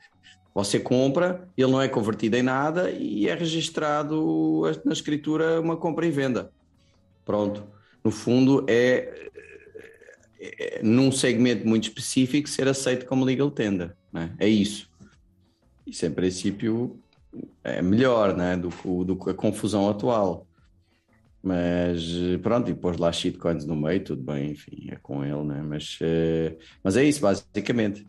você 0.54 0.78
compra, 0.78 1.48
ele 1.56 1.70
não 1.70 1.80
é 1.80 1.88
convertido 1.88 2.36
em 2.36 2.42
nada 2.42 2.90
e 2.90 3.26
é 3.26 3.34
registrado 3.34 4.62
na 4.84 4.92
escritura 4.92 5.60
uma 5.60 5.76
compra 5.76 6.06
e 6.06 6.10
venda. 6.10 6.52
Pronto. 7.24 7.64
No 8.04 8.10
fundo, 8.10 8.64
é, 8.68 9.30
é- 10.38 10.78
é, 10.78 10.82
num 10.82 11.10
segmento 11.10 11.66
muito 11.66 11.84
específico 11.84 12.48
ser 12.48 12.68
aceito 12.68 13.06
como 13.06 13.24
legal 13.24 13.50
tender. 13.50 13.96
Né? 14.12 14.34
É 14.38 14.46
isso. 14.48 14.90
Isso, 15.86 16.04
em 16.04 16.10
princípio, 16.10 17.00
é 17.64 17.80
melhor 17.80 18.36
né? 18.36 18.56
do, 18.56 18.70
do 19.04 19.16
que 19.16 19.30
a 19.30 19.34
confusão 19.34 19.88
atual. 19.88 20.46
Mas 21.42 22.00
eh, 22.00 22.38
pronto, 22.38 22.70
e 22.70 22.74
pôs 22.74 22.96
lá 22.96 23.10
shitcoins 23.10 23.66
no 23.66 23.74
meio, 23.74 24.04
tudo 24.04 24.22
bem, 24.22 24.52
enfim, 24.52 24.88
é 24.90 24.96
com 24.96 25.24
ele, 25.24 25.42
né? 25.42 25.60
Mas, 25.60 25.98
eh, 26.00 26.56
mas 26.84 26.96
é 26.96 27.02
isso, 27.02 27.20
basicamente. 27.20 28.06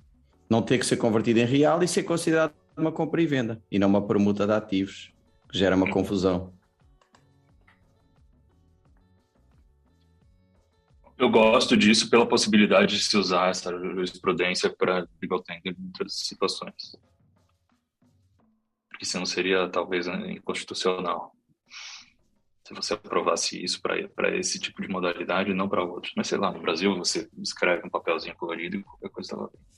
Não 0.48 0.62
ter 0.62 0.78
que 0.78 0.86
ser 0.86 0.98
convertido 0.98 1.40
em 1.40 1.46
real 1.46 1.82
e 1.82 1.88
ser 1.88 2.04
considerado 2.04 2.54
uma 2.78 2.92
compra 2.92 3.22
e 3.22 3.26
venda, 3.26 3.62
e 3.72 3.80
não 3.80 3.88
uma 3.88 4.06
permuta 4.06 4.46
de 4.46 4.54
ativos, 4.54 5.12
que 5.50 5.58
gera 5.58 5.76
uma 5.76 5.90
confusão. 5.90 6.54
Eu 11.18 11.30
gosto 11.30 11.78
disso 11.78 12.10
pela 12.10 12.28
possibilidade 12.28 12.98
de 12.98 13.04
se 13.04 13.18
usar 13.18 13.50
essa 13.50 13.72
jurisprudência 13.72 14.70
para 14.70 15.08
legal 15.22 15.42
tender 15.42 15.74
em 15.80 15.86
outras 15.86 16.14
situações. 16.14 16.98
Porque 18.90 19.06
senão 19.06 19.26
seria 19.26 19.70
talvez 19.70 20.06
inconstitucional. 20.08 21.33
Se 22.64 22.74
você 22.74 22.94
aprovasse 22.94 23.62
isso 23.62 23.82
para 23.82 24.38
esse 24.38 24.58
tipo 24.58 24.82
de 24.82 24.88
modalidade 24.88 25.52
e 25.52 25.54
não 25.54 25.68
para 25.68 25.84
outros. 25.84 26.14
Mas 26.16 26.28
sei 26.28 26.38
lá, 26.38 26.52
no 26.52 26.62
Brasil 26.62 26.96
você 26.96 27.30
escreve 27.40 27.86
um 27.86 27.90
papelzinho 27.90 28.36
colorido 28.36 28.78
e 28.78 28.84
qualquer 28.84 29.10
coisa 29.10 29.32
tá 29.32 29.38
lá 29.38 29.48
dentro. 29.48 29.74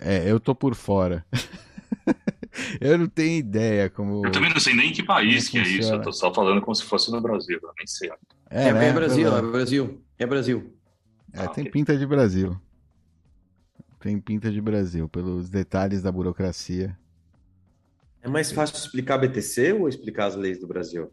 É, 0.00 0.30
eu 0.30 0.38
tô 0.38 0.54
por 0.54 0.76
fora. 0.76 1.26
eu 2.80 2.96
não 2.96 3.08
tenho 3.08 3.38
ideia 3.38 3.90
como. 3.90 4.24
Eu 4.24 4.30
também 4.30 4.50
não 4.50 4.60
sei 4.60 4.74
nem 4.74 4.92
que 4.92 5.02
país 5.02 5.48
que 5.48 5.58
é 5.58 5.62
isso. 5.62 5.92
Eu 5.92 6.00
tô 6.00 6.12
só 6.12 6.32
falando 6.32 6.60
como 6.60 6.74
se 6.76 6.84
fosse 6.84 7.10
no 7.10 7.20
Brasil. 7.20 7.58
Eu 7.60 7.72
nem 7.76 7.86
sei. 7.86 8.10
É, 8.50 8.72
né? 8.72 8.88
é 8.88 8.92
Brasil, 8.92 9.36
é. 9.36 9.42
Brasil, 9.42 10.04
é 10.16 10.26
Brasil. 10.26 10.78
É, 11.32 11.40
Ah, 11.40 11.48
tem 11.48 11.62
ok. 11.62 11.72
pinta 11.72 11.96
de 11.96 12.06
Brasil. 12.06 12.58
Tem 13.98 14.20
pinta 14.20 14.50
de 14.50 14.60
Brasil, 14.60 15.08
pelos 15.08 15.50
detalhes 15.50 16.02
da 16.02 16.12
burocracia. 16.12 16.96
É 18.28 18.30
mais 18.30 18.52
fácil 18.52 18.76
explicar 18.76 19.16
BTC 19.16 19.72
ou 19.72 19.88
explicar 19.88 20.26
as 20.26 20.36
leis 20.36 20.60
do 20.60 20.66
Brasil? 20.66 21.10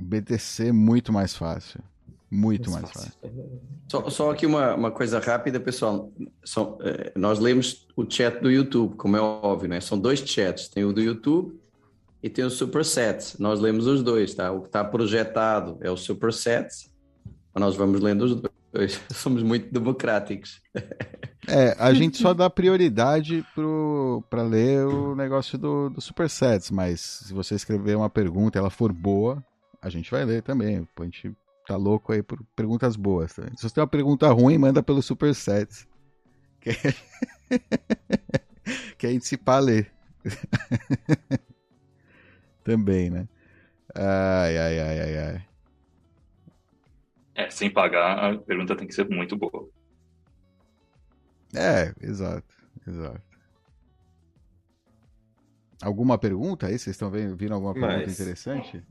BTC 0.00 0.68
é 0.68 0.72
muito 0.72 1.12
mais 1.12 1.34
fácil. 1.36 1.80
Muito 2.28 2.72
mais, 2.72 2.90
fácil. 2.90 3.12
Só, 3.88 4.10
só 4.10 4.30
aqui 4.32 4.46
uma, 4.46 4.74
uma 4.74 4.90
coisa 4.90 5.20
rápida, 5.20 5.60
pessoal. 5.60 6.12
São, 6.44 6.76
eh, 6.82 7.12
nós 7.14 7.38
lemos 7.38 7.86
o 7.94 8.04
chat 8.10 8.40
do 8.40 8.50
YouTube, 8.50 8.96
como 8.96 9.16
é 9.16 9.20
óbvio, 9.20 9.68
né? 9.68 9.80
São 9.80 9.96
dois 9.96 10.18
chats. 10.18 10.68
Tem 10.68 10.84
o 10.84 10.92
do 10.92 11.00
YouTube 11.00 11.56
e 12.20 12.28
tem 12.28 12.44
o 12.44 12.50
Superset. 12.50 13.40
Nós 13.40 13.60
lemos 13.60 13.86
os 13.86 14.02
dois, 14.02 14.34
tá? 14.34 14.50
O 14.50 14.62
que 14.62 14.66
está 14.66 14.84
projetado 14.84 15.78
é 15.80 15.90
o 15.90 15.96
Superset, 15.96 16.90
mas 17.54 17.60
nós 17.60 17.76
vamos 17.76 18.00
lendo 18.00 18.22
os 18.22 18.34
dois. 18.72 19.00
Somos 19.14 19.44
muito 19.44 19.72
democráticos. 19.72 20.60
É, 21.48 21.76
a 21.78 21.94
gente 21.94 22.16
só 22.16 22.34
dá 22.34 22.50
prioridade 22.50 23.46
pro, 23.54 24.22
pra 24.28 24.42
ler 24.42 24.84
o 24.84 25.14
negócio 25.14 25.56
do, 25.56 25.88
do 25.88 26.00
Supersets, 26.00 26.70
mas 26.70 27.00
se 27.00 27.32
você 27.32 27.54
escrever 27.54 27.96
uma 27.96 28.10
pergunta 28.10 28.58
ela 28.58 28.70
for 28.70 28.92
boa, 28.92 29.42
a 29.80 29.88
gente 29.88 30.10
vai 30.10 30.24
ler 30.24 30.42
também. 30.42 30.86
A 30.98 31.04
gente 31.04 31.32
tá 31.66 31.76
louco 31.76 32.12
aí 32.12 32.22
por 32.22 32.42
perguntas 32.56 32.96
boas. 32.96 33.32
Se 33.32 33.62
você 33.62 33.74
tem 33.74 33.82
uma 33.82 33.88
pergunta 33.88 34.28
ruim, 34.28 34.58
manda 34.58 34.82
pelo 34.82 35.02
Supersets. 35.02 35.86
Que, 36.60 36.70
que 38.98 39.06
a 39.06 39.10
gente 39.10 39.26
se 39.26 39.38
ler. 39.62 39.92
também, 42.64 43.10
né? 43.10 43.28
Ai, 43.94 44.58
ai, 44.58 44.80
ai, 44.80 45.00
ai, 45.00 45.18
ai. 45.18 45.46
É, 47.36 47.50
sem 47.50 47.70
pagar, 47.70 48.32
a 48.32 48.38
pergunta 48.38 48.74
tem 48.74 48.88
que 48.88 48.94
ser 48.94 49.06
muito 49.08 49.36
boa. 49.36 49.68
É, 51.54 51.94
exato, 52.00 52.54
exato. 52.86 53.22
Alguma 55.82 56.18
pergunta 56.18 56.66
aí? 56.66 56.78
Vocês 56.78 56.94
estão 56.94 57.10
vendo, 57.10 57.52
alguma 57.52 57.74
pergunta 57.74 58.04
Mas- 58.06 58.18
interessante? 58.20 58.82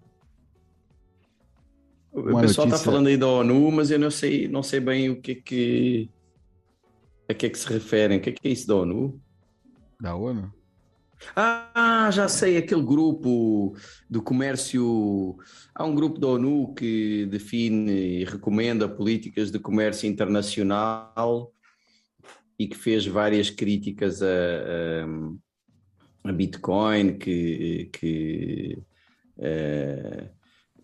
O 2.11 2.21
Uma 2.21 2.41
pessoal 2.41 2.67
está 2.67 2.79
falando 2.79 3.07
aí 3.07 3.17
da 3.17 3.27
ONU, 3.27 3.71
mas 3.71 3.91
eu 3.91 3.99
não 3.99 4.09
sei, 4.09 4.47
não 4.47 4.63
sei 4.63 4.79
bem 4.79 5.09
o 5.09 5.21
que 5.21 5.31
é 5.31 5.35
que 5.35 6.09
a 7.27 7.33
que 7.33 7.47
é 7.47 7.49
que 7.49 7.57
se 7.59 7.67
referem. 7.67 8.19
O 8.19 8.21
que 8.21 8.29
é 8.29 8.33
que 8.33 8.47
é 8.47 8.51
isso 8.51 8.67
da 8.67 8.75
ONU? 8.75 9.19
Da 9.99 10.15
ONU? 10.15 10.53
Ah, 11.35 12.09
já 12.13 12.27
sei, 12.29 12.55
aquele 12.57 12.83
grupo 12.83 13.75
do 14.09 14.21
comércio. 14.21 15.35
Há 15.73 15.83
um 15.83 15.95
grupo 15.95 16.19
da 16.19 16.27
ONU 16.27 16.73
que 16.73 17.25
define 17.25 17.91
e 18.21 18.25
recomenda 18.25 18.87
políticas 18.87 19.51
de 19.51 19.59
comércio 19.59 20.07
internacional 20.07 21.53
e 22.57 22.67
que 22.67 22.77
fez 22.77 23.05
várias 23.05 23.49
críticas 23.49 24.21
a, 24.21 24.27
a- 24.27 26.29
a 26.29 26.31
Bitcoin, 26.31 27.17
que, 27.17 27.89
que 27.93 28.77
eh, 29.37 30.29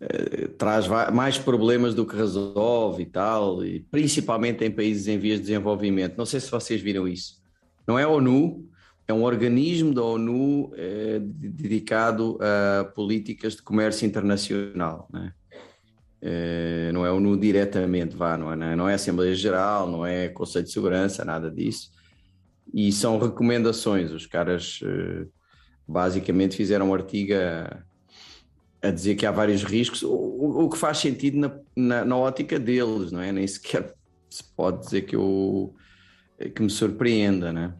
eh, 0.00 0.48
traz 0.58 0.86
mais 1.12 1.38
problemas 1.38 1.94
do 1.94 2.06
que 2.06 2.14
resolve 2.16 3.02
e 3.02 3.06
tal, 3.06 3.64
e 3.64 3.80
principalmente 3.80 4.64
em 4.64 4.70
países 4.70 5.08
em 5.08 5.18
vias 5.18 5.38
de 5.38 5.46
desenvolvimento. 5.46 6.16
Não 6.16 6.26
sei 6.26 6.40
se 6.40 6.50
vocês 6.50 6.80
viram 6.80 7.08
isso. 7.08 7.40
Não 7.86 7.98
é 7.98 8.04
a 8.04 8.08
ONU, 8.08 8.68
é 9.08 9.12
um 9.12 9.24
organismo 9.24 9.92
da 9.92 10.02
ONU 10.04 10.72
eh, 10.76 11.18
de- 11.20 11.48
dedicado 11.48 12.38
a 12.40 12.84
políticas 12.84 13.56
de 13.56 13.62
comércio 13.62 14.06
internacional, 14.06 15.08
né? 15.12 15.32
Eh, 16.24 16.90
não 16.94 17.04
é 17.04 17.08
a 17.08 17.12
ONU 17.12 17.36
diretamente, 17.36 18.14
vá, 18.16 18.36
não 18.38 18.52
é, 18.52 18.76
não 18.76 18.88
é 18.88 18.92
a 18.92 18.94
Assembleia 18.94 19.34
Geral, 19.34 19.90
não 19.90 20.06
é 20.06 20.28
Conselho 20.28 20.64
de 20.64 20.70
Segurança, 20.70 21.24
nada 21.24 21.50
disso. 21.50 21.90
E 22.72 22.92
são 22.92 23.18
recomendações. 23.18 24.12
Os 24.12 24.24
caras 24.24 24.78
eh, 24.84 25.26
basicamente 25.86 26.56
fizeram 26.56 26.90
um 26.90 26.94
artigo 26.94 27.32
a, 27.34 27.82
a 28.88 28.90
dizer 28.92 29.16
que 29.16 29.26
há 29.26 29.32
vários 29.32 29.64
riscos, 29.64 30.02
o, 30.02 30.12
o- 30.14 30.64
o 30.64 30.70
que 30.70 30.78
faz 30.78 30.98
sentido 30.98 31.38
na, 31.38 31.58
na, 31.76 32.04
na 32.04 32.16
ótica 32.16 32.58
deles, 32.58 33.10
não 33.10 33.20
é? 33.20 33.32
Nem 33.32 33.46
sequer 33.46 33.92
se 34.30 34.44
pode 34.44 34.80
dizer 34.84 35.02
que, 35.02 35.16
eu, 35.16 35.74
que 36.54 36.62
me 36.62 36.70
surpreenda, 36.70 37.52
né? 37.52 37.74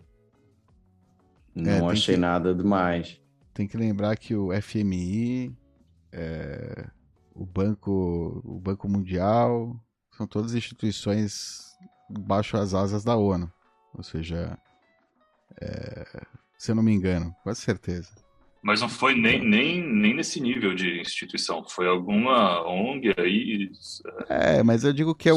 Não 1.55 1.65
tem 1.65 1.89
achei 1.91 2.15
que- 2.17 2.21
nada 2.21 2.53
demais. 2.55 3.21
Tem 3.55 3.69
que 3.69 3.77
lembrar 3.77 4.17
que 4.17 4.35
o 4.35 4.51
FMI, 4.53 5.55
é, 6.11 6.87
o 7.35 7.45
Banco, 7.47 8.41
o 8.45 8.61
Banco 8.61 8.89
Mundial, 8.89 9.75
são 10.17 10.27
todas 10.27 10.55
instituições 10.55 11.73
baixo 12.11 12.57
as 12.57 12.75
asas 12.75 13.03
da 13.05 13.17
ONU. 13.17 13.51
Ou 13.95 14.03
seja, 14.03 14.59
é, 15.61 16.23
se 16.59 16.71
eu 16.71 16.75
não 16.75 16.83
me 16.83 16.93
engano, 16.93 17.35
quase 17.43 17.61
certeza. 17.61 18.11
Mas 18.65 18.81
não 18.81 18.89
foi 18.89 19.17
nem, 19.17 19.45
nem, 19.45 19.83
nem 19.85 20.15
nesse 20.15 20.41
nível 20.41 20.73
de 20.73 21.01
instituição. 21.01 21.65
Foi 21.69 21.89
alguma 21.89 22.63
ONG 22.65 23.13
aí, 23.19 23.69
É, 24.29 24.63
mas 24.63 24.85
eu 24.85 24.93
digo 24.93 25.17
que 25.17 25.29
é 25.29 25.33
o. 25.33 25.37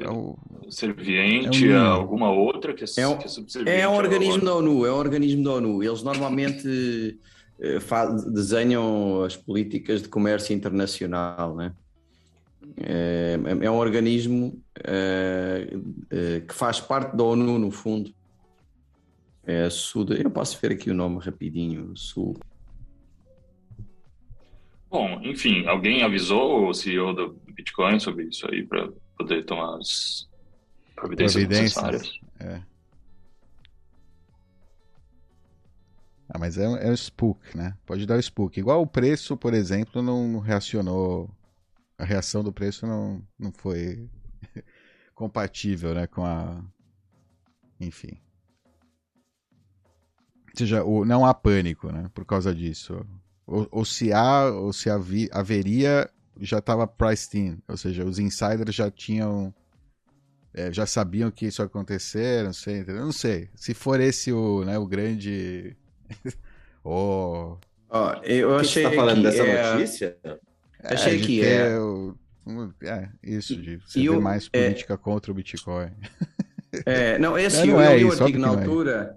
é 0.00 0.08
o- 0.08 0.38
subserviente 0.62 1.68
É 1.68 1.76
um 1.80 1.82
a 1.84 1.88
alguma 1.88 2.30
outra 2.30 2.72
que 2.72 2.84
é, 2.84 2.86
É 3.02 3.08
um- 3.08 3.18
que 3.18 3.24
é 3.24 3.28
subserviente. 3.28 3.80
É 3.80 3.88
um 3.88 3.96
organismo 3.96 4.44
da 4.44 4.54
ONU, 4.54 4.86
é 4.86 4.92
um 4.92 4.96
organismo 4.96 5.42
da 5.42 5.50
ONU. 5.54 5.82
Eles 5.82 6.02
normalmente 6.04 7.18
eh, 7.62 7.80
fa- 7.80 8.06
desenham 8.06 9.22
as 9.22 9.36
políticas 9.36 10.02
de 10.02 10.08
comércio 10.08 10.52
internacional, 10.54 11.54
né? 11.54 11.72
É, 12.76 13.38
é 13.62 13.70
um 13.70 13.76
organismo 13.76 14.62
eh, 14.84 15.76
eh, 16.10 16.40
que 16.40 16.54
faz 16.54 16.80
parte 16.80 17.16
da 17.16 17.22
ONU, 17.24 17.58
no 17.58 17.70
fundo. 17.70 18.12
É 19.44 19.64
a 19.64 19.70
Sud... 19.70 20.12
Eu 20.12 20.30
posso 20.30 20.58
ver 20.60 20.72
aqui 20.72 20.90
o 20.90 20.94
nome 20.94 21.18
rapidinho. 21.18 21.96
Sul... 21.96 22.36
Bom, 24.90 25.20
enfim, 25.22 25.66
alguém 25.66 26.02
avisou 26.02 26.68
o 26.68 26.74
CEO 26.74 27.14
do 27.14 27.40
Bitcoin 27.54 27.98
sobre 27.98 28.24
isso 28.24 28.46
aí 28.50 28.62
para 28.64 28.90
poder 29.18 29.44
tomar 29.44 29.76
as 29.78 30.28
providências 30.94 31.44
Providências. 31.44 31.82
necessárias. 31.82 32.20
É. 32.38 32.71
Ah, 36.34 36.38
mas 36.38 36.56
é, 36.56 36.64
é 36.64 36.92
spook, 36.94 37.54
né? 37.54 37.76
Pode 37.84 38.06
dar 38.06 38.16
o 38.16 38.20
spook. 38.20 38.58
Igual 38.58 38.80
o 38.80 38.86
preço, 38.86 39.36
por 39.36 39.52
exemplo, 39.52 40.00
não, 40.00 40.26
não 40.26 40.40
reacionou. 40.40 41.30
A 41.98 42.04
reação 42.04 42.42
do 42.42 42.52
preço 42.52 42.86
não, 42.86 43.22
não 43.38 43.52
foi 43.52 44.08
compatível, 45.14 45.94
né? 45.94 46.06
Com 46.06 46.24
a. 46.24 46.64
Enfim. 47.78 48.18
Ou 50.48 50.56
seja, 50.56 50.82
o, 50.82 51.04
não 51.04 51.26
há 51.26 51.34
pânico, 51.34 51.92
né? 51.92 52.10
Por 52.14 52.24
causa 52.24 52.54
disso. 52.54 53.06
Ou, 53.46 53.68
ou 53.70 53.84
se 53.84 54.10
há, 54.10 54.46
ou 54.46 54.72
se 54.72 54.88
havi, 54.88 55.28
haveria, 55.32 56.10
já 56.40 56.58
estava 56.58 56.86
priced 56.86 57.38
in. 57.38 57.58
Ou 57.68 57.76
seja, 57.76 58.06
os 58.06 58.18
insiders 58.18 58.74
já 58.74 58.90
tinham 58.90 59.54
é, 60.54 60.72
já 60.72 60.84
sabiam 60.86 61.30
que 61.30 61.46
isso 61.46 61.62
ia 61.62 61.66
acontecer, 61.66 62.44
não 62.44 62.52
sei, 62.52 62.80
entendeu? 62.80 63.04
Não 63.04 63.12
sei. 63.12 63.48
Se 63.54 63.72
for 63.72 64.00
esse 64.00 64.32
o, 64.32 64.64
né, 64.64 64.78
o 64.78 64.86
grande. 64.86 65.76
oh, 66.84 67.56
Ó, 67.88 68.14
eu 68.24 68.58
O 68.58 68.60
que 68.60 68.62
achei 68.62 68.82
você 68.82 68.88
está 68.88 68.92
falando 68.92 69.22
dessa 69.22 69.44
é, 69.44 69.44
notícia? 69.44 70.18
Achei 70.84 71.16
de 71.16 71.20
que 71.20 71.30
ter 71.30 71.44
é. 71.44 71.80
o- 71.80 72.16
é, 72.82 73.08
isso, 73.22 73.62
de 73.62 73.76
você 73.78 74.00
e 74.00 74.08
mais 74.18 74.48
é- 74.52 74.58
política 74.58 74.98
contra 74.98 75.30
o 75.30 75.34
Bitcoin. 75.34 75.92
É, 76.84 77.18
não, 77.18 77.36
é 77.36 77.46
assim, 77.46 77.66
Não, 77.66 77.68
eu, 77.68 77.80
não 77.80 77.80
é 77.80 77.94
li 77.94 78.04
o 78.04 78.10
artigo 78.10 78.38
na 78.38 78.46
não 78.46 78.58
é. 78.58 78.58
altura, 78.64 79.16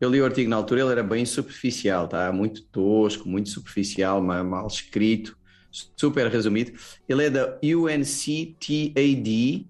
eu 0.00 0.10
li 0.10 0.20
o 0.20 0.24
artigo 0.24 0.50
na 0.50 0.56
altura, 0.56 0.80
ele 0.82 0.90
era 0.92 1.02
bem 1.02 1.24
superficial, 1.24 2.08
tá? 2.08 2.32
Muito 2.32 2.62
tosco, 2.70 3.28
muito 3.28 3.48
superficial, 3.50 4.20
ma- 4.22 4.42
mal 4.42 4.66
escrito, 4.66 5.36
super 5.98 6.26
resumido. 6.30 6.72
Ele 7.08 7.26
é 7.26 7.30
da 7.30 7.58
UNCTAD, 7.62 9.68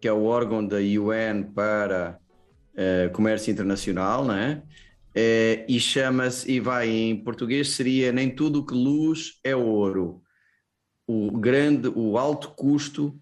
que 0.00 0.08
é 0.08 0.12
o 0.12 0.24
órgão 0.24 0.66
da 0.66 0.76
UN 0.78 1.44
para 1.54 2.18
eh, 2.76 3.10
comércio 3.10 3.52
internacional, 3.52 4.26
né? 4.26 4.64
Eh, 5.18 5.64
e 5.66 5.80
chama-se, 5.80 6.52
e 6.52 6.60
vai 6.60 6.90
em 6.90 7.16
português, 7.16 7.70
seria 7.70 8.12
nem 8.12 8.28
tudo 8.28 8.66
que 8.66 8.74
luz 8.74 9.40
é 9.42 9.56
ouro. 9.56 10.20
O 11.06 11.30
grande, 11.30 11.88
o 11.88 12.18
alto 12.18 12.50
custo 12.50 13.18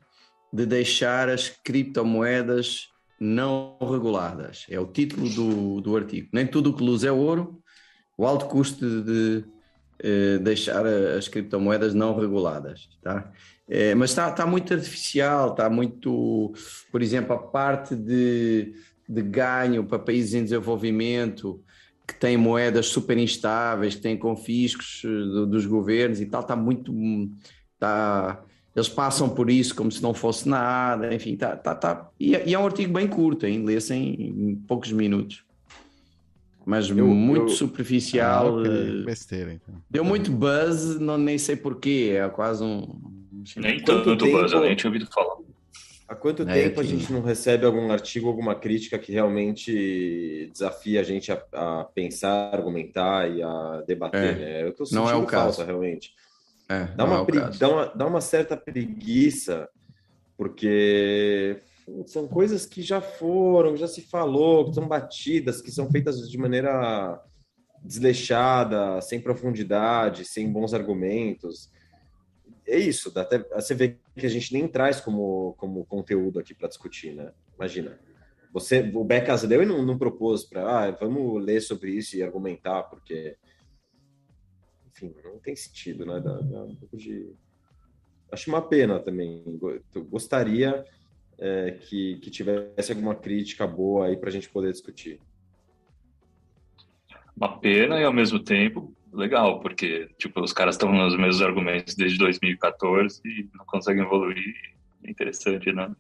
de 0.53 0.67
deixar 0.67 1.29
as 1.29 1.49
criptomoedas 1.49 2.89
não 3.21 3.79
reguladas. 3.81 4.67
É 4.69 4.81
o 4.81 4.87
título 4.87 5.29
do, 5.29 5.81
do 5.81 5.97
artigo. 5.97 6.29
Nem 6.33 6.45
tudo 6.45 6.75
que 6.75 6.83
luz 6.83 7.05
é 7.05 7.13
ouro, 7.13 7.63
o 8.19 8.27
alto 8.27 8.47
custo 8.47 8.85
de, 8.85 9.03
de, 9.05 9.45
eh, 10.01 10.39
deixar 10.39 10.85
as 10.85 11.29
criptomoedas 11.29 11.95
não 11.95 12.19
reguladas. 12.19 12.89
Tá? 13.05 13.31
Eh, 13.69 13.95
mas 13.95 14.11
está, 14.11 14.31
está 14.31 14.45
muito 14.45 14.75
artificial, 14.75 15.53
está 15.53 15.71
muito, 15.71 16.53
por 16.91 17.01
exemplo, 17.01 17.35
a 17.35 17.39
parte 17.39 17.95
de, 17.95 18.75
de 19.09 19.23
ganho 19.23 19.85
para 19.85 20.01
países 20.01 20.35
em 20.35 20.43
desenvolvimento 20.43 21.63
que 22.07 22.15
têm 22.15 22.37
moedas 22.37 22.87
super 22.87 23.17
instáveis, 23.17 23.95
que 23.95 24.03
têm 24.03 24.17
confiscos 24.17 25.03
eh, 25.05 25.09
do- 25.09 25.47
dos 25.47 25.65
governos 25.67 26.21
e 26.21 26.27
tal, 26.27 26.43
está 26.43 26.55
muito. 26.55 26.93
Está, 27.75 28.43
eles 28.77 28.89
passam 28.89 29.29
por 29.29 29.49
isso 29.51 29.75
como 29.75 29.91
se 29.91 30.03
não 30.03 30.13
fosse 30.13 30.49
nada, 30.49 31.15
enfim, 31.15 31.37
tá, 31.37 31.57
tá, 31.57 31.75
tá. 31.75 32.11
E, 32.19 32.35
é- 32.35 32.45
e 32.47 32.55
é 32.55 32.59
um 32.59 32.65
artigo 32.67 32.93
bem 32.93 33.07
curto, 33.07 33.47
hein? 33.47 33.65
lê-se 33.65 33.95
em, 33.95 34.51
em 34.51 34.57
poucos 34.57 34.91
minutos. 34.93 35.45
Mas 36.67 36.89
Eu- 36.89 37.07
muito 37.07 37.43
eu- 37.45 37.49
superficial. 37.51 38.59
Ah, 38.61 38.67
eh, 38.67 39.05
Besteira, 39.05 39.53
então. 39.53 39.75
Deu 39.91 40.03
muito 40.05 40.31
buzz, 40.33 40.99
não, 40.99 41.19
nem 41.19 41.37
sei 41.39 41.57
porquê, 41.57 42.15
é 42.19 42.29
quase 42.29 42.65
um. 42.65 42.87
Nem 43.57 43.79
tanto 43.83 44.17
buzz, 44.17 44.53
eu 44.53 44.61
nem 44.63 44.75
tinha 44.75 44.91
ouvido 44.91 45.07
falar. 45.13 45.37
Há 46.07 46.15
quanto 46.15 46.43
É, 46.43 46.53
tempo 46.53 46.81
a 46.81 46.83
que- 46.85 46.91
gente 46.91 47.11
não 47.13 47.23
recebe 47.23 47.65
algum 47.65 47.91
artigo, 47.91 48.29
alguma 48.29 48.55
crítica 48.55 48.99
que 48.99 49.11
realmente 49.11 50.51
desafia 50.53 51.01
a 51.01 51.03
gente 51.03 51.33
a, 51.33 51.43
a 51.53 51.85
pensar, 51.95 52.53
argumentar 52.55 53.27
e 53.31 53.43
a 53.43 53.83
debater, 53.87 54.21
É. 54.23 54.35
né? 54.39 54.63
Eu 54.65 54.75
Não 54.79 54.87
sentindo 54.87 55.09
é 55.11 55.15
o 55.15 55.25
caso. 55.27 55.57
falta, 55.57 55.65
realmente. 55.65 56.13
É, 56.69 56.85
Dá 56.89 57.07
não 57.07 57.07
é 57.07 57.17
uma, 57.17 57.23
o 57.23 57.27
pre- 57.27 57.59
dá, 57.59 57.69
uma, 57.69 57.87
dá 57.87 58.07
uma 58.07 58.21
certa 58.21 58.57
preguiça, 58.57 59.69
porque 60.37 61.59
são 62.07 62.27
coisas 62.29 62.67
que 62.67 62.83
já 62.83 63.01
foram, 63.01 63.77
já 63.77 63.87
se 63.89 64.03
falou, 64.03 64.67
que 64.69 64.75
são 64.75 64.87
batidas, 64.87 65.61
que 65.63 65.71
são 65.71 65.91
feitas 65.91 66.17
de 66.29 66.37
maneira 66.39 67.21
desleixada, 67.83 69.01
sem 69.01 69.21
profundidade, 69.21 70.25
sem 70.25 70.51
bons 70.51 70.73
argumentos. 70.75 71.71
É 72.67 72.79
isso, 72.79 73.11
dá 73.13 73.23
até 73.23 73.39
você 73.39 73.75
vê 73.75 73.97
que 74.17 74.27
a 74.27 74.31
gente 74.31 74.53
nem 74.53 74.69
traz 74.69 75.01
como, 75.01 75.55
como 75.59 75.85
conteúdo 75.85 76.39
aqui 76.39 76.55
para 76.55 76.69
discutir, 76.69 77.15
né? 77.15 77.33
Imagina. 77.57 77.99
Você, 78.53 78.81
o 78.95 79.03
Becas 79.03 79.43
leu 79.43 79.63
e 79.63 79.67
não, 79.67 79.85
não 79.85 79.99
propôs 79.99 80.45
para, 80.45 80.63
ah, 80.63 80.91
vamos 80.93 81.45
ler 81.45 81.61
sobre 81.61 81.91
isso 81.91 82.17
e 82.17 82.23
argumentar, 82.23 82.85
porque 82.85 83.37
enfim, 84.95 85.13
não 85.25 85.39
tem 85.41 85.57
sentido, 85.57 86.07
né? 86.07 86.21
Dá, 86.21 86.39
dá 86.39 86.63
um 86.63 86.77
pouco 86.77 86.97
de. 86.97 87.33
Acho 88.31 88.49
uma 88.49 88.63
pena 88.63 89.01
também. 89.01 89.43
Gostaria 90.09 90.85
é, 91.39 91.73
que, 91.73 92.19
que 92.21 92.31
tivesse 92.31 92.93
alguma 92.93 93.15
crítica 93.15 93.67
boa 93.67 94.07
aí 94.07 94.17
para 94.17 94.29
a 94.29 94.33
gente 94.33 94.49
poder 94.49 94.73
discutir. 94.73 95.21
Uma 97.37 97.59
pena 97.59 98.01
e 98.01 98.05
ao 98.05 98.13
mesmo 98.13 98.39
tempo 98.39 98.95
legal, 99.17 99.61
porque 99.61 100.09
tipo, 100.19 100.41
os 100.41 100.53
caras 100.53 100.75
estão 100.75 100.93
nos 100.93 101.17
mesmos 101.17 101.43
argumentos 101.43 101.95
desde 101.95 102.19
2014 102.19 103.21
e 103.25 103.49
não 103.55 103.65
conseguem 103.67 104.05
evoluir. 104.05 104.55
É 105.05 105.11
interessante, 105.11 105.73
né? 105.73 105.95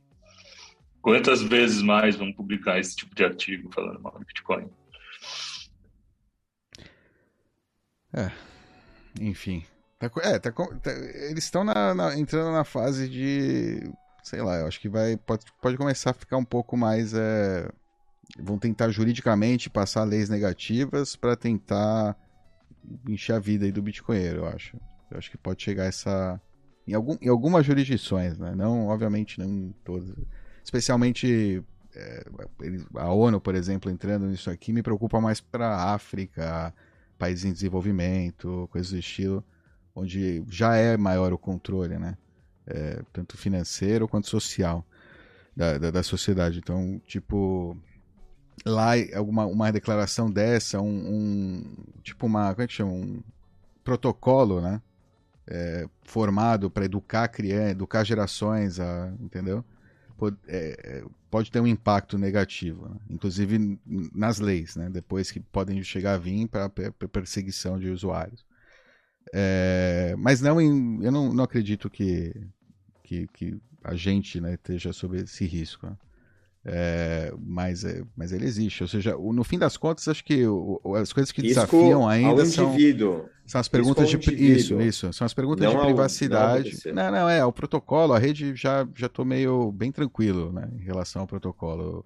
Quantas 1.02 1.42
vezes 1.42 1.82
mais 1.82 2.16
vão 2.16 2.32
publicar 2.32 2.78
esse 2.78 2.96
tipo 2.96 3.14
de 3.14 3.24
artigo 3.24 3.70
falando 3.72 4.00
mal 4.00 4.18
de 4.18 4.24
Bitcoin? 4.24 4.70
Enfim. 9.20 9.64
Tá 9.98 10.10
é, 10.22 10.38
tá 10.38 10.50
tá- 10.50 10.92
eles 10.92 11.44
estão 11.44 11.64
entrando 12.16 12.52
na 12.52 12.64
fase 12.64 13.08
de. 13.08 13.80
Sei 14.22 14.40
lá, 14.40 14.56
eu 14.56 14.66
acho 14.66 14.80
que 14.80 14.88
vai. 14.88 15.16
Pode, 15.16 15.44
pode 15.60 15.76
começar 15.76 16.10
a 16.10 16.14
ficar 16.14 16.36
um 16.36 16.44
pouco 16.44 16.76
mais. 16.76 17.14
é, 17.14 17.68
vão 18.38 18.58
tentar 18.58 18.90
juridicamente 18.90 19.70
passar 19.70 20.04
leis 20.04 20.28
negativas 20.28 21.16
para 21.16 21.36
tentar 21.36 22.16
encher 23.08 23.34
a 23.34 23.38
vida 23.38 23.64
aí 23.64 23.72
do 23.72 23.82
bitcoinheiro, 23.82 24.38
eu 24.38 24.46
acho. 24.46 24.76
Eu 25.10 25.18
acho 25.18 25.30
que 25.30 25.38
pode 25.38 25.62
chegar 25.62 25.84
essa. 25.84 26.40
Em, 26.86 26.94
algum, 26.94 27.16
em 27.20 27.28
algumas 27.28 27.64
jurisdições, 27.64 28.38
né? 28.38 28.54
Não, 28.54 28.88
obviamente, 28.88 29.38
não 29.38 29.46
em 29.46 29.74
todas. 29.84 30.14
Especialmente 30.62 31.62
é, 31.94 32.24
a 32.96 33.12
ONU, 33.12 33.40
por 33.40 33.54
exemplo, 33.54 33.90
entrando 33.90 34.26
nisso 34.26 34.50
aqui, 34.50 34.72
me 34.72 34.82
preocupa 34.82 35.20
mais 35.20 35.40
para 35.40 35.92
África, 35.94 36.74
países 37.18 37.44
em 37.44 37.52
desenvolvimento, 37.52 38.68
coisas 38.70 38.90
do 38.90 38.98
estilo, 38.98 39.44
onde 39.94 40.44
já 40.48 40.76
é 40.76 40.96
maior 40.96 41.32
o 41.32 41.38
controle, 41.38 41.98
né? 41.98 42.16
É, 42.66 43.02
tanto 43.12 43.36
financeiro 43.36 44.08
quanto 44.08 44.28
social 44.28 44.84
da, 45.54 45.78
da, 45.78 45.90
da 45.90 46.02
sociedade. 46.02 46.58
Então, 46.58 47.00
tipo, 47.06 47.76
lá 48.66 48.92
alguma 49.14 49.46
uma 49.46 49.72
declaração 49.72 50.30
dessa, 50.30 50.80
um, 50.80 50.88
um- 50.88 51.74
tipo 52.02 52.26
uma, 52.26 52.54
como 52.54 52.62
é 52.64 52.66
que 52.66 52.72
chama? 52.74 52.92
Um 52.92 53.22
protocolo, 53.84 54.60
né? 54.60 54.82
É, 55.46 55.88
formado 56.04 56.70
para 56.70 56.86
educar 56.86 57.28
crianças, 57.28 57.72
educar 57.72 58.04
gerações, 58.04 58.80
a, 58.80 59.12
entendeu? 59.20 59.64
pode, 60.18 60.36
é, 60.48 60.76
é, 61.00 61.04
pode 61.30 61.50
ter 61.50 61.60
um 61.60 61.66
impacto 61.68 62.18
negativo, 62.18 62.88
né? 62.88 62.96
inclusive 63.10 63.78
nas 64.14 64.38
leis, 64.40 64.76
né? 64.76 64.90
depois 64.90 65.30
que 65.32 65.40
podem 65.40 65.82
chegar 65.84 66.14
a 66.14 66.18
vir 66.18 66.48
para 66.48 66.70
perseguição 67.10 67.78
de 67.78 67.90
usuários. 67.90 68.44
É, 69.32 70.14
mas 70.18 70.40
não 70.40 70.60
em- 70.60 71.04
eu 71.04 71.12
não, 71.12 71.32
não 71.32 71.44
acredito 71.44 71.90
que, 71.90 72.34
que, 73.04 73.26
que 73.28 73.60
a 73.82 73.94
gente 73.94 74.40
né, 74.40 74.54
esteja 74.54 74.92
sob 74.92 75.18
esse 75.18 75.44
risco. 75.46 75.86
né? 75.86 75.96
É, 76.66 77.30
mas, 77.38 77.84
é, 77.84 78.02
mas 78.16 78.32
ele 78.32 78.46
existe. 78.46 78.82
Ou 78.82 78.88
seja, 78.88 79.14
no 79.16 79.44
fim 79.44 79.58
das 79.58 79.76
contas, 79.76 80.08
acho 80.08 80.24
que 80.24 80.46
o- 80.46 80.80
as 80.96 81.12
coisas 81.12 81.30
que 81.30 81.42
Risco 81.42 81.60
desafiam 81.60 82.08
ainda 82.08 82.46
são, 82.46 82.74
são 83.46 83.60
as 83.60 83.68
perguntas 83.68 84.04
ao 84.14 84.18
de. 84.18 84.34
Isso, 84.34 84.80
isso. 84.80 85.12
São 85.12 85.26
as 85.26 85.34
perguntas 85.34 85.62
Não 85.64 85.70
de 85.72 85.76
ao- 85.76 85.82
não 85.82 85.88
ao 85.90 85.94
privacidade. 85.94 86.70
BTC. 86.70 86.92
Não, 86.92 87.10
não, 87.12 87.28
é. 87.28 87.44
O 87.44 87.52
protocolo, 87.52 88.14
a 88.14 88.18
rede 88.18 88.54
já, 88.56 88.88
já 88.94 89.10
tô 89.10 89.26
meio 89.26 89.70
bem 89.72 89.92
tranquilo 89.92 90.52
né, 90.52 90.66
em 90.80 90.82
relação 90.82 91.22
ao 91.22 91.28
protocolo 91.28 92.02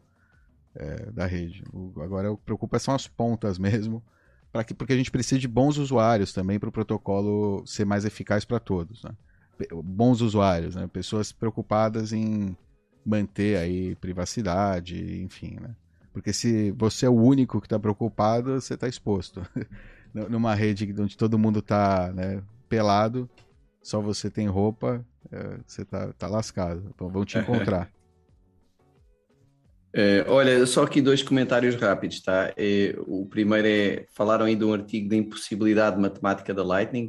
é, 0.75 1.11
da 1.13 1.25
rede. 1.27 1.63
O, 1.73 1.93
agora, 2.03 2.33
o 2.33 2.37
que 2.37 2.43
preocupa 2.45 2.79
são 2.81 2.95
as 2.95 3.07
pontas 3.07 3.59
mesmo. 3.61 4.03
Pra 4.51 4.65
que, 4.65 4.75
porque 4.75 4.93
a 4.93 4.97
gente 4.97 5.11
precisa 5.11 5.39
de 5.39 5.47
bons 5.47 5.77
usuários 5.79 6.33
também 6.33 6.59
para 6.59 6.69
o 6.69 6.73
protocolo 6.73 7.63
ser 7.67 7.85
mais 7.85 8.05
eficaz 8.05 8.45
para 8.45 8.59
todos. 8.59 9.05
Né? 9.05 9.11
Bons 9.85 10.21
usuários, 10.21 10.75
né? 10.75 10.89
pessoas 10.93 11.31
preocupadas 11.31 12.13
em 12.13 12.57
manter 13.05 13.57
aí 13.59 13.95
privacidade, 13.97 15.23
enfim, 15.23 15.59
né? 15.61 15.75
Porque 16.13 16.33
se 16.33 16.73
você 16.73 17.07
é 17.07 17.09
o 17.09 17.15
único 17.15 17.61
que 17.61 17.67
está 17.67 17.79
preocupado, 17.79 18.61
você 18.61 18.75
está 18.75 18.89
exposto. 18.89 19.43
Numa 20.13 20.55
rede 20.55 20.93
onde 20.99 21.17
todo 21.17 21.39
mundo 21.39 21.61
está 21.61 22.13
né, 22.13 22.43
pelado, 22.69 23.29
só 23.83 24.01
você 24.01 24.31
tem 24.31 24.49
roupa, 24.49 25.05
é, 25.31 25.59
você 25.67 25.85
tá, 25.85 26.13
tá 26.19 26.27
lascado. 26.27 26.83
Então 26.95 27.09
vão 27.09 27.25
te 27.25 27.39
encontrar. 27.39 27.91
Eh, 29.93 30.25
olha, 30.29 30.67
só 30.67 30.83
aqui 30.85 31.01
dois 31.01 31.23
comentários 31.23 31.75
rápidos, 31.75 32.21
tá? 32.21 32.53
Eh, 32.57 32.95
o 33.07 33.27
primeiro 33.27 33.67
é, 33.67 34.07
falaram 34.13 34.45
aí 34.45 34.55
de 34.55 34.65
um 34.65 34.75
artigo 34.75 35.09
da 35.09 35.17
impossibilidade 35.17 35.99
matemática 35.99 36.53
da 36.53 36.63
Lightning. 36.63 37.09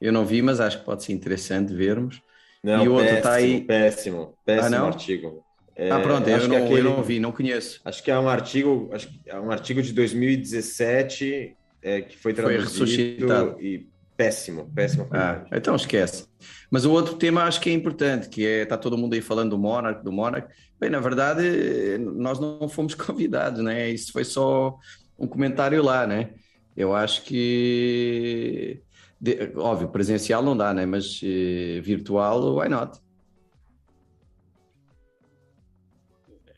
Eu 0.00 0.12
não 0.12 0.26
vi, 0.26 0.42
mas 0.42 0.60
acho 0.60 0.80
que 0.80 0.84
pode 0.84 1.04
ser 1.04 1.12
interessante 1.12 1.72
vermos. 1.72 2.20
Não, 2.62 2.84
E 2.84 2.88
o 2.88 2.92
outro 2.92 3.06
péssimo, 3.08 3.22
tá 3.22 3.32
aí- 3.34 3.60
péssimo, 3.64 4.34
péssimo 4.44 4.66
Ah, 4.76 4.78
não? 4.78 4.86
artigo. 4.86 5.44
É, 5.76 5.90
ah, 5.92 6.00
pronto, 6.00 6.28
acho 6.28 6.30
eu 6.36 6.40
que 6.40 6.48
não, 6.48 6.64
aquele- 6.64 6.80
eu 6.80 6.84
não 6.84 7.02
vi, 7.04 7.20
não 7.20 7.30
conheço. 7.32 7.80
Acho 7.84 8.02
que 8.02 8.10
é 8.10 8.18
um 8.18 8.28
artigo, 8.28 8.90
acho 8.92 9.08
que 9.08 9.20
é 9.26 9.38
um 9.38 9.50
artigo 9.50 9.80
de 9.80 9.92
2017 9.92 11.54
é, 11.80 12.00
que 12.02 12.16
foi 12.18 12.34
Foi 12.34 12.42
traduzido 12.44 12.84
ressuscitado. 12.84 13.60
e 13.62 13.86
péssimo, 14.16 14.68
péssimo. 14.74 15.06
Ah, 15.12 15.44
então 15.52 15.76
esquece. 15.76 16.26
Mas 16.68 16.84
o 16.84 16.90
outro 16.90 17.14
tema 17.14 17.44
acho 17.44 17.60
que 17.60 17.70
é 17.70 17.72
importante, 17.72 18.28
que 18.28 18.44
é, 18.44 18.62
está 18.64 18.76
todo 18.76 18.98
mundo 18.98 19.14
aí 19.14 19.20
falando 19.20 19.50
do 19.50 19.58
Monarch, 19.58 20.02
do 20.02 20.10
Monarch. 20.10 20.48
Bem, 20.80 20.90
na 20.90 20.98
verdade, 20.98 21.96
nós 21.98 22.40
não 22.40 22.68
fomos 22.68 22.94
convidados, 22.96 23.62
né? 23.62 23.88
Isso 23.88 24.10
foi 24.12 24.24
só 24.24 24.76
um 25.16 25.28
comentário 25.28 25.80
lá, 25.82 26.04
né? 26.06 26.30
Eu 26.76 26.94
acho 26.94 27.22
que, 27.22 28.82
de- 29.20 29.52
óbvio, 29.56 29.88
presencial 29.88 30.42
não 30.42 30.56
dá, 30.56 30.72
né? 30.72 30.86
Mas 30.86 31.20
eh, 31.22 31.80
virtual, 31.82 32.56
why 32.56 32.68
not? 32.68 33.00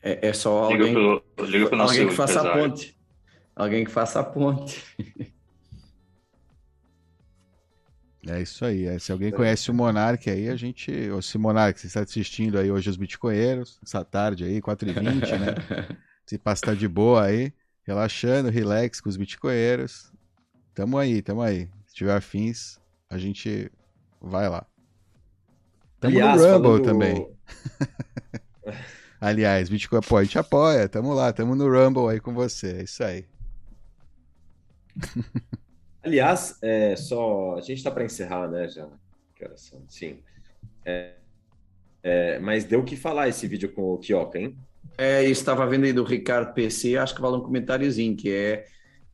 É, 0.01 0.29
é 0.29 0.33
só 0.33 0.69
Liga 0.71 0.83
alguém, 0.83 0.93
pro, 0.93 1.45
liga 1.45 1.75
alguém 1.75 2.07
que 2.07 2.15
faça 2.15 2.41
a 2.41 2.53
ponte. 2.53 2.97
Alguém 3.55 3.85
que 3.85 3.91
faça 3.91 4.19
a 4.19 4.23
ponte. 4.23 4.83
É 8.27 8.39
isso 8.39 8.63
aí. 8.65 8.85
é, 8.85 8.99
se 8.99 9.11
alguém 9.11 9.31
conhece 9.31 9.71
o 9.71 9.73
Monark 9.73 10.29
aí, 10.29 10.47
a 10.49 10.55
gente. 10.55 10.91
Ou 11.09 11.21
se 11.21 11.37
Monark, 11.37 11.79
você 11.79 11.87
está 11.87 12.01
assistindo 12.01 12.57
aí 12.57 12.71
hoje 12.71 12.89
os 12.89 12.97
Bitcoinheiros, 12.97 13.79
essa 13.83 14.05
tarde 14.05 14.43
aí, 14.43 14.61
4h20, 14.61 15.31
né? 15.39 15.55
Se 16.25 16.37
passa 16.37 16.67
tá 16.67 16.73
de 16.73 16.87
boa 16.87 17.25
aí, 17.25 17.51
relaxando, 17.83 18.49
relax 18.49 19.01
com 19.01 19.09
os 19.09 19.17
Bitcoinheiros. 19.17 20.13
Tamo 20.73 20.97
aí, 20.97 21.21
tamo 21.21 21.41
aí. 21.41 21.67
Se 21.91 21.95
tiver 21.97 22.15
afins, 22.15 22.79
a 23.09 23.17
gente 23.17 23.69
vai 24.21 24.47
lá. 24.47 24.65
Tamo 25.99 26.15
Aliás, 26.15 26.41
no 26.41 26.47
Rumble 26.47 26.63
falando- 26.63 26.85
também. 26.85 27.27
Aliás, 29.19 29.67
Bitcoin 29.67 29.99
apoia, 29.99 30.21
a 30.21 30.23
gente 30.23 30.39
apoia, 30.39 30.87
tamo 30.87 31.13
lá, 31.13 31.33
tamo 31.33 31.53
no 31.53 31.67
Rumble 31.69 32.07
aí 32.09 32.21
com 32.21 32.33
você, 32.33 32.77
é 32.77 32.83
isso 32.83 33.03
aí. 33.03 33.25
Aliás, 36.01 36.57
é, 36.61 36.95
só 36.95 37.55
a 37.57 37.59
gente 37.61 37.79
está 37.79 37.91
para 37.91 38.05
encerrar, 38.05 38.47
né? 38.47 38.69
Já, 38.69 38.87
que 39.35 39.43
horas 39.43 39.59
são? 39.59 39.83
Sim. 39.89 40.23
É, 40.85 41.15
é, 42.01 42.39
mas 42.39 42.63
deu 42.63 42.79
o 42.79 42.85
que 42.85 42.95
falar 42.95 43.27
esse 43.27 43.45
vídeo 43.49 43.69
com 43.73 43.93
o 43.93 43.97
Kioka, 43.97 44.39
hein? 44.39 44.57
É, 44.97 45.25
estava 45.25 45.67
vendo 45.67 45.83
aí 45.83 45.91
do 45.91 46.05
Ricardo 46.05 46.53
PC, 46.53 46.95
acho 46.97 47.13
que 47.13 47.21
vale 47.21 47.35
um 47.35 47.41
comentáriozinho, 47.41 48.15
que 48.15 48.33
é, 48.33 48.65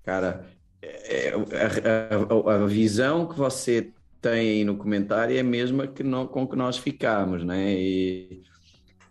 cara, 0.04 0.46
a, 0.84 2.52
a- 2.52 2.56
a 2.64 2.66
visão 2.66 3.28
que 3.28 3.36
você 3.38 3.92
tem 4.22 4.32
aí 4.34 4.64
no 4.66 4.78
comentário 4.78 5.36
é 5.36 5.40
a 5.40 5.44
mesma 5.44 5.88
que 5.88 6.04
não, 6.04 6.28
com 6.28 6.48
que 6.48 6.56
nós 6.56 6.78
ficamos, 6.78 7.44
né? 7.44 7.74
E 7.74 8.42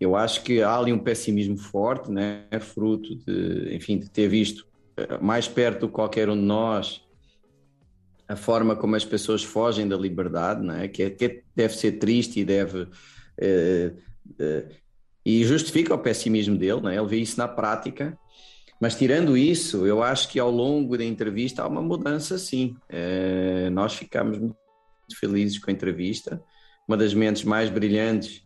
eu 0.01 0.15
acho 0.17 0.43
que 0.43 0.63
há 0.63 0.77
ali 0.79 0.93
um 0.93 0.99
pessimismo 0.99 1.57
forte, 1.57 2.11
né? 2.11 2.45
Fruto 2.61 3.15
de, 3.17 3.75
enfim, 3.75 3.99
de 3.99 4.11
ter 4.11 4.29
visto 4.29 4.67
eh, 4.97 5.19
mais 5.21 5.49
perto 5.49 5.87
que 5.87 5.95
qualquer 5.95 6.29
um 6.29 6.37
de 6.37 6.43
nós 6.43 7.03
a 8.29 8.35
forma 8.35 8.75
como 8.75 8.97
as 8.97 9.05
pessoas 9.05 9.45
fogem 9.45 9.87
da 9.89 9.97
liberdade, 9.97 10.61
né? 10.65 10.89
Que, 10.89 11.05
é- 11.05 11.11
que 11.11 11.43
deve 11.55 11.75
ser 11.77 11.93
triste 11.93 12.41
e 12.41 12.45
deve 12.45 12.89
eh, 13.41 13.93
eh, 14.39 14.67
e 15.25 15.45
justifica 15.45 15.95
o 15.95 15.99
pessimismo 15.99 16.57
dele, 16.57 16.81
né? 16.83 16.97
ele 16.97 17.07
vê 17.07 17.17
isso 17.17 17.37
na 17.39 17.49
prática. 17.49 18.17
Mas 18.81 18.95
tirando 18.97 19.37
isso, 19.37 19.87
eu 19.87 20.03
acho 20.03 20.29
que 20.29 20.39
ao 20.39 20.51
longo 20.51 20.97
da 20.99 21.05
entrevista 21.05 21.63
há 21.63 21.69
uma 21.69 21.83
mudança, 21.83 22.39
sim. 22.39 22.77
Eh, 22.89 23.71
nós 23.71 23.95
ficamos 23.95 24.39
muito 24.39 24.57
felizes 25.19 25.59
com 25.59 25.71
a 25.71 25.73
entrevista, 25.73 26.43
uma 26.87 26.97
das 26.97 27.15
mentes 27.15 27.45
mais 27.45 27.71
brilhantes 27.71 28.43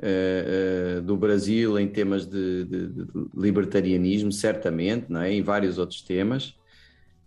eh, 0.00 0.98
eh, 0.98 1.00
do 1.02 1.16
Brasil 1.16 1.78
em 1.78 1.88
temas 1.88 2.26
de, 2.26 2.64
de- 2.66 2.88
de 2.88 3.06
libertarianismo, 3.34 4.32
certamente, 4.32 5.06
não 5.10 5.22
é? 5.22 5.32
em 5.32 5.42
vários 5.42 5.78
outros 5.78 6.02
temas. 6.02 6.54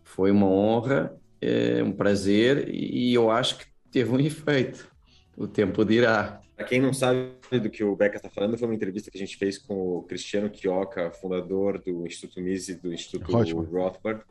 Foi 0.03 0.31
uma 0.31 0.47
honra, 0.47 1.15
eh, 1.41 1.83
um 1.83 1.91
prazer 1.91 2.69
e 2.73 3.13
eu 3.13 3.31
acho 3.31 3.57
que 3.59 3.65
teve 3.91 4.11
um 4.11 4.19
efeito. 4.19 4.87
O 5.37 5.47
tempo 5.47 5.83
dirá. 5.85 6.44
Para 6.55 6.65
quem 6.65 6.79
não 6.81 6.93
sabe 6.93 7.31
do 7.61 7.69
que 7.69 7.83
o 7.83 7.95
Beca 7.95 8.15
está 8.17 8.29
falando, 8.29 8.57
foi 8.57 8.67
uma 8.67 8.75
entrevista 8.75 9.11
que 9.11 9.17
a 9.17 9.19
gente 9.19 9.35
fez 9.37 9.57
com 9.57 9.97
o 9.97 10.03
Cristiano 10.03 10.49
Kioka, 10.49 11.11
fundador 11.11 11.79
do 11.79 12.05
Instituto 12.07 12.39
Mises 12.41 12.69
e 12.69 12.75
do 12.75 12.93
Instituto 12.93 13.29
Rothbard. 13.31 13.71
Rothbard. 13.71 14.21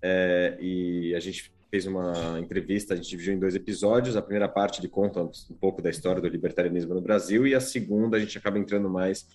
É, 0.00 0.56
e 0.60 1.14
a 1.14 1.20
gente 1.20 1.50
fez 1.70 1.86
uma 1.86 2.38
entrevista, 2.38 2.94
a 2.94 2.96
gente 2.96 3.08
dividiu 3.08 3.34
em 3.34 3.38
dois 3.38 3.56
episódios. 3.56 4.16
A 4.16 4.22
primeira 4.22 4.48
parte 4.48 4.80
ele 4.80 4.86
conta 4.88 5.22
um 5.22 5.30
pouco 5.60 5.82
da 5.82 5.90
história 5.90 6.22
do 6.22 6.28
libertarianismo 6.28 6.94
no 6.94 7.00
Brasil 7.00 7.46
e 7.48 7.54
a 7.54 7.60
segunda 7.60 8.16
a 8.16 8.20
gente 8.20 8.38
acaba 8.38 8.56
entrando 8.58 8.88
mais 8.88 9.26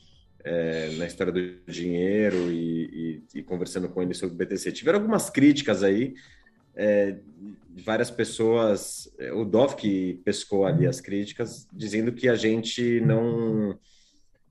é, 0.42 0.92
na 0.98 1.06
história 1.06 1.34
do 1.34 1.42
dinheiro 1.70 2.50
e, 2.50 3.24
e- 3.36 3.40
e 3.40 3.44
conversando 3.44 3.90
com 3.90 4.02
ele 4.02 4.14
sobre 4.14 4.36
o 4.36 4.38
BTC. 4.38 4.72
Tiveram 4.72 5.00
algumas 5.00 5.30
críticas 5.30 5.84
aí 5.84 6.14
é, 6.76 7.18
várias 7.86 8.12
pessoas, 8.12 9.12
é, 9.20 9.32
o 9.32 9.46
Dov 9.46 9.76
que 9.76 10.22
pescou 10.24 10.66
ali 10.66 10.86
as 10.88 11.02
críticas, 11.02 11.68
dizendo 11.74 12.12
que 12.12 12.28
a 12.30 12.36
gente 12.36 13.02
não 13.02 13.78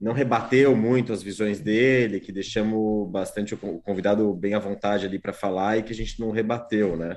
não 0.01 0.13
rebateu 0.13 0.77
muito 0.77 1.13
as 1.13 1.25
visões 1.25 1.59
dele, 1.59 2.21
que 2.21 2.31
deixamos 2.31 3.11
bastante 3.11 3.55
o 3.55 3.59
con- 3.59 3.75
o 3.75 3.81
convidado 3.83 4.33
bem 4.33 4.55
à 4.55 4.59
vontade 4.61 5.05
ali 5.05 5.19
para 5.19 5.33
falar 5.33 5.77
e 5.77 5.83
que 5.83 5.93
a 5.93 5.97
gente 5.97 6.21
não 6.21 6.31
rebateu, 6.31 6.97
né? 6.97 7.17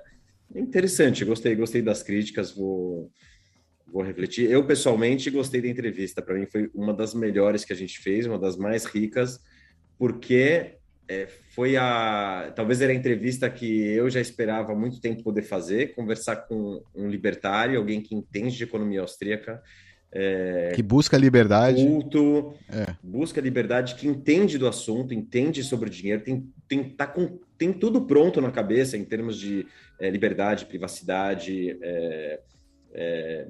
Interessante, 0.55 1.23
gostei, 1.23 1.55
gostei 1.55 1.81
das 1.81 2.01
críticas, 2.01 2.51
vou 2.51 3.11
vou 3.91 4.01
refletir. 4.01 4.49
Eu 4.49 4.65
pessoalmente 4.65 5.29
gostei 5.29 5.61
da 5.61 5.67
entrevista, 5.67 6.21
para 6.21 6.35
mim 6.35 6.45
foi 6.45 6.71
uma 6.73 6.93
das 6.93 7.13
melhores 7.13 7.65
que 7.65 7.73
a 7.73 7.75
gente 7.75 7.99
fez, 7.99 8.25
uma 8.25 8.39
das 8.39 8.55
mais 8.57 8.85
ricas, 8.85 9.39
porque 9.99 10.77
é, 11.11 11.27
foi 11.55 11.75
a 11.75 12.51
talvez 12.55 12.81
era 12.81 12.91
a 12.91 12.95
entrevista 12.95 13.49
que 13.49 13.81
eu 13.87 14.09
já 14.09 14.21
esperava 14.21 14.71
há 14.71 14.75
muito 14.75 15.01
tempo 15.01 15.23
poder 15.23 15.41
fazer, 15.41 15.93
conversar 15.93 16.37
com 16.47 16.81
um 16.95 17.07
libertário, 17.09 17.77
alguém 17.77 18.01
que 18.01 18.15
entende 18.15 18.55
de 18.55 18.63
economia 18.63 19.01
austríaca, 19.01 19.61
é, 20.13 20.71
Que 20.75 20.83
busca 20.83 21.17
liberdade. 21.17 21.83
culto, 21.85 22.53
É. 22.69 22.95
busca 23.03 23.39
liberdade, 23.41 23.95
que 23.95 24.07
entende 24.07 24.57
do 24.57 24.67
assunto, 24.67 25.13
entende 25.13 25.63
sobre 25.63 25.87
o 25.89 25.91
dinheiro, 25.91 26.21
tem, 26.23 26.49
tem, 26.67 26.83
tá 26.89 27.07
com, 27.07 27.39
tem 27.57 27.71
tudo 27.73 28.01
pronto 28.05 28.39
na 28.41 28.51
cabeça 28.51 28.97
em 28.97 29.03
termos 29.05 29.37
de 29.39 29.65
é, 29.99 30.09
liberdade, 30.09 30.65
privacidade, 30.65 31.77
é, 31.81 32.39
é, 32.93 33.47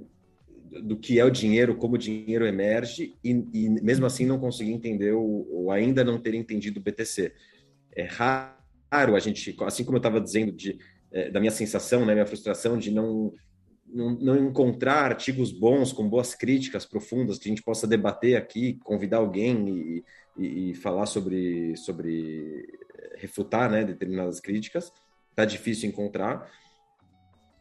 do 0.83 0.95
que 0.95 1.19
é 1.19 1.25
o 1.25 1.29
dinheiro, 1.29 1.75
como 1.75 1.95
o 1.95 1.97
dinheiro 1.97 2.45
emerge, 2.45 3.15
e, 3.23 3.31
e 3.53 3.69
mesmo 3.69 4.05
assim 4.05 4.25
não 4.25 4.39
conseguir 4.39 4.71
entender 4.71 5.11
o- 5.13 5.47
ou 5.51 5.71
ainda 5.71 6.03
não 6.03 6.17
ter 6.19 6.33
entendido 6.33 6.79
o 6.79 6.83
BTC. 6.83 7.33
É 7.95 8.03
raro 8.03 9.15
a 9.15 9.19
gente, 9.19 9.55
assim 9.61 9.83
como 9.83 9.97
eu 9.97 9.99
estava 9.99 10.19
dizendo 10.19 10.51
de, 10.51 10.77
é, 11.11 11.29
da 11.29 11.39
minha 11.39 11.51
sensação, 11.51 12.05
né, 12.05 12.13
minha 12.13 12.25
frustração 12.25 12.77
de 12.77 12.91
não 12.91 13.33
não, 13.93 14.11
não 14.11 14.37
encontrar 14.37 15.03
artigos 15.03 15.51
bons, 15.51 15.91
com 15.91 16.07
boas 16.07 16.33
críticas 16.33 16.85
profundas, 16.85 17.37
que 17.37 17.49
a 17.49 17.51
gente 17.51 17.63
possa 17.63 17.85
debater 17.85 18.37
aqui, 18.37 18.79
convidar 18.83 19.17
alguém 19.17 19.67
e, 19.67 20.03
e, 20.37 20.69
e 20.69 20.73
falar 20.73 21.05
sobre, 21.05 21.75
sobre 21.75 22.65
refutar 23.17 23.69
né, 23.69 23.83
determinadas 23.83 24.39
críticas. 24.39 24.91
Tá 25.35 25.45
difícil 25.45 25.89
encontrar. 25.89 26.49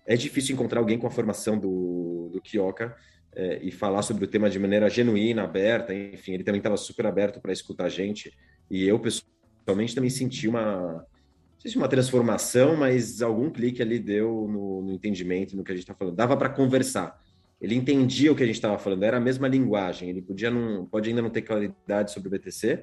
É 0.06 0.16
difícil 0.16 0.54
encontrar 0.54 0.80
alguém 0.80 0.98
com 0.98 1.06
a 1.06 1.10
formação 1.10 1.58
do, 1.58 2.30
do 2.32 2.40
Kioka 2.40 2.96
é, 3.34 3.60
e 3.62 3.70
falar 3.70 4.02
sobre 4.02 4.24
o 4.24 4.28
tema 4.28 4.48
de 4.48 4.58
maneira 4.58 4.88
genuína, 4.88 5.44
aberta. 5.44 5.94
Enfim, 5.94 6.34
ele 6.34 6.44
também 6.44 6.60
estava 6.60 6.76
super 6.76 7.06
aberto 7.06 7.40
para 7.40 7.52
escutar 7.52 7.84
a 7.86 7.88
gente. 7.88 8.32
E 8.70 8.84
eu, 8.84 8.98
pessoalmente, 8.98 9.39
também 9.94 10.10
senti 10.10 10.48
uma, 10.48 11.04
sei 11.58 11.70
se 11.70 11.76
uma 11.76 11.88
transformação, 11.88 12.76
mas 12.76 13.20
algum 13.20 13.50
clique 13.50 13.82
ali 13.82 13.98
deu 13.98 14.48
no, 14.48 14.82
no 14.82 14.92
entendimento, 14.92 15.56
no 15.56 15.62
que 15.62 15.72
a 15.72 15.74
gente 15.74 15.84
está 15.84 15.94
falando. 15.94 16.16
Dava 16.16 16.36
para 16.36 16.48
conversar. 16.48 17.18
Ele 17.60 17.74
entendia 17.74 18.32
o 18.32 18.34
que 18.36 18.42
a 18.42 18.46
gente 18.46 18.54
estava 18.54 18.78
falando, 18.78 19.02
era 19.02 19.18
a 19.18 19.20
mesma 19.20 19.46
linguagem. 19.46 20.08
Ele 20.08 20.22
podia 20.22 20.50
não, 20.50 20.86
pode 20.86 21.10
ainda 21.10 21.20
não 21.20 21.28
ter 21.28 21.42
claridade 21.42 22.12
sobre 22.12 22.28
o 22.28 22.30
BTC, 22.30 22.82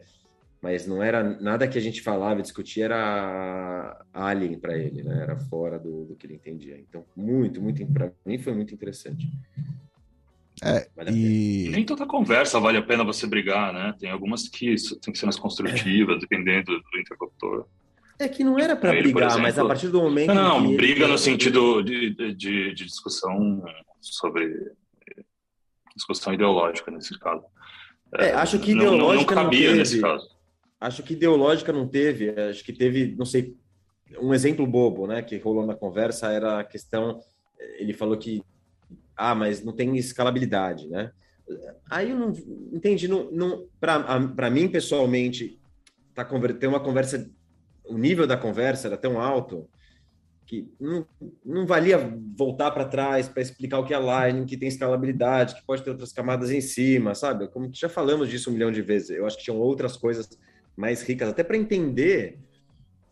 mas 0.61 0.85
não 0.85 1.01
era 1.01 1.23
nada 1.23 1.67
que 1.67 1.77
a 1.77 1.81
gente 1.81 2.01
falava 2.01 2.39
e 2.39 2.43
discutia 2.43 2.85
era 2.85 4.05
alien 4.13 4.59
para 4.59 4.77
ele, 4.77 5.03
né? 5.03 5.23
Era 5.23 5.37
fora 5.37 5.79
do, 5.79 6.05
do, 6.05 6.15
que 6.15 6.27
ele 6.27 6.35
entendia. 6.35 6.77
Então, 6.77 7.03
muito, 7.15 7.59
muito 7.59 7.85
para 7.87 8.11
mim 8.23 8.37
foi 8.37 8.53
muito 8.53 8.73
interessante. 8.73 9.27
É, 10.63 10.89
vale 10.95 11.11
e... 11.11 11.69
Nem 11.69 11.85
toda 11.85 12.05
conversa 12.05 12.59
vale 12.59 12.77
a 12.77 12.81
pena 12.81 13.03
você 13.03 13.27
brigar, 13.27 13.71
né? 13.71 13.93
Tem 13.99 14.09
algumas 14.09 14.47
que 14.47 14.75
tem 15.01 15.13
que 15.13 15.19
ser 15.19 15.25
mais 15.25 15.37
construtivas, 15.37 16.19
dependendo 16.19 16.79
do 16.79 16.99
interlocutor. 16.99 17.67
É 18.19 18.27
que 18.27 18.43
não 18.43 18.57
era 18.57 18.75
para 18.75 18.89
brigar, 18.89 19.27
exemplo, 19.27 19.43
mas 19.43 19.59
a 19.59 19.65
partir 19.65 19.89
do 19.89 20.01
momento. 20.01 20.33
Não, 20.33 20.59
não 20.59 20.75
briga 20.75 21.03
ele... 21.03 21.11
no 21.11 21.17
sentido 21.17 21.83
de, 21.83 22.09
de, 22.09 22.33
de, 22.33 22.73
discussão 22.73 23.63
sobre. 24.01 24.71
discussão 25.95 26.33
ideológica, 26.33 26.89
nesse 26.89 27.17
caso. 27.19 27.43
É, 28.15 28.31
acho 28.31 28.57
que 28.57 28.71
ideológica 28.71 29.35
não, 29.35 29.43
não, 29.43 29.43
não 29.43 29.49
cabia 29.49 29.69
não 29.69 29.77
nesse 29.77 30.01
caso. 30.01 30.27
Acho 30.79 31.03
que 31.03 31.13
ideológica 31.13 31.71
não 31.71 31.87
teve, 31.87 32.29
acho 32.29 32.63
que 32.63 32.71
teve, 32.71 33.15
não 33.17 33.25
sei, 33.25 33.55
um 34.19 34.33
exemplo 34.33 34.65
bobo, 34.65 35.07
né, 35.07 35.21
que 35.21 35.37
rolou 35.37 35.65
na 35.65 35.75
conversa 35.75 36.31
era 36.31 36.59
a 36.59 36.63
questão. 36.63 37.19
Ele 37.79 37.93
falou 37.93 38.17
que 38.17 38.43
ah, 39.17 39.35
mas 39.35 39.63
não 39.63 39.73
tem 39.73 39.97
escalabilidade, 39.97 40.87
né? 40.87 41.11
Aí 41.89 42.11
eu 42.11 42.17
não 42.17 42.33
entendi, 42.73 43.07
não, 43.07 43.31
não, 43.31 43.67
para 43.79 44.49
mim 44.49 44.67
pessoalmente, 44.67 45.59
tá 46.13 46.25
ter 46.59 46.67
uma 46.67 46.79
conversa, 46.79 47.29
o 47.85 47.97
nível 47.97 48.27
da 48.27 48.37
conversa 48.37 48.87
era 48.87 48.97
tão 48.97 49.19
alto 49.19 49.67
que 50.45 50.69
não, 50.79 51.05
não 51.45 51.65
valia 51.65 51.97
voltar 52.37 52.71
para 52.71 52.85
trás 52.85 53.27
para 53.27 53.41
explicar 53.41 53.79
o 53.79 53.85
que 53.85 53.93
é 53.93 53.97
Lightning, 53.97 54.45
que 54.45 54.55
tem 54.55 54.69
escalabilidade, 54.69 55.55
que 55.55 55.65
pode 55.65 55.83
ter 55.83 55.89
outras 55.89 56.13
camadas 56.13 56.51
em 56.51 56.61
cima, 56.61 57.13
sabe? 57.13 57.49
Como 57.49 57.69
já 57.73 57.89
falamos 57.89 58.29
disso 58.29 58.49
um 58.49 58.53
milhão 58.53 58.71
de 58.71 58.81
vezes. 58.81 59.09
Eu 59.09 59.25
acho 59.25 59.37
que 59.37 59.43
tinham 59.43 59.59
outras 59.59 59.97
coisas 59.97 60.29
mais 60.75 61.01
ricas, 61.01 61.27
até 61.29 61.43
para 61.43 61.57
entender 61.57 62.39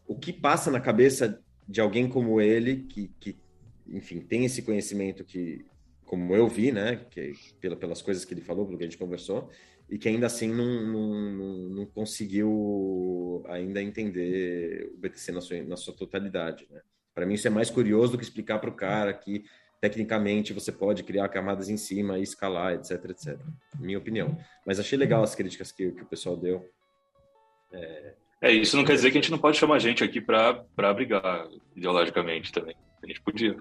o 0.08 0.16
que 0.16 0.32
passa 0.32 0.72
na 0.72 0.80
cabeça 0.80 1.41
de 1.68 1.82
alguém 1.82 2.08
como 2.08 2.39
ele, 2.39 2.84
que, 2.84 3.12
que 3.20 3.36
enfim, 3.88 4.22
tem 4.22 4.45
esse 4.45 4.62
conhecimento 4.62 5.26
que 5.26 5.66
como 6.06 6.36
eu 6.36 6.47
vi, 6.47 6.72
né, 6.72 7.06
que, 7.10 7.34
pela, 7.60 7.76
pelas 7.76 8.01
coisas 8.01 8.24
que 8.24 8.34
ele 8.34 8.41
falou, 8.41 8.66
pelo 8.66 8.78
que 8.78 8.84
a 8.84 8.88
gente 8.88 8.97
conversou, 8.97 9.49
e 9.89 9.97
que 9.97 10.10
ainda 10.10 10.26
assim 10.26 10.51
não, 10.51 10.82
não, 10.86 11.53
não 11.70 11.86
conseguiu 11.86 13.43
ainda 13.47 13.82
entender 13.82 14.91
o 14.93 14.97
BTC 14.97 15.32
na 15.32 15.41
sua, 15.41 15.64
na 15.64 15.78
sua 15.78 15.93
totalidade. 15.93 16.68
Né? 16.72 16.82
Para 17.14 17.26
mim, 17.26 17.36
isso 17.36 17.47
é 17.47 17.51
mais 17.51 17.70
curioso 17.70 18.14
do 18.14 18.18
que 18.18 18.24
explicar 18.24 18.60
para 18.60 18.70
o 18.70 18.76
cara 18.76 19.14
que 19.14 19.45
tecnicamente 19.80 20.53
você 20.53 20.72
pode 20.72 21.03
criar 21.03 21.30
camadas 21.30 21.70
em 21.70 21.78
cima 21.78 22.18
e 22.18 22.24
escalar, 22.24 22.74
etc, 22.74 22.91
etc. 23.10 23.39
Minha 23.80 23.99
opinião. 23.99 24.38
Mas 24.66 24.80
achei 24.80 24.97
legal 24.97 25.24
as 25.24 25.36
críticas 25.36 25.72
que, 25.72 25.91
que 25.91 26.01
o 26.01 26.08
pessoal 26.08 26.36
deu. 26.36 26.68
É... 27.72 28.14
é... 28.41 28.51
isso 28.51 28.76
não 28.76 28.84
quer 28.84 28.95
dizer 28.95 29.12
que 29.12 29.18
a 29.18 29.22
gente 29.22 29.32
não 29.32 29.38
pode 29.38 29.58
chamar 29.58 29.80
gente 29.80 30.03
aqui 30.03 30.20
para 30.20 30.93
brigar 30.93 31.47
ideologicamente 31.76 32.51
também. 32.51 32.76
A 33.03 33.08
gente 33.08 33.22
podia. 33.22 33.56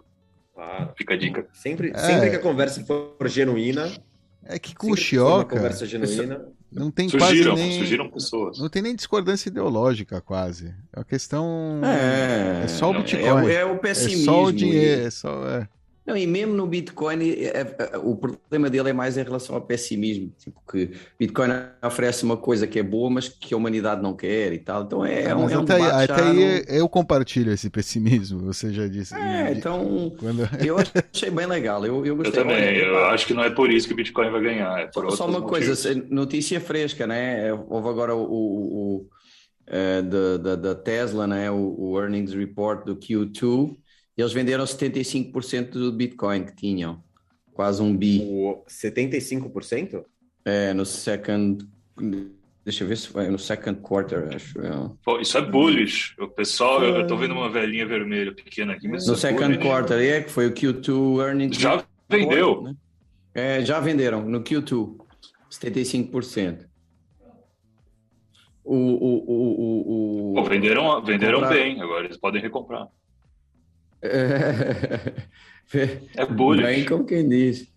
Claro. 0.54 0.92
Fica 0.96 1.14
a 1.14 1.16
dica. 1.16 1.46
Sempre, 1.52 1.90
é. 1.90 1.98
sempre 1.98 2.30
que 2.30 2.36
a 2.36 2.40
conversa 2.40 2.84
for 2.84 3.16
genuína. 3.26 3.92
É 4.44 4.58
que 4.58 4.74
com 4.74 4.90
o 4.90 4.96
Chioca. 4.96 5.56
conversa 5.56 5.84
genuína. 5.86 6.46
Não 6.70 6.90
tem 6.90 7.08
surgiram, 7.08 7.54
quase 7.54 7.68
nem. 7.68 7.78
Surgiram 7.78 8.10
pessoas. 8.10 8.58
Não 8.58 8.68
tem 8.68 8.82
nem 8.82 8.94
discordância 8.94 9.48
ideológica, 9.48 10.20
quase. 10.20 10.74
É 10.92 10.98
uma 10.98 11.04
questão. 11.04 11.80
É, 11.84 12.64
é 12.64 12.68
só 12.68 12.90
o 12.90 12.94
Bitcoin. 12.94 13.48
É, 13.48 13.54
é, 13.54 13.64
o 13.64 13.78
pessimismo. 13.78 14.22
É 14.22 14.24
só 14.24 14.44
o 14.44 14.52
dinheiro. 14.52 15.06
É 15.06 15.10
só, 15.10 15.48
é. 15.48 15.68
Não, 16.06 16.14
e 16.14 16.26
mesmo 16.26 16.52
no 16.54 16.66
Bitcoin, 16.66 17.30
é, 17.30 17.76
é, 17.78 17.96
o 17.96 18.14
problema 18.14 18.68
dele 18.68 18.90
é 18.90 18.92
mais 18.92 19.16
em 19.16 19.22
relação 19.22 19.54
ao 19.54 19.62
pessimismo. 19.62 20.30
Tipo, 20.38 20.60
que 20.70 20.90
Bitcoin 21.18 21.48
oferece 21.82 22.24
uma 22.24 22.36
coisa 22.36 22.66
que 22.66 22.78
é 22.78 22.82
boa, 22.82 23.08
mas 23.08 23.26
que 23.28 23.54
a 23.54 23.56
humanidade 23.56 24.02
não 24.02 24.14
quer 24.14 24.52
e 24.52 24.58
tal. 24.58 24.82
Então 24.82 25.04
é, 25.04 25.22
é 25.22 25.34
um, 25.34 25.48
é 25.48 25.56
um 25.56 25.62
até, 25.62 25.80
até 25.80 26.22
aí 26.22 26.64
eu 26.68 26.86
compartilho 26.90 27.50
esse 27.52 27.70
pessimismo, 27.70 28.40
você 28.40 28.70
já 28.70 28.86
disse. 28.86 29.14
É, 29.14 29.52
então 29.52 30.12
Quando... 30.18 30.46
eu 30.62 30.76
achei 31.12 31.30
bem 31.30 31.46
legal. 31.46 31.84
Eu, 31.86 32.04
eu, 32.04 32.16
gostei 32.16 32.38
eu 32.38 32.46
também, 32.46 32.76
eu 32.76 33.06
acho 33.06 33.26
que 33.26 33.32
não 33.32 33.42
é 33.42 33.48
por 33.48 33.70
isso 33.70 33.86
que 33.86 33.94
o 33.94 33.96
Bitcoin 33.96 34.30
vai 34.30 34.42
ganhar. 34.42 34.80
É 34.82 34.90
só, 34.92 35.08
só 35.08 35.26
uma 35.26 35.40
motivos. 35.40 35.82
coisa, 35.82 36.06
notícia 36.10 36.60
fresca, 36.60 37.06
né? 37.06 37.50
Houve 37.54 37.88
agora 37.88 38.14
o, 38.14 38.22
o, 38.22 38.96
o 38.96 39.10
da, 40.38 40.54
da, 40.54 40.74
Tesla, 40.74 41.26
né? 41.26 41.50
O, 41.50 41.74
o 41.78 41.98
earnings 41.98 42.34
report 42.34 42.84
do 42.84 42.94
Q2 42.94 43.83
eles 44.16 44.32
venderam 44.32 44.64
75% 44.64 45.70
do 45.70 45.92
Bitcoin 45.92 46.44
que 46.44 46.54
tinham. 46.54 47.02
Quase 47.52 47.82
um 47.82 47.96
bi. 47.96 48.20
O 48.22 48.64
75%? 48.68 50.04
É, 50.44 50.74
no 50.74 50.84
second. 50.84 51.66
Deixa 52.64 52.82
eu 52.82 52.88
ver 52.88 52.96
se 52.96 53.08
foi 53.08 53.28
no 53.28 53.38
second 53.38 53.80
quarter, 53.80 54.34
acho. 54.34 54.60
É. 54.60 54.90
Pô, 55.04 55.20
isso 55.20 55.36
é 55.36 55.42
bullish. 55.42 56.14
O 56.18 56.28
pessoal, 56.28 56.82
eu, 56.82 56.96
eu 56.96 57.06
tô 57.06 57.16
vendo 57.16 57.34
uma 57.34 57.48
velhinha 57.48 57.86
vermelha 57.86 58.32
pequena 58.32 58.72
aqui. 58.72 58.88
Mas 58.88 59.06
no 59.06 59.14
é 59.14 59.16
second 59.16 59.56
bullish. 59.56 59.62
quarter, 59.62 59.98
é, 59.98 60.22
que 60.22 60.30
foi 60.30 60.46
o 60.46 60.52
Q2 60.52 61.20
earnings. 61.20 61.56
Já 61.56 61.84
vendeu. 62.08 62.62
Né? 62.62 62.74
É, 63.34 63.64
já 63.64 63.80
venderam 63.80 64.22
no 64.22 64.42
Q2. 64.42 64.96
75%. 65.50 66.66
O, 68.64 68.74
o, 68.74 68.76
o, 68.76 69.50
o, 69.60 70.30
o... 70.30 70.34
Pô, 70.34 70.44
venderam, 70.44 71.02
venderam 71.02 71.40
comprar... 71.40 71.54
bem, 71.54 71.80
agora 71.82 72.06
eles 72.06 72.16
podem 72.16 72.40
recomprar. 72.40 72.88
É, 74.04 75.00
é 76.22 76.26
bullying. 76.26 76.62
Bem 76.62 76.84
como 76.84 77.06
quem 77.06 77.26
diz. 77.26 77.72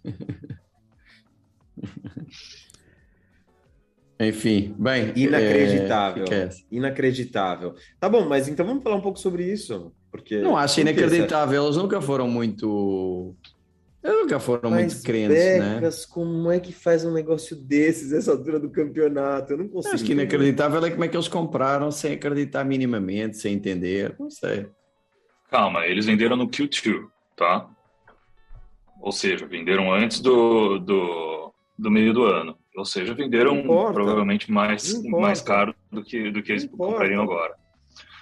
Enfim, 4.20 4.76
bem. 4.78 5.14
Inacreditável. 5.16 6.26
É, 6.32 6.50
inacreditável. 6.72 7.76
Tá 8.00 8.10
bom, 8.10 8.28
mas 8.28 8.48
então 8.48 8.66
vamos 8.66 8.84
falar 8.84 8.96
um 8.96 9.02
pouco 9.02 9.20
sobre 9.20 9.44
isso. 9.50 9.94
Porque, 10.12 10.42
não 10.42 10.58
acho 10.58 10.82
inacreditável, 10.82 11.64
eles 11.64 11.78
nunca 11.78 12.02
foram 12.02 12.28
muito. 12.28 13.36
Eles 14.04 14.22
nunca 14.22 14.40
foram 14.40 14.72
mas 14.72 14.94
muito 14.94 15.06
crentes, 15.06 15.38
né? 15.38 15.76
Becas, 15.76 16.00
né? 16.02 16.06
Como 16.10 16.52
é 16.52 16.60
que 16.60 16.74
faz 16.74 17.06
um 17.06 17.14
negócio 17.14 17.56
desses 17.56 18.12
nessa 18.12 18.32
altura 18.32 18.60
do 18.60 18.70
campeonato? 18.70 19.54
Eu 19.54 19.58
não 19.60 19.68
consigo. 19.68 19.94
Acho 19.94 20.04
que 20.04 20.14
inacreditável 20.14 20.84
é 20.84 20.90
como 20.90 21.04
é 21.04 21.08
que 21.08 21.16
eles 21.16 21.28
compraram 21.28 21.92
sem 21.92 22.14
acreditar 22.14 22.64
minimamente, 22.64 23.38
sem 23.38 23.54
entender. 23.54 24.16
Não 24.20 24.30
sei. 24.30 24.68
Calma, 25.50 25.86
eles 25.86 26.06
venderam 26.06 26.36
no 26.36 26.48
Q2, 26.48 27.08
tá? 27.36 27.70
Ou 29.00 29.12
seja, 29.12 29.46
venderam 29.46 29.94
antes 29.94 30.20
do, 30.20 30.78
do, 30.80 31.54
do 31.78 31.92
meio 31.92 32.14
do 32.14 32.26
ano. 32.26 32.58
Ou 32.76 32.86
seja, 32.86 33.14
venderam 33.14 33.64
provavelmente 33.64 34.52
mais, 34.52 35.02
mais 35.04 35.42
caro 35.42 35.74
do 35.92 36.04
que, 36.04 36.30
do 36.30 36.44
que 36.44 36.52
eles 36.52 36.66
comprariam 36.66 37.24
agora. 37.24 37.56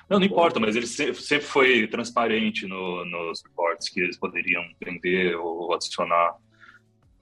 Não, 0.10 0.20
não 0.20 0.26
importa, 0.26 0.60
mas 0.60 0.76
ele 0.76 0.86
sempre 0.86 1.42
foi 1.42 1.88
transparente 1.88 2.68
no, 2.68 3.04
nos 3.06 3.44
reportes 3.44 3.90
que 3.90 4.00
eles 4.00 4.18
poderiam 4.18 4.64
vender 4.84 5.36
ou 5.36 5.74
adicionar 5.74 6.36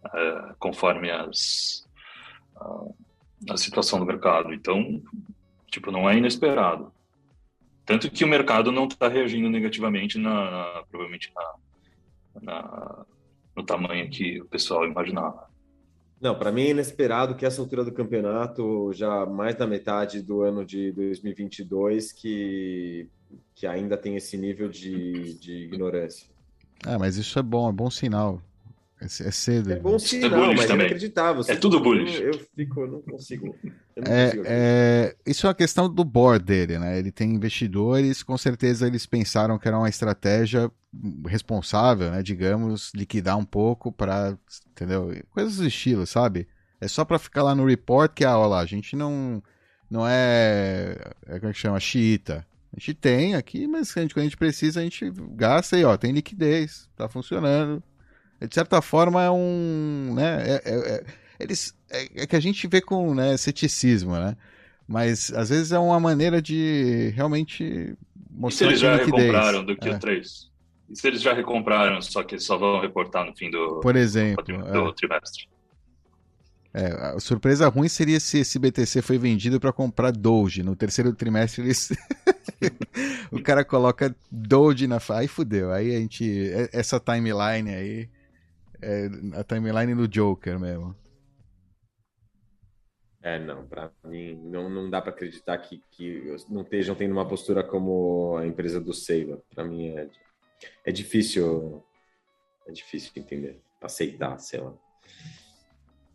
uh, 0.06 0.56
conforme 0.60 1.10
as, 1.10 1.88
uh, 2.58 2.94
a 3.50 3.56
situação 3.56 4.00
do 4.00 4.06
mercado. 4.06 4.54
Então, 4.54 5.02
tipo, 5.72 5.92
não 5.92 6.10
é 6.10 6.18
inesperado. 6.18 6.92
Tanto 7.86 8.10
que 8.10 8.24
o 8.24 8.28
mercado 8.28 8.72
não 8.72 8.86
está 8.86 9.08
reagindo 9.08 9.50
negativamente, 9.50 10.18
na, 10.18 10.52
na 10.52 10.84
provavelmente 10.90 11.32
na, 11.36 12.42
na, 12.42 13.06
no 13.56 13.64
tamanho 13.64 14.10
que 14.10 14.42
o 14.42 14.46
pessoal 14.46 14.86
imaginava. 14.86 15.48
Não, 16.20 16.34
para 16.34 16.54
mim 16.54 16.62
é 16.62 16.70
inesperado 16.70 17.36
que 17.36 17.46
essa 17.46 17.62
altura 17.62 17.84
do 17.84 17.92
campeonato, 17.92 18.94
já 18.94 19.26
mais 19.26 19.56
da 19.56 19.68
metade 19.68 20.22
do 20.22 20.42
ano 20.42 20.64
de 20.64 20.90
2022, 20.94 22.14
que, 22.14 23.10
que 23.54 23.68
ainda 23.68 23.98
tem 23.98 24.16
esse 24.16 24.38
nível 24.38 24.70
de, 24.70 25.34
de 25.38 25.66
ignorância. 25.66 26.30
Ah, 26.86 26.98
mas 26.98 27.18
isso 27.18 27.38
é 27.38 27.42
bom, 27.42 27.70
é 27.70 27.74
bom 27.74 27.90
sinal. 27.90 28.42
É, 29.04 29.28
é 29.28 29.32
cedo. 29.32 29.72
É 29.74 29.76
bom 29.80 29.96
Isso 29.98 30.16
é 30.16 30.20
sinal, 30.22 30.30
bullish 30.30 30.56
mas 30.56 30.66
é 30.66 30.68
também. 30.68 30.86
inacreditável. 30.88 31.44
É 31.48 31.56
tudo 31.56 31.80
bullish. 31.82 32.22
Eu, 32.22 32.32
eu 32.32 32.40
fico, 32.56 32.82
eu 32.82 32.88
não 32.88 33.02
consigo. 33.02 33.56
Eu 33.96 34.04
não 34.04 34.12
É, 34.14 34.26
consigo. 34.28 34.44
é, 34.48 35.16
isso 35.26 35.46
é 35.46 35.50
uma 35.50 35.56
questão 35.56 35.90
do 35.94 36.04
board 36.04 36.46
dele, 36.46 36.80
né? 36.80 36.98
Ele 36.98 37.12
tem 37.12 37.34
investidores, 37.34 38.24
com 38.24 38.38
certeza 38.38 38.88
eles 38.88 39.06
pensaram 39.06 39.60
que 39.60 39.68
era 39.68 39.78
uma 39.78 39.90
estratégia 39.90 40.72
responsável, 41.28 42.12
né? 42.12 42.24
Digamos, 42.24 42.92
liquidar 42.96 43.38
um 43.38 43.46
pouco 43.46 43.92
para, 43.92 44.38
entendeu? 44.72 45.12
Coisas 45.32 45.58
do 45.58 45.68
estilo, 45.68 46.06
sabe? 46.08 46.48
É 46.80 46.88
só 46.88 47.04
para 47.04 47.20
ficar 47.20 47.44
lá 47.44 47.56
no 47.56 47.66
report 47.66 48.14
que, 48.14 48.24
ah, 48.26 48.38
olha 48.38 48.48
lá, 48.48 48.60
a 48.60 48.66
gente 48.66 48.96
não, 48.96 49.42
não 49.90 50.08
é, 50.08 50.96
é 51.26 51.40
como 51.40 51.50
é 51.50 51.54
que 51.54 51.60
chama, 51.60 51.80
xiita. 51.80 52.46
A 52.76 52.80
gente 52.80 52.94
tem 52.96 53.36
aqui, 53.36 53.68
mas 53.68 53.96
a 53.96 54.02
gente, 54.02 54.14
quando 54.14 54.22
a 54.22 54.26
gente 54.26 54.38
precisa, 54.38 54.80
a 54.80 54.84
gente 54.84 55.12
gasta 55.36 55.78
e, 55.78 55.84
ó, 55.86 55.96
tem 55.96 56.12
liquidez, 56.12 56.90
tá 56.96 57.08
funcionando. 57.08 57.82
De 58.48 58.54
certa 58.54 58.82
forma, 58.82 59.24
é 59.24 59.30
um, 59.32 60.14
né? 60.16 60.44
é- 60.48 60.62
é- 60.66 60.96
é- 60.96 61.04
eles, 61.40 61.76
é, 61.90 62.24
é 62.24 62.28
que 62.28 62.36
a 62.36 62.40
gente 62.40 62.68
vê 62.68 62.82
com 62.82 63.14
né, 63.14 63.36
ceticismo, 63.38 64.14
né? 64.16 64.36
Mas 64.88 65.32
às 65.34 65.50
vezes 65.50 65.72
é 65.72 65.80
uma 65.80 66.00
maneira 66.00 66.42
de 66.42 67.12
realmente 67.16 67.64
E 67.64 67.88
se 67.88 67.96
mostrar 68.32 68.68
eles 68.68 68.80
que 68.80 68.86
já 68.86 68.96
recompraram 68.98 69.66
do 69.66 69.72
É. 69.72 69.76
Q3? 69.76 70.26
E 70.90 70.96
se 70.96 71.08
eles 71.08 71.22
já 71.22 71.34
recompraram, 71.34 72.02
só 72.02 72.22
que 72.24 72.38
só 72.40 72.58
vão 72.58 72.80
reportar 72.82 73.26
no 73.26 73.36
fim 73.36 73.50
do, 73.50 73.80
Por 73.80 73.96
exemplo, 73.96 74.44
do, 74.44 74.54
é. 74.68 74.72
do 74.72 74.94
trimestre? 74.94 75.48
É, 76.76 76.88
a 77.16 77.20
surpresa 77.20 77.68
ruim 77.70 77.88
seria 77.88 78.20
se 78.20 78.40
esse 78.40 78.58
BTC 78.58 79.02
foi 79.04 79.18
vendido 79.20 79.60
para 79.60 79.72
comprar 79.72 80.12
Doge. 80.12 80.64
No 80.64 80.76
terceiro 80.76 81.14
trimestre 81.14 81.64
eles. 81.64 81.92
o 83.32 83.42
cara 83.42 83.64
coloca 83.64 84.16
Doge 84.32 84.88
na. 84.88 85.00
Aí 85.12 85.28
fudeu. 85.28 85.72
Aí 85.72 85.96
a 85.96 86.00
gente. 86.00 86.50
é- 86.52 86.70
Essa 86.74 87.00
timeline 87.00 87.70
aí. 87.70 88.10
É 88.84 89.40
a 89.40 89.44
timeline 89.44 89.96
do 89.96 90.08
Joker 90.08 90.60
mesmo. 90.60 90.96
É, 93.22 93.40
não, 93.40 93.66
pra 93.66 93.90
mim 94.04 94.36
não, 94.36 94.70
não 94.70 94.90
dá 94.90 95.02
pra 95.02 95.12
acreditar 95.12 95.58
que, 95.60 95.82
que 95.92 96.36
não 96.50 96.62
estejam 96.62 96.94
tendo 96.94 97.14
uma 97.14 97.28
postura 97.28 97.64
como 97.64 98.36
a 98.38 98.46
empresa 98.46 98.82
do 98.82 98.94
Sailor. 98.94 99.42
Pra 99.56 99.64
mim 99.64 99.88
é, 99.96 100.10
é 100.86 100.92
difícil, 100.92 101.84
é 102.68 102.72
difícil 102.74 103.12
entender, 103.16 103.62
aceitar, 103.82 104.38
sei 104.40 104.62
lá. 104.62 104.74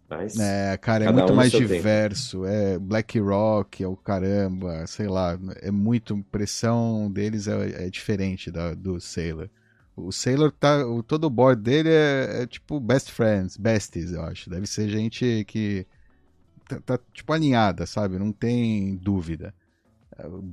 Mas 0.09 0.37
É, 0.39 0.77
cara, 0.79 1.05
é 1.05 1.09
muito 1.11 1.33
um 1.33 1.37
mais 1.37 1.51
seu 1.51 1.61
tempo. 1.61 1.73
diverso. 1.75 2.45
É 2.47 2.79
BlackRock, 2.79 3.83
é 3.83 3.87
o 3.87 3.97
caramba, 3.97 4.87
sei 4.87 5.07
lá. 5.09 5.39
É 5.63 5.71
muito. 5.71 6.23
Pressão 6.31 7.11
deles 7.11 7.47
é, 7.49 7.87
é 7.87 7.91
diferente 7.91 8.51
da, 8.51 8.75
do 8.75 9.01
Sailor. 9.01 9.51
O 10.07 10.13
Sailor 10.13 10.53
tá. 10.53 10.87
O, 10.87 11.03
todo 11.03 11.25
o 11.25 11.31
board 11.31 11.63
dele 11.63 11.91
é, 11.91 12.43
é 12.43 12.47
tipo 12.47 12.79
best 12.79 13.11
friends, 13.11 13.57
besties, 13.57 14.13
eu 14.13 14.23
acho. 14.23 14.49
Deve 14.49 14.67
ser 14.67 14.89
gente 14.89 15.45
que 15.47 15.87
tá, 16.69 16.81
tá, 16.81 16.99
tipo 17.13 17.33
alinhada, 17.33 17.87
sabe? 17.87 18.19
Não 18.19 18.33
tem 18.33 18.97
dúvida. 18.97 19.55
É, 20.17 20.27
O 20.27 20.45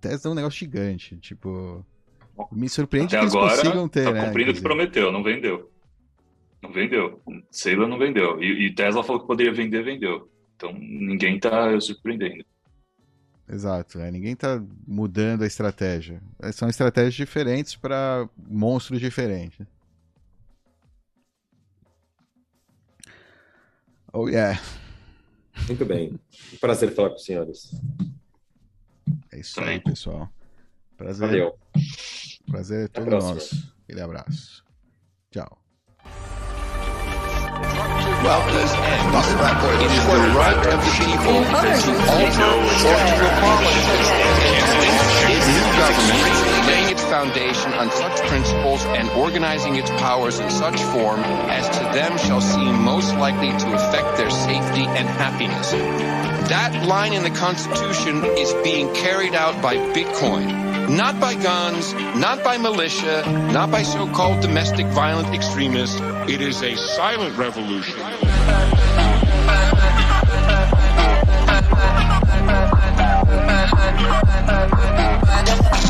Tesla 0.00 0.30
é 0.30 0.32
um 0.32 0.36
negócio 0.36 0.58
gigante. 0.58 1.16
Tipo. 1.18 1.84
Me 2.52 2.68
surpreende 2.68 3.16
Até 3.16 3.18
que 3.18 3.24
eles 3.24 3.34
agora, 3.34 3.56
consigam 3.56 3.88
ter, 3.88 4.04
tá 4.04 4.12
né? 4.12 4.26
cumprindo 4.26 4.52
o 4.52 4.54
que 4.54 4.60
prometeu, 4.62 5.10
não 5.10 5.24
vendeu. 5.24 5.70
Não 6.62 6.72
vendeu. 6.72 7.20
Sailor 7.50 7.88
não 7.88 7.98
vendeu. 7.98 8.40
E, 8.42 8.66
e 8.66 8.74
Tesla 8.74 9.02
falou 9.02 9.20
que 9.20 9.26
poderia 9.26 9.52
vender, 9.52 9.82
vendeu. 9.82 10.30
Então 10.56 10.72
ninguém 10.72 11.38
tá 11.38 11.80
surpreendendo. 11.80 12.44
Exato, 13.50 13.98
é, 13.98 14.10
ninguém 14.10 14.36
tá 14.36 14.62
mudando 14.86 15.42
a 15.42 15.46
estratégia. 15.46 16.20
É, 16.40 16.52
São 16.52 16.68
estratégias 16.68 17.14
diferentes 17.14 17.74
para 17.74 18.28
monstros 18.36 19.00
diferentes. 19.00 19.66
Oh 24.12 24.28
yeah, 24.28 24.58
muito 25.66 25.84
bem. 25.84 26.18
Prazer 26.60 26.94
falar 26.94 27.10
com 27.10 27.16
os 27.16 27.24
senhores. 27.24 27.70
é 29.32 29.40
isso 29.40 29.60
aí, 29.60 29.80
pessoal. 29.80 30.28
Prazer, 30.96 31.28
Valeu. 31.28 31.58
prazer 32.46 32.84
é 32.84 32.88
todo 32.88 33.10
nosso. 33.10 33.74
Aquele 33.84 34.00
abraço. 34.00 34.64
Tchau. 35.30 35.57
Well, 38.18 38.42
it 38.48 38.54
is 38.58 40.04
the 40.06 40.18
right 40.34 40.56
of 40.56 40.64
the 40.64 40.90
people 40.98 41.38
to 41.38 41.92
alter 42.10 42.50
or 42.50 42.98
to 43.06 43.22
abolish 43.30 43.78
this 43.86 45.46
new 45.48 45.66
government 45.78 46.66
laying 46.66 46.90
its 46.90 47.02
foundation 47.04 47.72
on 47.74 47.90
such 47.90 48.20
principles 48.28 48.84
and 48.84 49.08
organizing 49.10 49.76
its 49.76 49.90
powers 49.90 50.38
in 50.40 50.50
such 50.50 50.80
form 50.82 51.20
as 51.20 51.68
to 51.78 51.84
them 51.96 52.18
shall 52.18 52.40
seem 52.40 52.82
most 52.82 53.14
likely 53.16 53.50
to 53.50 53.72
affect 53.72 54.16
their 54.16 54.30
safety 54.30 54.84
and 54.84 55.08
happiness. 55.08 55.70
That 56.50 56.86
line 56.86 57.12
in 57.12 57.22
the 57.22 57.30
Constitution 57.30 58.24
is 58.24 58.52
being 58.64 58.92
carried 58.94 59.34
out 59.34 59.62
by 59.62 59.76
Bitcoin. 59.76 60.88
Not 60.88 61.20
by 61.20 61.34
guns, 61.34 61.92
not 62.16 62.42
by 62.42 62.56
militia, 62.56 63.22
not 63.52 63.70
by 63.70 63.82
so-called 63.82 64.40
domestic 64.40 64.86
violent 64.86 65.34
extremists. 65.34 66.00
It 66.30 66.42
is 66.42 66.62
a 66.62 66.76
silent 66.76 67.38
revolution. 67.38 67.98